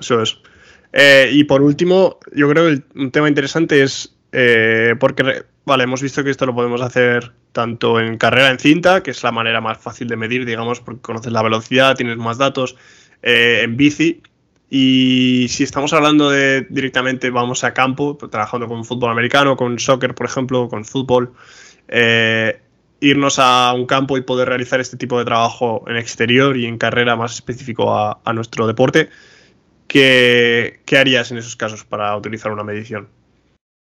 Eso 0.01 0.23
es. 0.23 0.39
Eh, 0.93 1.31
y 1.33 1.45
por 1.45 1.61
último, 1.61 2.19
yo 2.35 2.49
creo 2.49 2.71
que 2.71 2.83
un 2.95 3.11
tema 3.11 3.29
interesante 3.29 3.83
es 3.83 4.15
eh, 4.31 4.95
porque, 4.99 5.45
vale, 5.65 5.85
hemos 5.85 6.01
visto 6.03 6.23
que 6.25 6.31
esto 6.31 6.47
lo 6.47 6.55
podemos 6.55 6.81
hacer 6.81 7.33
tanto 7.55 8.01
en 8.01 8.19
carrera 8.19 8.51
en 8.51 8.59
cinta, 8.59 9.03
que 9.03 9.13
es 9.13 9.23
la 9.23 9.33
manera 9.33 9.63
más 9.63 9.79
fácil 9.79 10.09
de 10.09 10.17
medir, 10.17 10.45
digamos, 10.45 10.81
porque 10.81 11.01
conoces 11.01 11.33
la 11.33 11.43
velocidad, 11.43 11.97
tienes 11.97 12.19
más 12.19 12.37
datos, 12.37 12.77
eh, 13.23 13.61
en 13.63 13.79
bici. 13.79 14.21
Y 14.69 15.47
si 15.49 15.63
estamos 15.63 15.93
hablando 15.93 16.31
de 16.31 16.67
directamente 16.69 17.31
vamos 17.31 17.65
a 17.65 17.73
campo, 17.73 18.19
pues, 18.19 18.31
trabajando 18.31 18.67
con 18.67 18.85
fútbol 18.85 19.13
americano, 19.13 19.57
con 19.57 19.79
soccer, 19.79 20.15
por 20.15 20.27
ejemplo, 20.27 20.69
con 20.69 20.85
fútbol, 20.85 21.33
eh, 21.89 22.61
irnos 23.01 23.39
a 23.39 23.73
un 23.73 23.87
campo 23.87 24.19
y 24.19 24.23
poder 24.23 24.49
realizar 24.49 24.81
este 24.81 24.97
tipo 24.97 25.19
de 25.19 25.25
trabajo 25.25 25.85
en 25.87 25.97
exterior 25.97 26.57
y 26.57 26.67
en 26.67 26.77
carrera 26.77 27.15
más 27.17 27.35
específico 27.35 27.95
a, 27.95 28.33
nuestro 28.33 28.67
deporte, 28.67 29.11
¿qué, 29.87 30.81
¿qué 30.85 30.99
harías 30.99 31.31
en 31.31 31.39
esos 31.39 31.55
casos 31.55 31.85
para 31.85 32.17
utilizar 32.17 32.51
una 32.51 32.65
medición? 32.65 33.09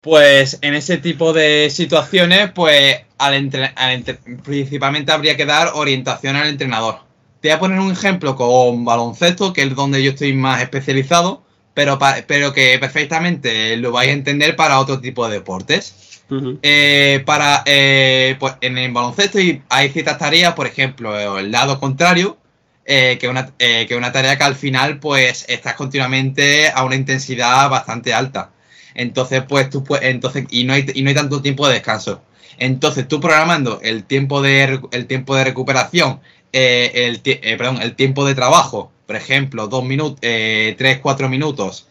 Pues 0.00 0.58
en 0.62 0.74
ese 0.74 0.96
tipo 0.98 1.32
de 1.34 1.68
situaciones, 1.70 2.50
pues 2.52 2.96
al 3.18 3.34
entre, 3.34 3.66
al 3.76 3.90
entre, 3.92 4.14
principalmente 4.42 5.12
habría 5.12 5.36
que 5.36 5.44
dar 5.44 5.72
orientación 5.74 6.36
al 6.36 6.48
entrenador. 6.48 7.00
Te 7.40 7.48
voy 7.48 7.56
a 7.56 7.58
poner 7.60 7.78
un 7.80 7.92
ejemplo 7.92 8.34
con 8.36 8.84
baloncesto, 8.84 9.52
que 9.52 9.62
es 9.62 9.74
donde 9.74 10.02
yo 10.02 10.12
estoy 10.12 10.32
más 10.32 10.62
especializado, 10.62 11.42
pero, 11.74 11.98
pero 12.26 12.52
que 12.52 12.78
perfectamente 12.78 13.76
lo 13.76 13.92
vais 13.92 14.08
a 14.08 14.12
entender 14.12 14.56
para 14.56 14.78
otro 14.80 15.00
tipo 15.00 15.26
de 15.28 15.34
deportes. 15.34 15.94
Uh 16.30 16.34
-huh. 16.36 16.58
eh, 16.62 17.22
para, 17.26 17.62
eh, 17.66 18.36
pues 18.38 18.54
en 18.60 18.78
el 18.78 18.92
baloncesto 18.92 19.38
hay 19.68 19.88
ciertas 19.90 20.18
tareas, 20.18 20.54
por 20.54 20.66
ejemplo, 20.66 21.38
el 21.38 21.50
lado 21.50 21.80
contrario, 21.80 22.38
eh, 22.84 23.18
que, 23.20 23.28
una, 23.28 23.52
eh, 23.58 23.86
que 23.86 23.96
una 23.96 24.12
tarea 24.12 24.36
que 24.38 24.44
al 24.44 24.56
final 24.56 24.98
pues 24.98 25.44
estás 25.48 25.74
continuamente 25.74 26.70
a 26.70 26.84
una 26.84 26.96
intensidad 26.96 27.68
bastante 27.70 28.12
alta. 28.14 28.50
Entonces, 28.94 29.42
pues 29.48 29.70
tú 29.70 29.84
puedes, 29.84 30.06
entonces, 30.08 30.46
y 30.50 30.64
no 30.64 30.72
hay, 30.72 30.86
y 30.94 31.02
no 31.02 31.08
hay 31.10 31.14
tanto 31.14 31.42
tiempo 31.42 31.66
de 31.66 31.74
descanso. 31.74 32.22
Entonces, 32.58 33.08
tú 33.08 33.20
programando 33.20 33.80
el 33.82 34.04
tiempo 34.04 34.42
de, 34.42 34.80
el 34.92 35.06
tiempo 35.06 35.34
de 35.36 35.44
recuperación, 35.44 36.20
eh, 36.52 36.92
el, 36.94 37.20
eh, 37.24 37.56
perdón, 37.56 37.80
el 37.80 37.94
tiempo 37.94 38.24
de 38.26 38.34
trabajo, 38.34 38.92
por 39.06 39.16
ejemplo, 39.16 39.66
dos 39.68 39.84
minutos, 39.84 40.18
eh, 40.22 40.74
tres, 40.78 40.98
cuatro 40.98 41.28
minutos, 41.28 41.88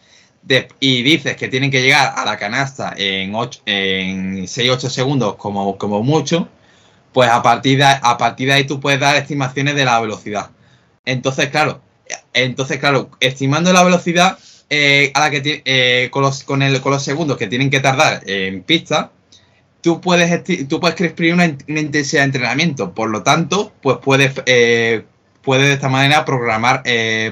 y 0.80 1.02
dices 1.02 1.36
que 1.36 1.48
tienen 1.48 1.70
que 1.70 1.82
llegar 1.82 2.14
a 2.16 2.24
la 2.24 2.38
canasta 2.38 2.94
en, 2.96 3.34
en 3.66 4.46
6-8 4.46 4.88
segundos 4.88 5.36
como, 5.36 5.76
como 5.76 6.02
mucho, 6.02 6.48
pues 7.12 7.28
a 7.30 7.42
partir, 7.42 7.78
de, 7.78 7.84
a 7.84 8.16
partir 8.16 8.48
de 8.48 8.54
ahí 8.54 8.64
tú 8.64 8.80
puedes 8.80 9.00
dar 9.00 9.16
estimaciones 9.16 9.74
de 9.74 9.84
la 9.84 10.00
velocidad. 10.00 10.50
Entonces, 11.04 11.48
claro, 11.48 11.82
entonces, 12.32 12.78
claro, 12.78 13.10
estimando 13.20 13.72
la 13.72 13.82
velocidad 13.82 14.38
eh, 14.70 15.10
a 15.14 15.20
la 15.20 15.30
que 15.30 15.62
eh, 15.64 16.08
con, 16.10 16.22
los, 16.22 16.44
con, 16.44 16.62
el, 16.62 16.80
con 16.80 16.92
los 16.92 17.02
segundos 17.02 17.36
que 17.36 17.48
tienen 17.48 17.70
que 17.70 17.80
tardar 17.80 18.22
en 18.26 18.62
pista, 18.62 19.10
tú 19.80 20.00
puedes, 20.00 20.42
tú 20.68 20.80
puedes 20.80 21.00
escribir 21.00 21.34
una, 21.34 21.44
intensidad 21.44 22.22
de 22.22 22.26
entrenamiento. 22.26 22.92
Por 22.94 23.10
lo 23.10 23.22
tanto, 23.22 23.72
pues 23.82 23.98
puedes, 24.02 24.32
eh, 24.46 25.04
puedes 25.42 25.66
de 25.66 25.74
esta 25.74 25.88
manera 25.88 26.24
programar, 26.24 26.82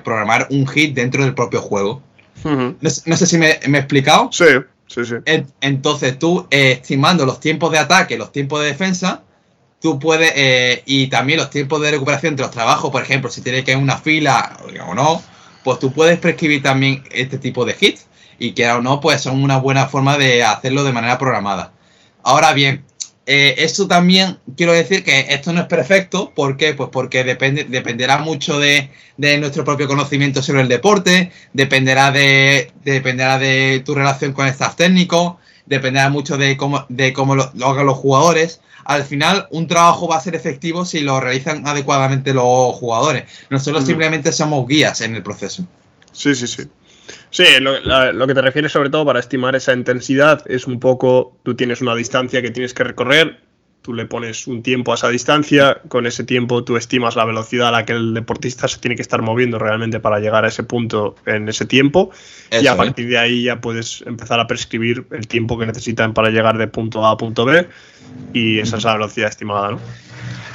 programar 0.04 0.48
un 0.50 0.66
hit 0.66 0.94
dentro 0.94 1.24
del 1.24 1.34
propio 1.34 1.62
juego. 1.62 2.02
no, 2.44 2.90
sé 2.90 3.26
si 3.26 3.38
me, 3.38 3.50
he 3.50 3.78
explicado. 3.78 4.30
Sí, 4.32 4.44
sí, 4.86 5.04
sí. 5.04 5.14
Entonces 5.60 6.18
tú, 6.18 6.46
estimando 6.50 7.24
los 7.24 7.40
tiempos 7.40 7.72
de 7.72 7.78
ataque, 7.78 8.18
los 8.18 8.32
tiempos 8.32 8.60
de 8.60 8.66
defensa, 8.66 9.22
tú 9.80 9.98
puedes, 9.98 10.32
eh, 10.34 10.82
y 10.86 11.08
también 11.08 11.38
los 11.38 11.50
tiempos 11.50 11.80
de 11.80 11.90
recuperación 11.90 12.36
de 12.36 12.42
los 12.42 12.50
trabajos, 12.50 12.90
por 12.90 13.02
ejemplo, 13.02 13.30
si 13.30 13.40
tienes 13.40 13.64
que 13.64 13.72
ir 13.72 13.76
una 13.76 13.98
fila 13.98 14.58
o 14.86 14.94
no, 14.94 15.22
pues 15.68 15.80
tú 15.80 15.92
puedes 15.92 16.18
prescribir 16.18 16.62
también 16.62 17.04
este 17.10 17.36
tipo 17.36 17.66
de 17.66 17.76
hits 17.78 18.06
y 18.38 18.52
que 18.52 18.66
o 18.70 18.80
no, 18.80 19.02
pues 19.02 19.20
son 19.20 19.42
una 19.44 19.58
buena 19.58 19.86
forma 19.86 20.16
de 20.16 20.42
hacerlo 20.42 20.82
de 20.82 20.94
manera 20.94 21.18
programada. 21.18 21.74
Ahora 22.22 22.54
bien, 22.54 22.86
eh, 23.26 23.54
esto 23.58 23.86
también 23.86 24.38
quiero 24.56 24.72
decir 24.72 25.04
que 25.04 25.26
esto 25.28 25.52
no 25.52 25.60
es 25.60 25.66
perfecto, 25.66 26.32
¿por 26.34 26.56
qué? 26.56 26.72
Pues 26.72 26.88
porque 26.90 27.22
depende, 27.22 27.64
dependerá 27.64 28.16
mucho 28.16 28.58
de, 28.58 28.88
nuestro 29.18 29.62
propio 29.62 29.86
conocimiento 29.86 30.42
sobre 30.42 30.62
el 30.62 30.68
deporte, 30.68 31.32
dependerá 31.52 32.12
de, 32.12 32.72
dependerá 32.82 33.38
de 33.38 33.82
tu 33.84 33.94
relación 33.94 34.32
con 34.32 34.46
staff 34.46 34.74
técnico, 34.74 35.38
dependerá 35.68 36.08
mucho 36.08 36.36
de 36.36 36.56
cómo, 36.56 36.84
de 36.88 37.12
cómo 37.12 37.34
lo 37.34 37.66
hagan 37.66 37.86
los 37.86 37.96
jugadores 37.96 38.60
al 38.88 39.04
final 39.04 39.46
un 39.50 39.66
trabajo 39.66 40.08
va 40.08 40.16
a 40.16 40.20
ser 40.20 40.34
efectivo 40.34 40.84
si 40.84 41.00
lo 41.00 41.20
realizan 41.20 41.66
adecuadamente 41.66 42.32
los 42.32 42.74
jugadores. 42.74 43.24
Nosotros 43.50 43.84
mm. 43.84 43.86
simplemente 43.86 44.32
somos 44.32 44.66
guías 44.66 45.02
en 45.02 45.14
el 45.14 45.22
proceso. 45.22 45.66
Sí, 46.10 46.34
sí, 46.34 46.46
sí. 46.46 46.62
Sí, 47.30 47.44
lo, 47.60 48.26
que 48.26 48.34
te 48.34 48.40
refieres 48.40 48.72
sobre 48.72 48.88
todo 48.88 49.04
para 49.04 49.20
estimar 49.20 49.54
esa 49.54 49.74
intensidad 49.74 50.42
es 50.50 50.66
un 50.66 50.80
poco, 50.80 51.36
tú 51.42 51.54
tienes 51.54 51.82
una 51.82 51.94
distancia 51.94 52.40
que 52.40 52.50
tienes 52.50 52.72
que 52.72 52.84
recorrer, 52.84 53.40
tú 53.82 53.94
le 53.94 54.06
pones 54.06 54.46
un 54.46 54.62
tiempo 54.62 54.92
a 54.92 54.96
esa 54.96 55.08
distancia, 55.08 55.80
con 55.88 56.06
ese 56.06 56.24
tiempo 56.24 56.64
tú 56.64 56.76
estimas 56.76 57.16
la 57.16 57.24
velocidad 57.24 57.68
a 57.68 57.70
la 57.70 57.84
que 57.84 57.92
el 57.92 58.14
deportista 58.14 58.68
se 58.68 58.78
tiene 58.78 58.96
que 58.96 59.02
estar 59.02 59.22
moviendo 59.22 59.58
realmente 59.58 60.00
para 60.00 60.18
llegar 60.18 60.44
a 60.44 60.48
ese 60.48 60.62
punto 60.62 61.16
en 61.26 61.48
ese 61.48 61.64
tiempo 61.64 62.10
y 62.50 62.66
a 62.66 62.76
partir 62.76 63.08
de 63.08 63.18
ahí 63.18 63.44
ya 63.44 63.60
puedes 63.60 64.02
empezar 64.06 64.40
a 64.40 64.46
prescribir 64.46 65.06
el 65.12 65.26
tiempo 65.26 65.58
que 65.58 65.66
necesitan 65.66 66.12
para 66.12 66.30
llegar 66.30 66.58
de 66.58 66.68
punto 66.68 67.06
A 67.06 67.12
a 67.12 67.16
punto 67.16 67.44
B 67.44 67.66
y 68.32 68.58
esa 68.58 68.76
es 68.76 68.84
la 68.84 68.94
velocidad 68.94 69.28
estimada, 69.28 69.72
¿no? 69.72 69.80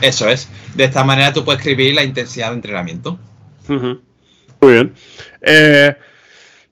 Eso 0.01 0.28
es. 0.28 0.49
De 0.76 0.84
esta 0.84 1.03
manera 1.03 1.32
tú 1.32 1.45
puedes 1.45 1.59
escribir 1.59 1.95
la 1.95 2.03
intensidad 2.03 2.49
de 2.49 2.55
entrenamiento. 2.55 3.17
Muy 3.67 4.74
bien. 4.74 4.93
Eh, 5.41 5.95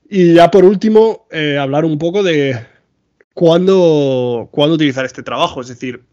y 0.09 0.33
ya 0.33 0.51
por 0.51 0.65
último, 0.65 1.27
eh, 1.31 1.57
hablar 1.57 1.85
un 1.85 1.97
poco 1.97 2.21
de 2.21 2.65
cuándo, 3.33 4.49
cuándo 4.51 4.75
utilizar 4.75 5.05
este 5.05 5.23
trabajo. 5.23 5.61
Es 5.61 5.69
decir, 5.69 6.03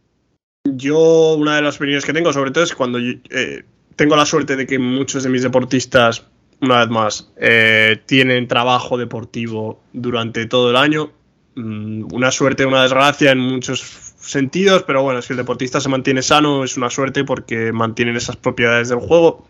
yo, 0.79 1.35
una 1.35 1.57
de 1.57 1.63
las 1.63 1.77
opiniones 1.77 2.05
que 2.05 2.13
tengo, 2.13 2.33
sobre 2.33 2.51
todo, 2.51 2.65
es 2.65 2.75
cuando 2.75 2.99
eh, 2.99 3.65
tengo 3.97 4.17
la 4.17 4.27
suerte 4.27 4.57
de 4.57 4.67
que 4.67 4.79
muchos 4.79 5.23
de 5.23 5.31
mis 5.31 5.43
deportistas, 5.43 6.25
una 6.61 6.79
vez 6.79 6.89
más, 6.89 7.31
eh, 7.37 8.01
tienen 8.07 8.49
trabajo 8.49 8.99
deportivo 8.99 9.83
durante 9.93 10.47
todo 10.47 10.71
el 10.71 10.77
año. 10.77 11.13
Mm, 11.55 12.13
una 12.13 12.31
suerte, 12.31 12.67
una 12.67 12.83
desgracia 12.83 13.33
en 13.33 13.41
muchos 13.41 13.81
sentidos, 14.19 14.85
pero 14.85 15.03
bueno, 15.03 15.23
si 15.23 15.33
el 15.33 15.37
deportista 15.37 15.81
se 15.81 15.89
mantiene 15.89 16.23
sano, 16.23 16.65
es 16.65 16.77
una 16.77 16.91
suerte 16.91 17.25
porque 17.25 17.73
mantienen 17.73 18.17
esas 18.17 18.37
propiedades 18.37 18.89
del 18.89 19.01
juego. 19.01 19.47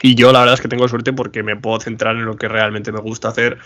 Y 0.00 0.14
yo 0.14 0.32
la 0.32 0.40
verdad 0.40 0.54
es 0.54 0.60
que 0.60 0.68
tengo 0.68 0.86
suerte 0.88 1.12
porque 1.12 1.42
me 1.42 1.56
puedo 1.56 1.80
centrar 1.80 2.16
en 2.16 2.24
lo 2.24 2.36
que 2.36 2.48
realmente 2.48 2.92
me 2.92 3.00
gusta 3.00 3.28
hacer 3.28 3.58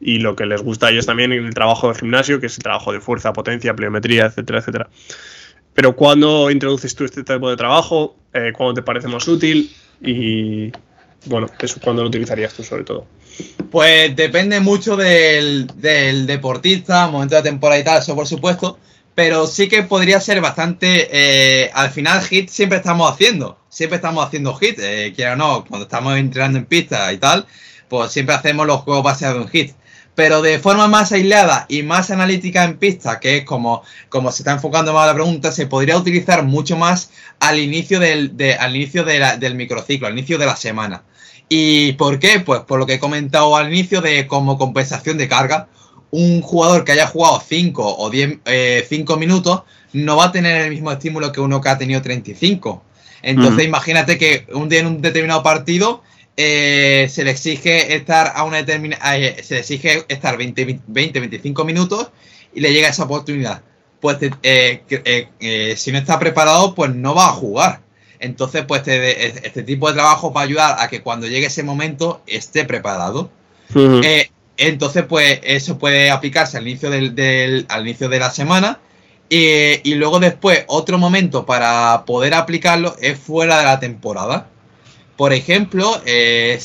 y 0.00 0.18
lo 0.18 0.36
que 0.36 0.46
les 0.46 0.62
gusta 0.62 0.86
a 0.86 0.90
ellos 0.90 1.06
también 1.06 1.32
en 1.32 1.44
el 1.46 1.54
trabajo 1.54 1.88
de 1.92 1.98
gimnasio, 1.98 2.40
que 2.40 2.46
es 2.46 2.56
el 2.56 2.62
trabajo 2.62 2.92
de 2.92 3.00
fuerza, 3.00 3.32
potencia, 3.32 3.74
pliometría, 3.74 4.26
etcétera, 4.26 4.60
etcétera. 4.60 4.88
Pero 5.76 5.94
¿cuándo 5.94 6.50
introduces 6.50 6.94
tú 6.94 7.04
este 7.04 7.22
tipo 7.22 7.50
de 7.50 7.56
trabajo? 7.56 8.16
Eh, 8.32 8.50
¿Cuándo 8.56 8.72
te 8.72 8.82
parece 8.82 9.08
más 9.08 9.28
útil? 9.28 9.70
Y 10.00 10.72
bueno, 11.26 11.48
eso 11.60 11.78
cuándo 11.84 12.02
lo 12.02 12.08
utilizarías 12.08 12.54
tú 12.54 12.62
sobre 12.64 12.82
todo. 12.82 13.06
Pues 13.70 14.16
depende 14.16 14.58
mucho 14.60 14.96
del, 14.96 15.66
deportista, 15.76 17.08
momento 17.08 17.36
de 17.36 17.42
temporada 17.42 17.78
y 17.78 17.84
tal, 17.84 17.98
eso 17.98 18.14
por 18.14 18.26
supuesto. 18.26 18.78
Pero 19.14 19.46
sí 19.46 19.68
que 19.68 19.82
podría 19.82 20.18
ser 20.18 20.40
bastante. 20.40 21.08
Eh, 21.12 21.70
al 21.74 21.90
final, 21.90 22.22
hit 22.22 22.48
siempre 22.48 22.78
estamos 22.78 23.12
haciendo. 23.12 23.58
Siempre 23.68 23.96
estamos 23.96 24.24
haciendo 24.24 24.54
hit. 24.54 24.78
Eh, 24.78 25.12
quiera 25.14 25.34
o 25.34 25.36
no, 25.36 25.64
cuando 25.66 25.84
estamos 25.84 26.16
entrenando 26.16 26.58
en 26.58 26.64
pista 26.64 27.12
y 27.12 27.18
tal, 27.18 27.46
pues 27.88 28.12
siempre 28.12 28.34
hacemos 28.34 28.66
los 28.66 28.80
juegos 28.80 29.04
basados 29.04 29.42
en 29.42 29.48
hit 29.48 29.74
pero 30.16 30.40
de 30.40 30.58
forma 30.58 30.88
más 30.88 31.12
aislada 31.12 31.66
y 31.68 31.82
más 31.82 32.10
analítica 32.10 32.64
en 32.64 32.78
pista, 32.78 33.20
que 33.20 33.36
es 33.36 33.44
como, 33.44 33.82
como 34.08 34.32
se 34.32 34.42
está 34.42 34.52
enfocando 34.52 34.94
más 34.94 35.06
la 35.06 35.14
pregunta, 35.14 35.52
se 35.52 35.66
podría 35.66 35.96
utilizar 35.96 36.42
mucho 36.42 36.76
más 36.76 37.10
al 37.38 37.60
inicio 37.60 38.00
del, 38.00 38.34
al 38.58 38.74
inicio 38.74 39.04
del 39.04 39.54
microciclo, 39.54 40.06
al 40.06 40.14
inicio 40.14 40.38
de 40.38 40.46
la 40.46 40.56
semana. 40.56 41.04
¿Y 41.50 41.92
por 41.92 42.18
qué? 42.18 42.40
Pues 42.40 42.62
por 42.62 42.78
lo 42.78 42.86
que 42.86 42.94
he 42.94 42.98
comentado 42.98 43.56
al 43.56 43.68
inicio 43.68 44.00
de 44.00 44.26
como 44.26 44.56
compensación 44.56 45.18
de 45.18 45.28
carga, 45.28 45.68
un 46.10 46.40
jugador 46.40 46.84
que 46.84 46.92
haya 46.92 47.06
jugado 47.06 47.42
5 47.46 47.96
o 47.98 48.08
10 48.08 48.38
eh, 48.46 49.04
minutos 49.18 49.62
no 49.92 50.16
va 50.16 50.24
a 50.24 50.32
tener 50.32 50.62
el 50.62 50.70
mismo 50.70 50.90
estímulo 50.90 51.30
que 51.30 51.40
uno 51.40 51.60
que 51.60 51.68
ha 51.68 51.76
tenido 51.76 52.00
35. 52.00 52.82
Entonces 53.20 53.66
imagínate 53.66 54.16
que 54.16 54.46
un 54.54 54.70
día 54.70 54.80
en 54.80 54.86
un 54.86 55.02
determinado 55.02 55.42
partido 55.42 56.02
eh, 56.38 57.08
se 57.10 57.24
le 57.24 57.30
exige 57.30 57.94
estar 57.94 58.32
a 58.34 58.44
una 58.44 58.58
determinada, 58.58 59.16
eh, 59.16 59.42
se 59.42 59.54
le 59.54 59.60
exige 59.60 60.04
estar 60.08 60.36
20, 60.36 60.82
20, 60.86 61.20
25 61.20 61.64
minutos 61.64 62.10
y 62.54 62.60
le 62.60 62.72
llega 62.74 62.88
esa 62.88 63.04
oportunidad. 63.04 63.62
Pues 64.00 64.18
eh, 64.42 65.74
si 65.76 65.92
no 65.92 65.98
está 65.98 66.18
preparado, 66.18 66.74
pues 66.74 66.94
no 66.94 67.14
va 67.14 67.28
a 67.28 67.32
jugar. 67.32 67.80
Entonces, 68.18 68.64
pues 68.66 68.80
este, 68.80 69.46
este, 69.46 69.62
tipo 69.62 69.88
de 69.88 69.94
trabajo 69.94 70.32
va 70.32 70.42
a 70.42 70.44
ayudar 70.44 70.76
a 70.78 70.88
que 70.88 71.02
cuando 71.02 71.26
llegue 71.26 71.46
ese 71.46 71.62
momento 71.62 72.22
esté 72.26 72.64
preparado. 72.64 73.30
entonces, 74.58 75.04
pues 75.08 75.40
eso 75.42 75.78
puede 75.78 76.10
aplicarse 76.10 76.58
al 76.58 76.68
inicio, 76.68 76.90
del, 76.90 77.66
al 77.68 77.86
inicio 77.86 78.08
de 78.10 78.18
la 78.18 78.30
semana. 78.30 78.80
y 79.30 79.94
luego 79.94 80.20
después, 80.20 80.64
otro 80.68 80.98
momento 80.98 81.46
para 81.46 82.04
poder 82.06 82.34
aplicarlo 82.34 82.94
es 83.00 83.18
fuera 83.18 83.58
de 83.58 83.64
la 83.64 83.80
temporada. 83.80 84.50
Por 85.16 85.32
ejemplo, 85.32 86.00
eh, 86.04 86.60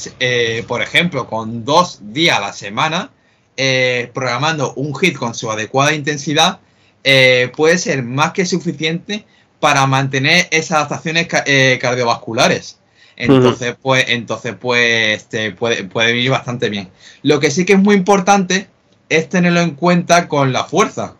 por 0.67 0.81
ejemplo, 0.81 1.27
con 1.27 1.63
dos 1.63 1.99
días 2.01 2.37
a 2.37 2.41
la 2.41 2.53
semana, 2.53 3.11
eh, 3.55 4.11
programando 4.13 4.73
un 4.73 4.95
hit 4.95 5.15
con 5.15 5.33
su 5.33 5.49
adecuada 5.49 5.93
intensidad, 5.93 6.59
eh, 7.03 7.51
puede 7.55 7.77
ser 7.77 8.03
más 8.03 8.33
que 8.33 8.45
suficiente 8.45 9.25
para 9.59 9.85
mantener 9.87 10.47
esas 10.51 10.79
adaptaciones 10.79 11.27
cardiovasculares. 11.27 12.77
Entonces, 13.15 13.75
pues, 13.81 14.05
entonces, 14.07 14.55
pues, 14.59 15.21
este, 15.21 15.51
puede, 15.51 15.83
puede 15.83 16.13
venir 16.13 16.31
bastante 16.31 16.69
bien. 16.69 16.89
Lo 17.21 17.39
que 17.39 17.51
sí 17.51 17.65
que 17.65 17.73
es 17.73 17.79
muy 17.79 17.95
importante 17.95 18.67
es 19.09 19.29
tenerlo 19.29 19.61
en 19.61 19.71
cuenta 19.71 20.27
con 20.27 20.51
la 20.51 20.63
fuerza. 20.63 21.15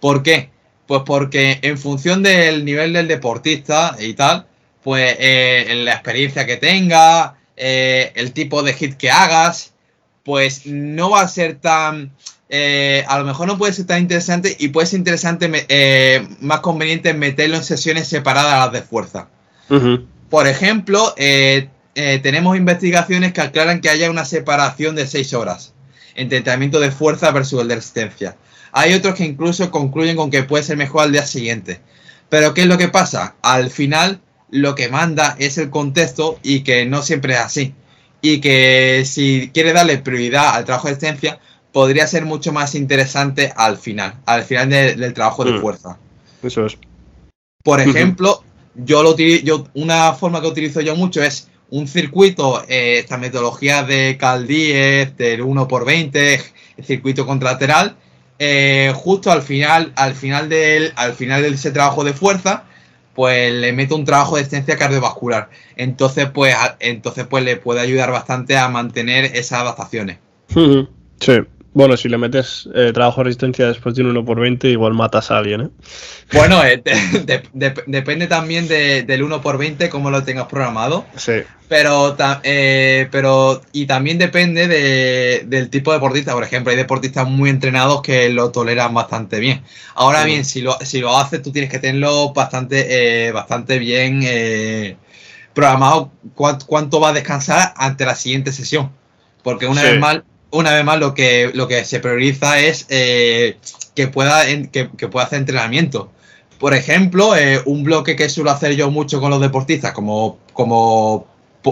¿Por 0.00 0.22
qué? 0.22 0.50
Pues 0.86 1.02
porque 1.04 1.58
en 1.62 1.78
función 1.78 2.22
del 2.22 2.64
nivel 2.64 2.92
del 2.92 3.08
deportista 3.08 3.96
y 3.98 4.14
tal, 4.14 4.46
pues 4.84 5.16
eh, 5.18 5.82
la 5.82 5.94
experiencia 5.94 6.44
que 6.44 6.58
tenga, 6.58 7.38
eh, 7.56 8.12
el 8.16 8.32
tipo 8.32 8.62
de 8.62 8.74
hit 8.74 8.96
que 8.98 9.10
hagas, 9.10 9.72
pues 10.22 10.66
no 10.66 11.10
va 11.10 11.22
a 11.22 11.28
ser 11.28 11.56
tan... 11.56 12.12
Eh, 12.50 13.02
a 13.08 13.18
lo 13.18 13.24
mejor 13.24 13.48
no 13.48 13.56
puede 13.56 13.72
ser 13.72 13.86
tan 13.86 14.02
interesante 14.02 14.54
y 14.60 14.68
puede 14.68 14.86
ser 14.86 14.98
interesante, 14.98 15.48
más 16.40 16.60
conveniente 16.60 17.14
meterlo 17.14 17.56
en 17.56 17.64
sesiones 17.64 18.06
separadas 18.06 18.52
a 18.52 18.58
las 18.66 18.72
de 18.72 18.82
fuerza. 18.82 19.28
Por 20.28 20.46
ejemplo, 20.46 21.14
tenemos 21.94 22.56
investigaciones 22.56 23.32
que 23.32 23.40
aclaran 23.40 23.80
que 23.80 23.88
haya 23.88 24.10
una 24.10 24.26
separación 24.26 24.94
de 24.94 25.06
6 25.06 25.32
horas 25.32 25.72
entre 26.14 26.38
entrenamiento 26.38 26.78
de 26.78 26.90
fuerza 26.90 27.30
versus 27.32 27.62
el 27.62 27.68
de 27.68 27.76
resistencia. 27.76 28.36
Hay 28.70 28.92
otros 28.92 29.14
que 29.14 29.24
incluso 29.24 29.70
concluyen 29.70 30.16
con 30.16 30.30
que 30.30 30.42
puede 30.42 30.62
ser 30.62 30.76
mejor 30.76 31.04
al 31.04 31.12
día 31.12 31.26
siguiente. 31.26 31.80
Pero 32.28 32.52
¿qué 32.52 32.62
es 32.62 32.66
lo 32.66 32.78
que 32.78 32.88
pasa? 32.88 33.36
Al 33.42 33.70
final 33.70 34.20
lo 34.54 34.76
que 34.76 34.88
manda 34.88 35.34
es 35.40 35.58
el 35.58 35.68
contexto 35.68 36.38
y 36.44 36.60
que 36.60 36.86
no 36.86 37.02
siempre 37.02 37.34
es 37.34 37.40
así. 37.40 37.74
Y 38.22 38.40
que 38.40 39.02
si 39.04 39.50
quiere 39.52 39.72
darle 39.72 39.98
prioridad 39.98 40.54
al 40.54 40.64
trabajo 40.64 40.86
de 40.86 40.94
excedencia, 40.94 41.40
podría 41.72 42.06
ser 42.06 42.24
mucho 42.24 42.52
más 42.52 42.76
interesante 42.76 43.52
al 43.56 43.78
final, 43.78 44.14
al 44.26 44.44
final 44.44 44.70
del 44.70 45.12
trabajo 45.12 45.44
de 45.44 45.54
mm. 45.54 45.60
fuerza. 45.60 45.98
Eso 46.40 46.66
es. 46.66 46.78
Por 47.64 47.80
ejemplo, 47.80 48.44
yo 48.76 49.02
lo 49.02 49.16
yo, 49.16 49.66
una 49.74 50.12
forma 50.12 50.40
que 50.40 50.46
utilizo 50.46 50.80
yo 50.80 50.94
mucho 50.94 51.20
es 51.20 51.48
un 51.70 51.88
circuito, 51.88 52.62
eh, 52.68 52.98
esta 53.00 53.18
metodología 53.18 53.82
de 53.82 54.16
Cal 54.16 54.46
10, 54.46 55.16
del 55.16 55.42
1 55.42 55.66
por 55.66 55.84
20, 55.84 56.40
el 56.76 56.84
circuito 56.84 57.26
contralateral, 57.26 57.96
eh, 58.38 58.92
justo 58.94 59.32
al 59.32 59.42
final, 59.42 59.92
al 59.96 60.14
final 60.14 60.48
del, 60.48 60.92
al 60.94 61.14
final 61.14 61.42
de 61.42 61.48
ese 61.48 61.72
trabajo 61.72 62.04
de 62.04 62.12
fuerza, 62.12 62.64
pues 63.14 63.52
le 63.52 63.72
meto 63.72 63.96
un 63.96 64.04
trabajo 64.04 64.36
de 64.36 64.42
extensión 64.42 64.78
cardiovascular. 64.78 65.48
Entonces, 65.76 66.28
pues, 66.32 66.54
entonces, 66.80 67.26
pues 67.26 67.44
le 67.44 67.56
puede 67.56 67.80
ayudar 67.80 68.10
bastante 68.10 68.56
a 68.56 68.68
mantener 68.68 69.24
esas 69.24 69.60
adaptaciones. 69.60 70.18
Sí. 71.20 71.40
Bueno, 71.74 71.96
si 71.96 72.08
le 72.08 72.18
metes 72.18 72.68
eh, 72.72 72.92
trabajo 72.94 73.20
de 73.20 73.24
resistencia 73.24 73.66
después 73.66 73.96
de 73.96 74.02
un 74.02 74.10
1 74.10 74.24
por 74.24 74.38
20, 74.38 74.68
igual 74.68 74.94
matas 74.94 75.32
a 75.32 75.38
alguien, 75.38 75.60
¿eh? 75.60 75.68
Bueno, 76.32 76.64
eh, 76.64 76.80
depende 77.52 78.28
también 78.28 78.68
del 78.68 79.22
1 79.24 79.42
por 79.42 79.58
20 79.58 79.88
cómo 79.88 80.12
lo 80.12 80.22
tengas 80.22 80.46
programado. 80.46 81.04
Sí. 81.16 81.32
Pero, 81.66 82.16
pero 83.10 83.60
y 83.72 83.86
también 83.86 84.18
depende 84.18 84.68
del 85.44 85.68
tipo 85.68 85.90
de 85.90 85.96
deportista. 85.96 86.32
Por 86.32 86.44
ejemplo, 86.44 86.70
hay 86.70 86.76
deportistas 86.76 87.28
muy 87.28 87.50
entrenados 87.50 88.02
que 88.02 88.28
lo 88.28 88.52
toleran 88.52 88.94
bastante 88.94 89.40
bien. 89.40 89.64
Ahora 89.96 90.24
bien, 90.24 90.44
si 90.44 90.60
lo, 90.60 90.78
si 90.80 91.00
lo 91.00 91.16
haces, 91.16 91.42
tú 91.42 91.50
tienes 91.50 91.70
que 91.70 91.80
tenerlo 91.80 92.32
bastante, 92.32 93.32
bastante 93.32 93.80
bien 93.80 94.22
programado 95.54 96.12
cuánto, 96.34 97.00
va 97.00 97.08
a 97.08 97.12
descansar 97.12 97.74
ante 97.76 98.04
la 98.04 98.14
siguiente 98.14 98.52
sesión. 98.52 98.92
Porque 99.42 99.66
una 99.66 99.82
vez 99.82 99.98
más 99.98 100.20
una 100.54 100.72
vez 100.72 100.84
más, 100.84 100.98
lo 100.98 101.14
que, 101.14 101.50
lo 101.52 101.66
que 101.66 101.84
se 101.84 102.00
prioriza 102.00 102.60
es 102.60 102.86
eh, 102.88 103.58
que, 103.94 104.06
pueda, 104.06 104.44
que, 104.70 104.86
pueda 105.08 105.26
hacer 105.26 105.40
entrenamiento. 105.40 106.10
Por 106.58 106.74
ejemplo, 106.74 107.36
eh, 107.36 107.60
un 107.64 107.82
bloque 107.82 108.14
que 108.14 108.28
suelo 108.28 108.52
hacer 108.52 108.76
yo 108.76 108.90
mucho 108.90 109.20
con 109.20 109.30
los 109.30 109.40
deportistas, 109.40 109.92
como, 109.92 110.38
como, 110.52 111.26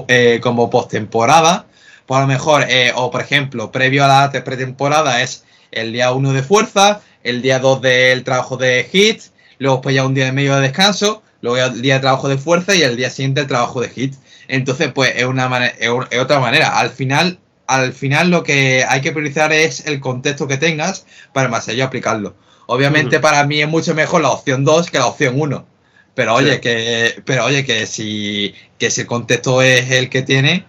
eh, 0.08 0.40
como 0.42 0.68
postemporada, 0.68 1.66
pues 2.06 2.20
lo 2.20 2.26
mejor, 2.26 2.66
o 2.96 3.10
por 3.10 3.20
ejemplo, 3.20 3.70
previo 3.70 4.04
a 4.04 4.08
la 4.08 4.44
pretemporada 4.44 5.22
es 5.22 5.44
el 5.70 5.92
día 5.92 6.12
1 6.12 6.32
de 6.32 6.42
fuerza, 6.42 7.00
el 7.22 7.40
día 7.40 7.60
2 7.60 7.80
del 7.80 8.24
trabajo 8.24 8.56
de 8.56 8.86
HIT, 8.92 9.22
luego 9.58 9.80
pues 9.80 9.94
ya 9.94 10.04
un 10.04 10.14
día 10.14 10.24
de 10.24 10.32
medio 10.32 10.56
de 10.56 10.62
descanso, 10.62 11.22
luego 11.40 11.64
el 11.64 11.80
día 11.80 11.94
de 11.94 12.00
trabajo 12.00 12.28
de 12.28 12.36
fuerza 12.36 12.74
y 12.74 12.82
el 12.82 12.96
día 12.96 13.10
siguiente 13.10 13.42
el 13.42 13.46
trabajo 13.46 13.80
de 13.80 13.92
HIT. 13.94 14.14
Entonces, 14.48 14.92
pues 14.92 15.12
es, 15.16 15.24
una 15.24 15.66
es 15.68 16.18
otra 16.18 16.40
manera. 16.40 16.78
Al 16.78 16.90
final, 16.90 17.38
al 17.66 17.92
final 17.92 18.30
lo 18.30 18.42
que 18.42 18.84
hay 18.88 19.00
que 19.00 19.12
priorizar 19.12 19.52
es 19.52 19.86
el 19.86 20.00
contexto 20.00 20.46
que 20.46 20.56
tengas 20.56 21.06
para 21.32 21.48
más 21.48 21.68
allá 21.68 21.86
aplicarlo. 21.86 22.34
Obviamente 22.66 23.20
para 23.20 23.44
mí 23.44 23.60
es 23.60 23.68
mucho 23.68 23.94
mejor 23.94 24.22
la 24.22 24.30
opción 24.30 24.64
2 24.64 24.90
que 24.90 24.98
la 24.98 25.06
opción 25.06 25.34
1. 25.38 25.66
Pero 26.14 26.34
oye, 26.34 26.60
que 26.60 27.22
pero 27.24 27.44
oye 27.44 27.64
que 27.64 27.86
si 27.86 28.54
que 28.78 28.90
si 28.90 29.02
el 29.02 29.06
contexto 29.06 29.62
es 29.62 29.90
el 29.90 30.10
que 30.10 30.22
tiene, 30.22 30.66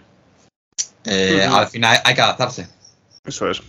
eh, 1.04 1.46
al 1.50 1.68
final 1.68 2.00
hay 2.04 2.14
que 2.14 2.20
adaptarse. 2.20 2.68
Eso 3.24 3.50
es. 3.50 3.62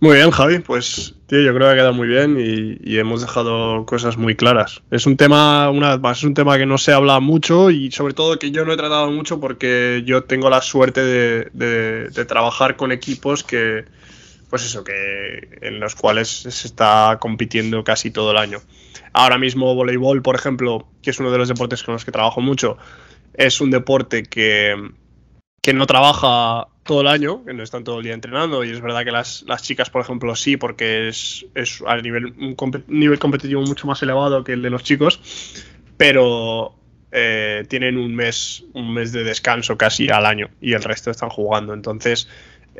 Muy 0.00 0.14
bien, 0.14 0.30
Javi. 0.30 0.60
Pues, 0.60 1.14
tío, 1.26 1.40
yo 1.40 1.52
creo 1.54 1.66
que 1.66 1.72
ha 1.72 1.74
quedado 1.74 1.92
muy 1.92 2.06
bien 2.06 2.36
y, 2.38 2.98
hemos 2.98 3.20
dejado 3.20 3.84
cosas 3.84 4.16
muy 4.16 4.36
claras. 4.36 4.80
Es 4.92 5.06
un 5.06 5.16
tema, 5.16 5.70
una 5.70 6.00
es 6.12 6.22
un 6.22 6.34
tema 6.34 6.56
que 6.56 6.66
no 6.66 6.78
se 6.78 6.92
habla 6.92 7.18
mucho 7.18 7.70
y 7.70 7.90
sobre 7.90 8.14
todo 8.14 8.38
que 8.38 8.52
yo 8.52 8.64
no 8.64 8.72
he 8.72 8.76
tratado 8.76 9.10
mucho 9.10 9.40
porque 9.40 10.04
yo 10.06 10.22
tengo 10.22 10.50
la 10.50 10.62
suerte 10.62 11.02
de, 11.02 12.24
trabajar 12.28 12.76
con 12.76 12.92
equipos 12.92 13.42
que, 13.42 13.86
pues 14.50 14.64
eso, 14.64 14.84
que 14.84 15.48
en 15.62 15.80
los 15.80 15.96
cuales 15.96 16.28
se 16.28 16.68
está 16.68 17.18
compitiendo 17.20 17.82
casi 17.82 18.12
todo 18.12 18.30
el 18.30 18.36
año. 18.36 18.60
Ahora 19.12 19.36
mismo 19.36 19.74
voleibol, 19.74 20.22
por 20.22 20.36
ejemplo, 20.36 20.86
que 21.02 21.10
es 21.10 21.18
uno 21.18 21.32
de 21.32 21.38
los 21.38 21.48
deportes 21.48 21.82
con 21.82 21.94
los 21.94 22.04
que 22.04 22.12
trabajo 22.12 22.40
mucho, 22.40 22.76
es 23.34 23.60
un 23.60 23.72
deporte 23.72 24.22
que, 24.22 24.76
que 25.60 25.72
no 25.72 25.86
trabaja 25.86 26.68
todo 26.84 27.02
el 27.02 27.08
año, 27.08 27.44
que 27.44 27.52
no 27.52 27.62
están 27.62 27.84
todo 27.84 27.98
el 27.98 28.04
día 28.04 28.14
entrenando, 28.14 28.64
y 28.64 28.70
es 28.70 28.80
verdad 28.80 29.04
que 29.04 29.10
las, 29.10 29.44
chicas, 29.60 29.90
por 29.90 30.00
ejemplo, 30.00 30.34
sí, 30.34 30.56
porque 30.56 31.08
es, 31.08 31.44
es 31.54 31.82
a 31.86 31.96
nivel, 31.98 32.26
un 32.38 32.84
nivel 32.86 33.18
competitivo 33.18 33.62
mucho 33.62 33.86
más 33.86 34.02
elevado 34.02 34.42
que 34.42 34.54
el 34.54 34.62
de 34.62 34.70
los 34.70 34.82
chicos, 34.84 35.20
pero 35.96 36.74
eh, 37.10 37.64
tienen 37.68 37.96
un 37.96 38.14
mes, 38.14 38.64
un 38.74 38.92
mes 38.92 39.12
de 39.12 39.24
descanso 39.24 39.76
casi 39.76 40.08
al 40.08 40.26
año 40.26 40.50
y 40.60 40.74
el 40.74 40.82
resto 40.82 41.10
están 41.10 41.30
jugando. 41.30 41.74
Entonces, 41.74 42.28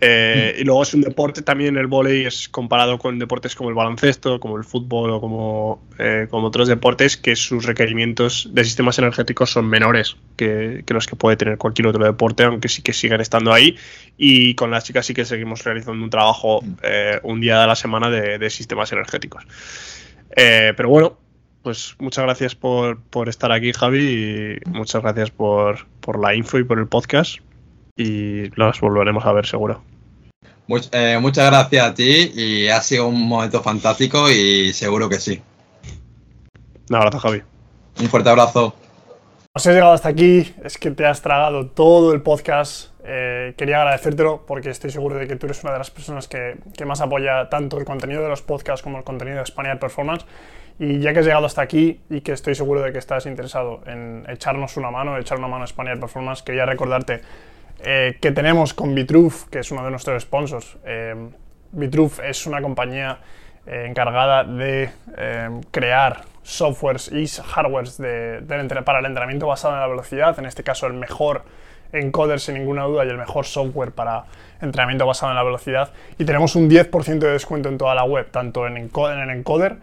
eh, 0.00 0.56
y 0.58 0.64
luego 0.64 0.82
es 0.82 0.94
un 0.94 1.00
deporte 1.00 1.42
también 1.42 1.76
el 1.76 1.88
vóley 1.88 2.24
es 2.24 2.48
comparado 2.48 2.98
con 2.98 3.18
deportes 3.18 3.54
como 3.56 3.68
el 3.68 3.74
baloncesto, 3.74 4.38
como 4.38 4.56
el 4.56 4.64
fútbol 4.64 5.10
o 5.10 5.20
como, 5.20 5.82
eh, 5.98 6.28
como 6.30 6.46
otros 6.46 6.68
deportes 6.68 7.16
que 7.16 7.34
sus 7.34 7.64
requerimientos 7.64 8.48
de 8.52 8.64
sistemas 8.64 8.98
energéticos 8.98 9.50
son 9.50 9.68
menores 9.68 10.16
que, 10.36 10.84
los 10.88 11.06
que 11.06 11.16
puede 11.16 11.36
tener 11.36 11.58
cualquier 11.58 11.88
otro 11.88 12.04
deporte, 12.04 12.44
aunque 12.44 12.68
sí 12.68 12.82
que 12.82 12.92
siguen 12.92 13.20
estando 13.20 13.52
ahí. 13.52 13.76
Y 14.16 14.54
con 14.54 14.70
las 14.70 14.84
chicas 14.84 15.06
sí 15.06 15.14
que 15.14 15.24
seguimos 15.24 15.64
realizando 15.64 16.04
un 16.04 16.10
trabajo 16.10 16.60
eh, 16.82 17.18
un 17.24 17.40
día 17.40 17.60
de 17.60 17.66
la 17.66 17.74
semana 17.74 18.08
de, 18.10 18.50
sistemas 18.50 18.92
energéticos. 18.92 19.44
pero 20.34 20.88
bueno, 20.88 21.18
pues 21.62 21.96
muchas 21.98 22.24
gracias 22.24 22.54
por, 22.54 23.00
estar 23.26 23.50
aquí, 23.52 23.72
Javi, 23.72 24.60
y 24.64 24.70
muchas 24.70 25.02
gracias 25.02 25.30
por, 25.30 25.86
por 26.00 26.20
la 26.20 26.34
info 26.34 26.58
y 26.58 26.64
por 26.64 26.78
el 26.78 26.86
podcast 26.86 27.40
y 27.98 28.48
los 28.54 28.80
volveremos 28.80 29.26
a 29.26 29.32
ver 29.32 29.44
seguro. 29.44 29.82
Eh, 30.92 31.18
muchas 31.20 31.50
gracias 31.50 31.86
a 31.86 31.94
ti 31.94 32.32
y 32.34 32.68
ha 32.68 32.80
sido 32.82 33.08
un 33.08 33.26
momento 33.26 33.62
fantástico 33.62 34.30
y 34.30 34.72
seguro 34.72 35.08
que 35.08 35.18
sí. 35.18 35.40
Un 36.90 36.96
abrazo, 36.96 37.18
Javi. 37.18 37.42
Un 38.00 38.08
fuerte 38.08 38.28
abrazo. 38.28 38.74
Si 39.56 39.68
has 39.68 39.74
llegado 39.74 39.92
hasta 39.92 40.10
aquí, 40.10 40.54
es 40.62 40.78
que 40.78 40.90
te 40.90 41.06
has 41.06 41.22
tragado 41.22 41.66
todo 41.66 42.12
el 42.12 42.20
podcast. 42.22 42.90
Eh, 43.02 43.54
quería 43.56 43.78
agradecértelo 43.78 44.44
porque 44.46 44.70
estoy 44.70 44.90
seguro 44.90 45.16
de 45.16 45.26
que 45.26 45.36
tú 45.36 45.46
eres 45.46 45.62
una 45.64 45.72
de 45.72 45.78
las 45.78 45.90
personas 45.90 46.28
que, 46.28 46.58
que, 46.76 46.84
más 46.84 47.00
apoya 47.00 47.48
tanto 47.48 47.78
el 47.78 47.86
contenido 47.86 48.22
de 48.22 48.28
los 48.28 48.42
podcasts 48.42 48.82
como 48.82 48.98
el 48.98 49.04
contenido 49.04 49.38
de 49.38 49.46
Spaniard 49.46 49.78
Performance. 49.78 50.26
Y 50.78 51.00
ya 51.00 51.12
que 51.12 51.20
has 51.20 51.24
llegado 51.24 51.46
hasta 51.46 51.62
aquí 51.62 52.00
y 52.08 52.20
que 52.20 52.32
estoy 52.32 52.54
seguro 52.54 52.82
de 52.82 52.92
que 52.92 52.98
estás 52.98 53.26
interesado 53.26 53.80
en 53.86 54.24
echarnos 54.28 54.76
una 54.76 54.90
mano, 54.90 55.18
echar 55.18 55.38
una 55.38 55.48
mano 55.48 55.64
a 55.64 55.66
Spaniard 55.66 55.98
Performance, 55.98 56.42
quería 56.42 56.66
recordarte 56.66 57.22
eh, 57.80 58.18
que 58.20 58.32
tenemos 58.32 58.74
con 58.74 58.94
Vitruve, 58.94 59.34
que 59.50 59.60
es 59.60 59.70
uno 59.70 59.84
de 59.84 59.90
nuestros 59.90 60.22
sponsors. 60.22 60.76
Eh, 60.84 61.14
Vitruve 61.72 62.28
es 62.28 62.46
una 62.46 62.60
compañía 62.60 63.18
eh, 63.66 63.86
encargada 63.88 64.44
de 64.44 64.90
crear 65.70 66.22
softwares 66.42 67.10
y 67.12 67.26
hardwares 67.42 67.96
para 68.84 68.98
el 69.00 69.06
entrenamiento 69.06 69.46
basado 69.46 69.74
en 69.74 69.80
la 69.80 69.86
velocidad, 69.86 70.38
en 70.38 70.46
este 70.46 70.62
caso 70.62 70.86
el 70.86 70.94
mejor 70.94 71.42
encoder 71.92 72.40
sin 72.40 72.54
ninguna 72.54 72.84
duda 72.84 73.04
y 73.04 73.08
el 73.08 73.18
mejor 73.18 73.46
software 73.46 73.92
para 73.92 74.24
entrenamiento 74.60 75.06
basado 75.06 75.32
en 75.32 75.36
la 75.36 75.42
velocidad. 75.42 75.90
Y 76.18 76.24
tenemos 76.24 76.56
un 76.56 76.68
10% 76.68 77.18
de 77.18 77.32
descuento 77.32 77.68
en 77.68 77.78
toda 77.78 77.94
la 77.94 78.04
web, 78.04 78.30
tanto 78.30 78.66
en, 78.66 78.76
en 78.76 79.18
el 79.18 79.30
encoder 79.30 79.76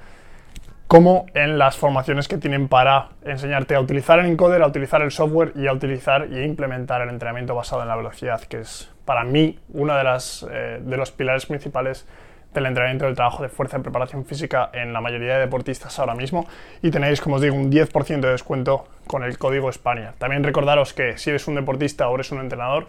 como 0.87 1.25
en 1.33 1.57
las 1.57 1.77
formaciones 1.77 2.27
que 2.27 2.37
tienen 2.37 2.67
para 2.67 3.09
enseñarte 3.23 3.75
a 3.75 3.79
utilizar 3.79 4.19
el 4.19 4.27
encoder, 4.27 4.61
a 4.61 4.67
utilizar 4.67 5.01
el 5.01 5.11
software 5.11 5.53
y 5.55 5.67
a 5.67 5.73
utilizar 5.73 6.27
y 6.31 6.43
implementar 6.43 7.01
el 7.01 7.09
entrenamiento 7.09 7.55
basado 7.55 7.81
en 7.81 7.87
la 7.87 7.95
velocidad, 7.95 8.41
que 8.41 8.59
es 8.59 8.91
para 9.03 9.23
mí 9.23 9.59
uno 9.73 9.95
de, 9.95 10.03
las, 10.03 10.45
eh, 10.51 10.79
de 10.81 10.97
los 10.97 11.11
pilares 11.11 11.45
principales 11.47 12.07
del 12.53 12.67
entrenamiento 12.67 13.05
del 13.05 13.15
trabajo 13.15 13.43
de 13.43 13.49
fuerza 13.49 13.77
y 13.77 13.81
preparación 13.81 14.25
física 14.25 14.69
en 14.73 14.93
la 14.93 15.01
mayoría 15.01 15.33
de 15.33 15.39
deportistas 15.41 15.99
ahora 15.99 16.15
mismo 16.15 16.47
y 16.81 16.91
tenéis, 16.91 17.19
como 17.19 17.35
os 17.35 17.41
digo, 17.41 17.55
un 17.55 17.71
10% 17.71 18.21
de 18.21 18.31
descuento 18.31 18.87
con 19.07 19.23
el 19.23 19.37
código 19.37 19.69
España. 19.69 20.13
También 20.17 20.43
recordaros 20.43 20.93
que 20.93 21.17
si 21.17 21.31
eres 21.31 21.47
un 21.47 21.55
deportista 21.55 22.07
o 22.07 22.15
eres 22.15 22.31
un 22.31 22.39
entrenador, 22.39 22.87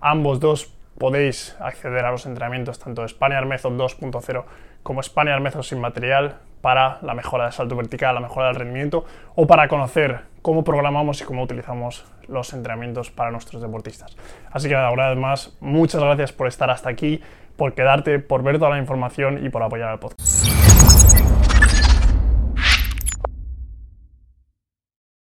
ambos 0.00 0.40
dos 0.40 0.74
podéis 0.98 1.56
acceder 1.60 2.04
a 2.04 2.10
los 2.10 2.26
entrenamientos 2.26 2.78
tanto 2.78 3.02
de 3.02 3.08
Spaniard 3.08 3.46
Method 3.46 3.72
2.0 3.72 4.44
como 4.82 5.02
Spaniard 5.02 5.40
Method 5.40 5.62
sin 5.62 5.80
material 5.80 6.36
para 6.66 6.98
la 7.02 7.14
mejora 7.14 7.44
del 7.44 7.52
salto 7.52 7.76
vertical, 7.76 8.12
la 8.16 8.20
mejora 8.20 8.48
del 8.48 8.56
rendimiento 8.56 9.04
o 9.36 9.46
para 9.46 9.68
conocer 9.68 10.22
cómo 10.42 10.64
programamos 10.64 11.20
y 11.20 11.24
cómo 11.24 11.44
utilizamos 11.44 12.04
los 12.26 12.52
entrenamientos 12.54 13.12
para 13.12 13.30
nuestros 13.30 13.62
deportistas. 13.62 14.16
Así 14.50 14.66
que 14.66 14.74
nada, 14.74 14.90
una 14.90 15.10
vez 15.10 15.16
más, 15.16 15.56
muchas 15.60 16.02
gracias 16.02 16.32
por 16.32 16.48
estar 16.48 16.68
hasta 16.68 16.90
aquí, 16.90 17.22
por 17.56 17.74
quedarte, 17.74 18.18
por 18.18 18.42
ver 18.42 18.58
toda 18.58 18.70
la 18.70 18.78
información 18.78 19.46
y 19.46 19.48
por 19.48 19.62
apoyar 19.62 19.90
al 19.90 20.00
podcast. 20.00 21.35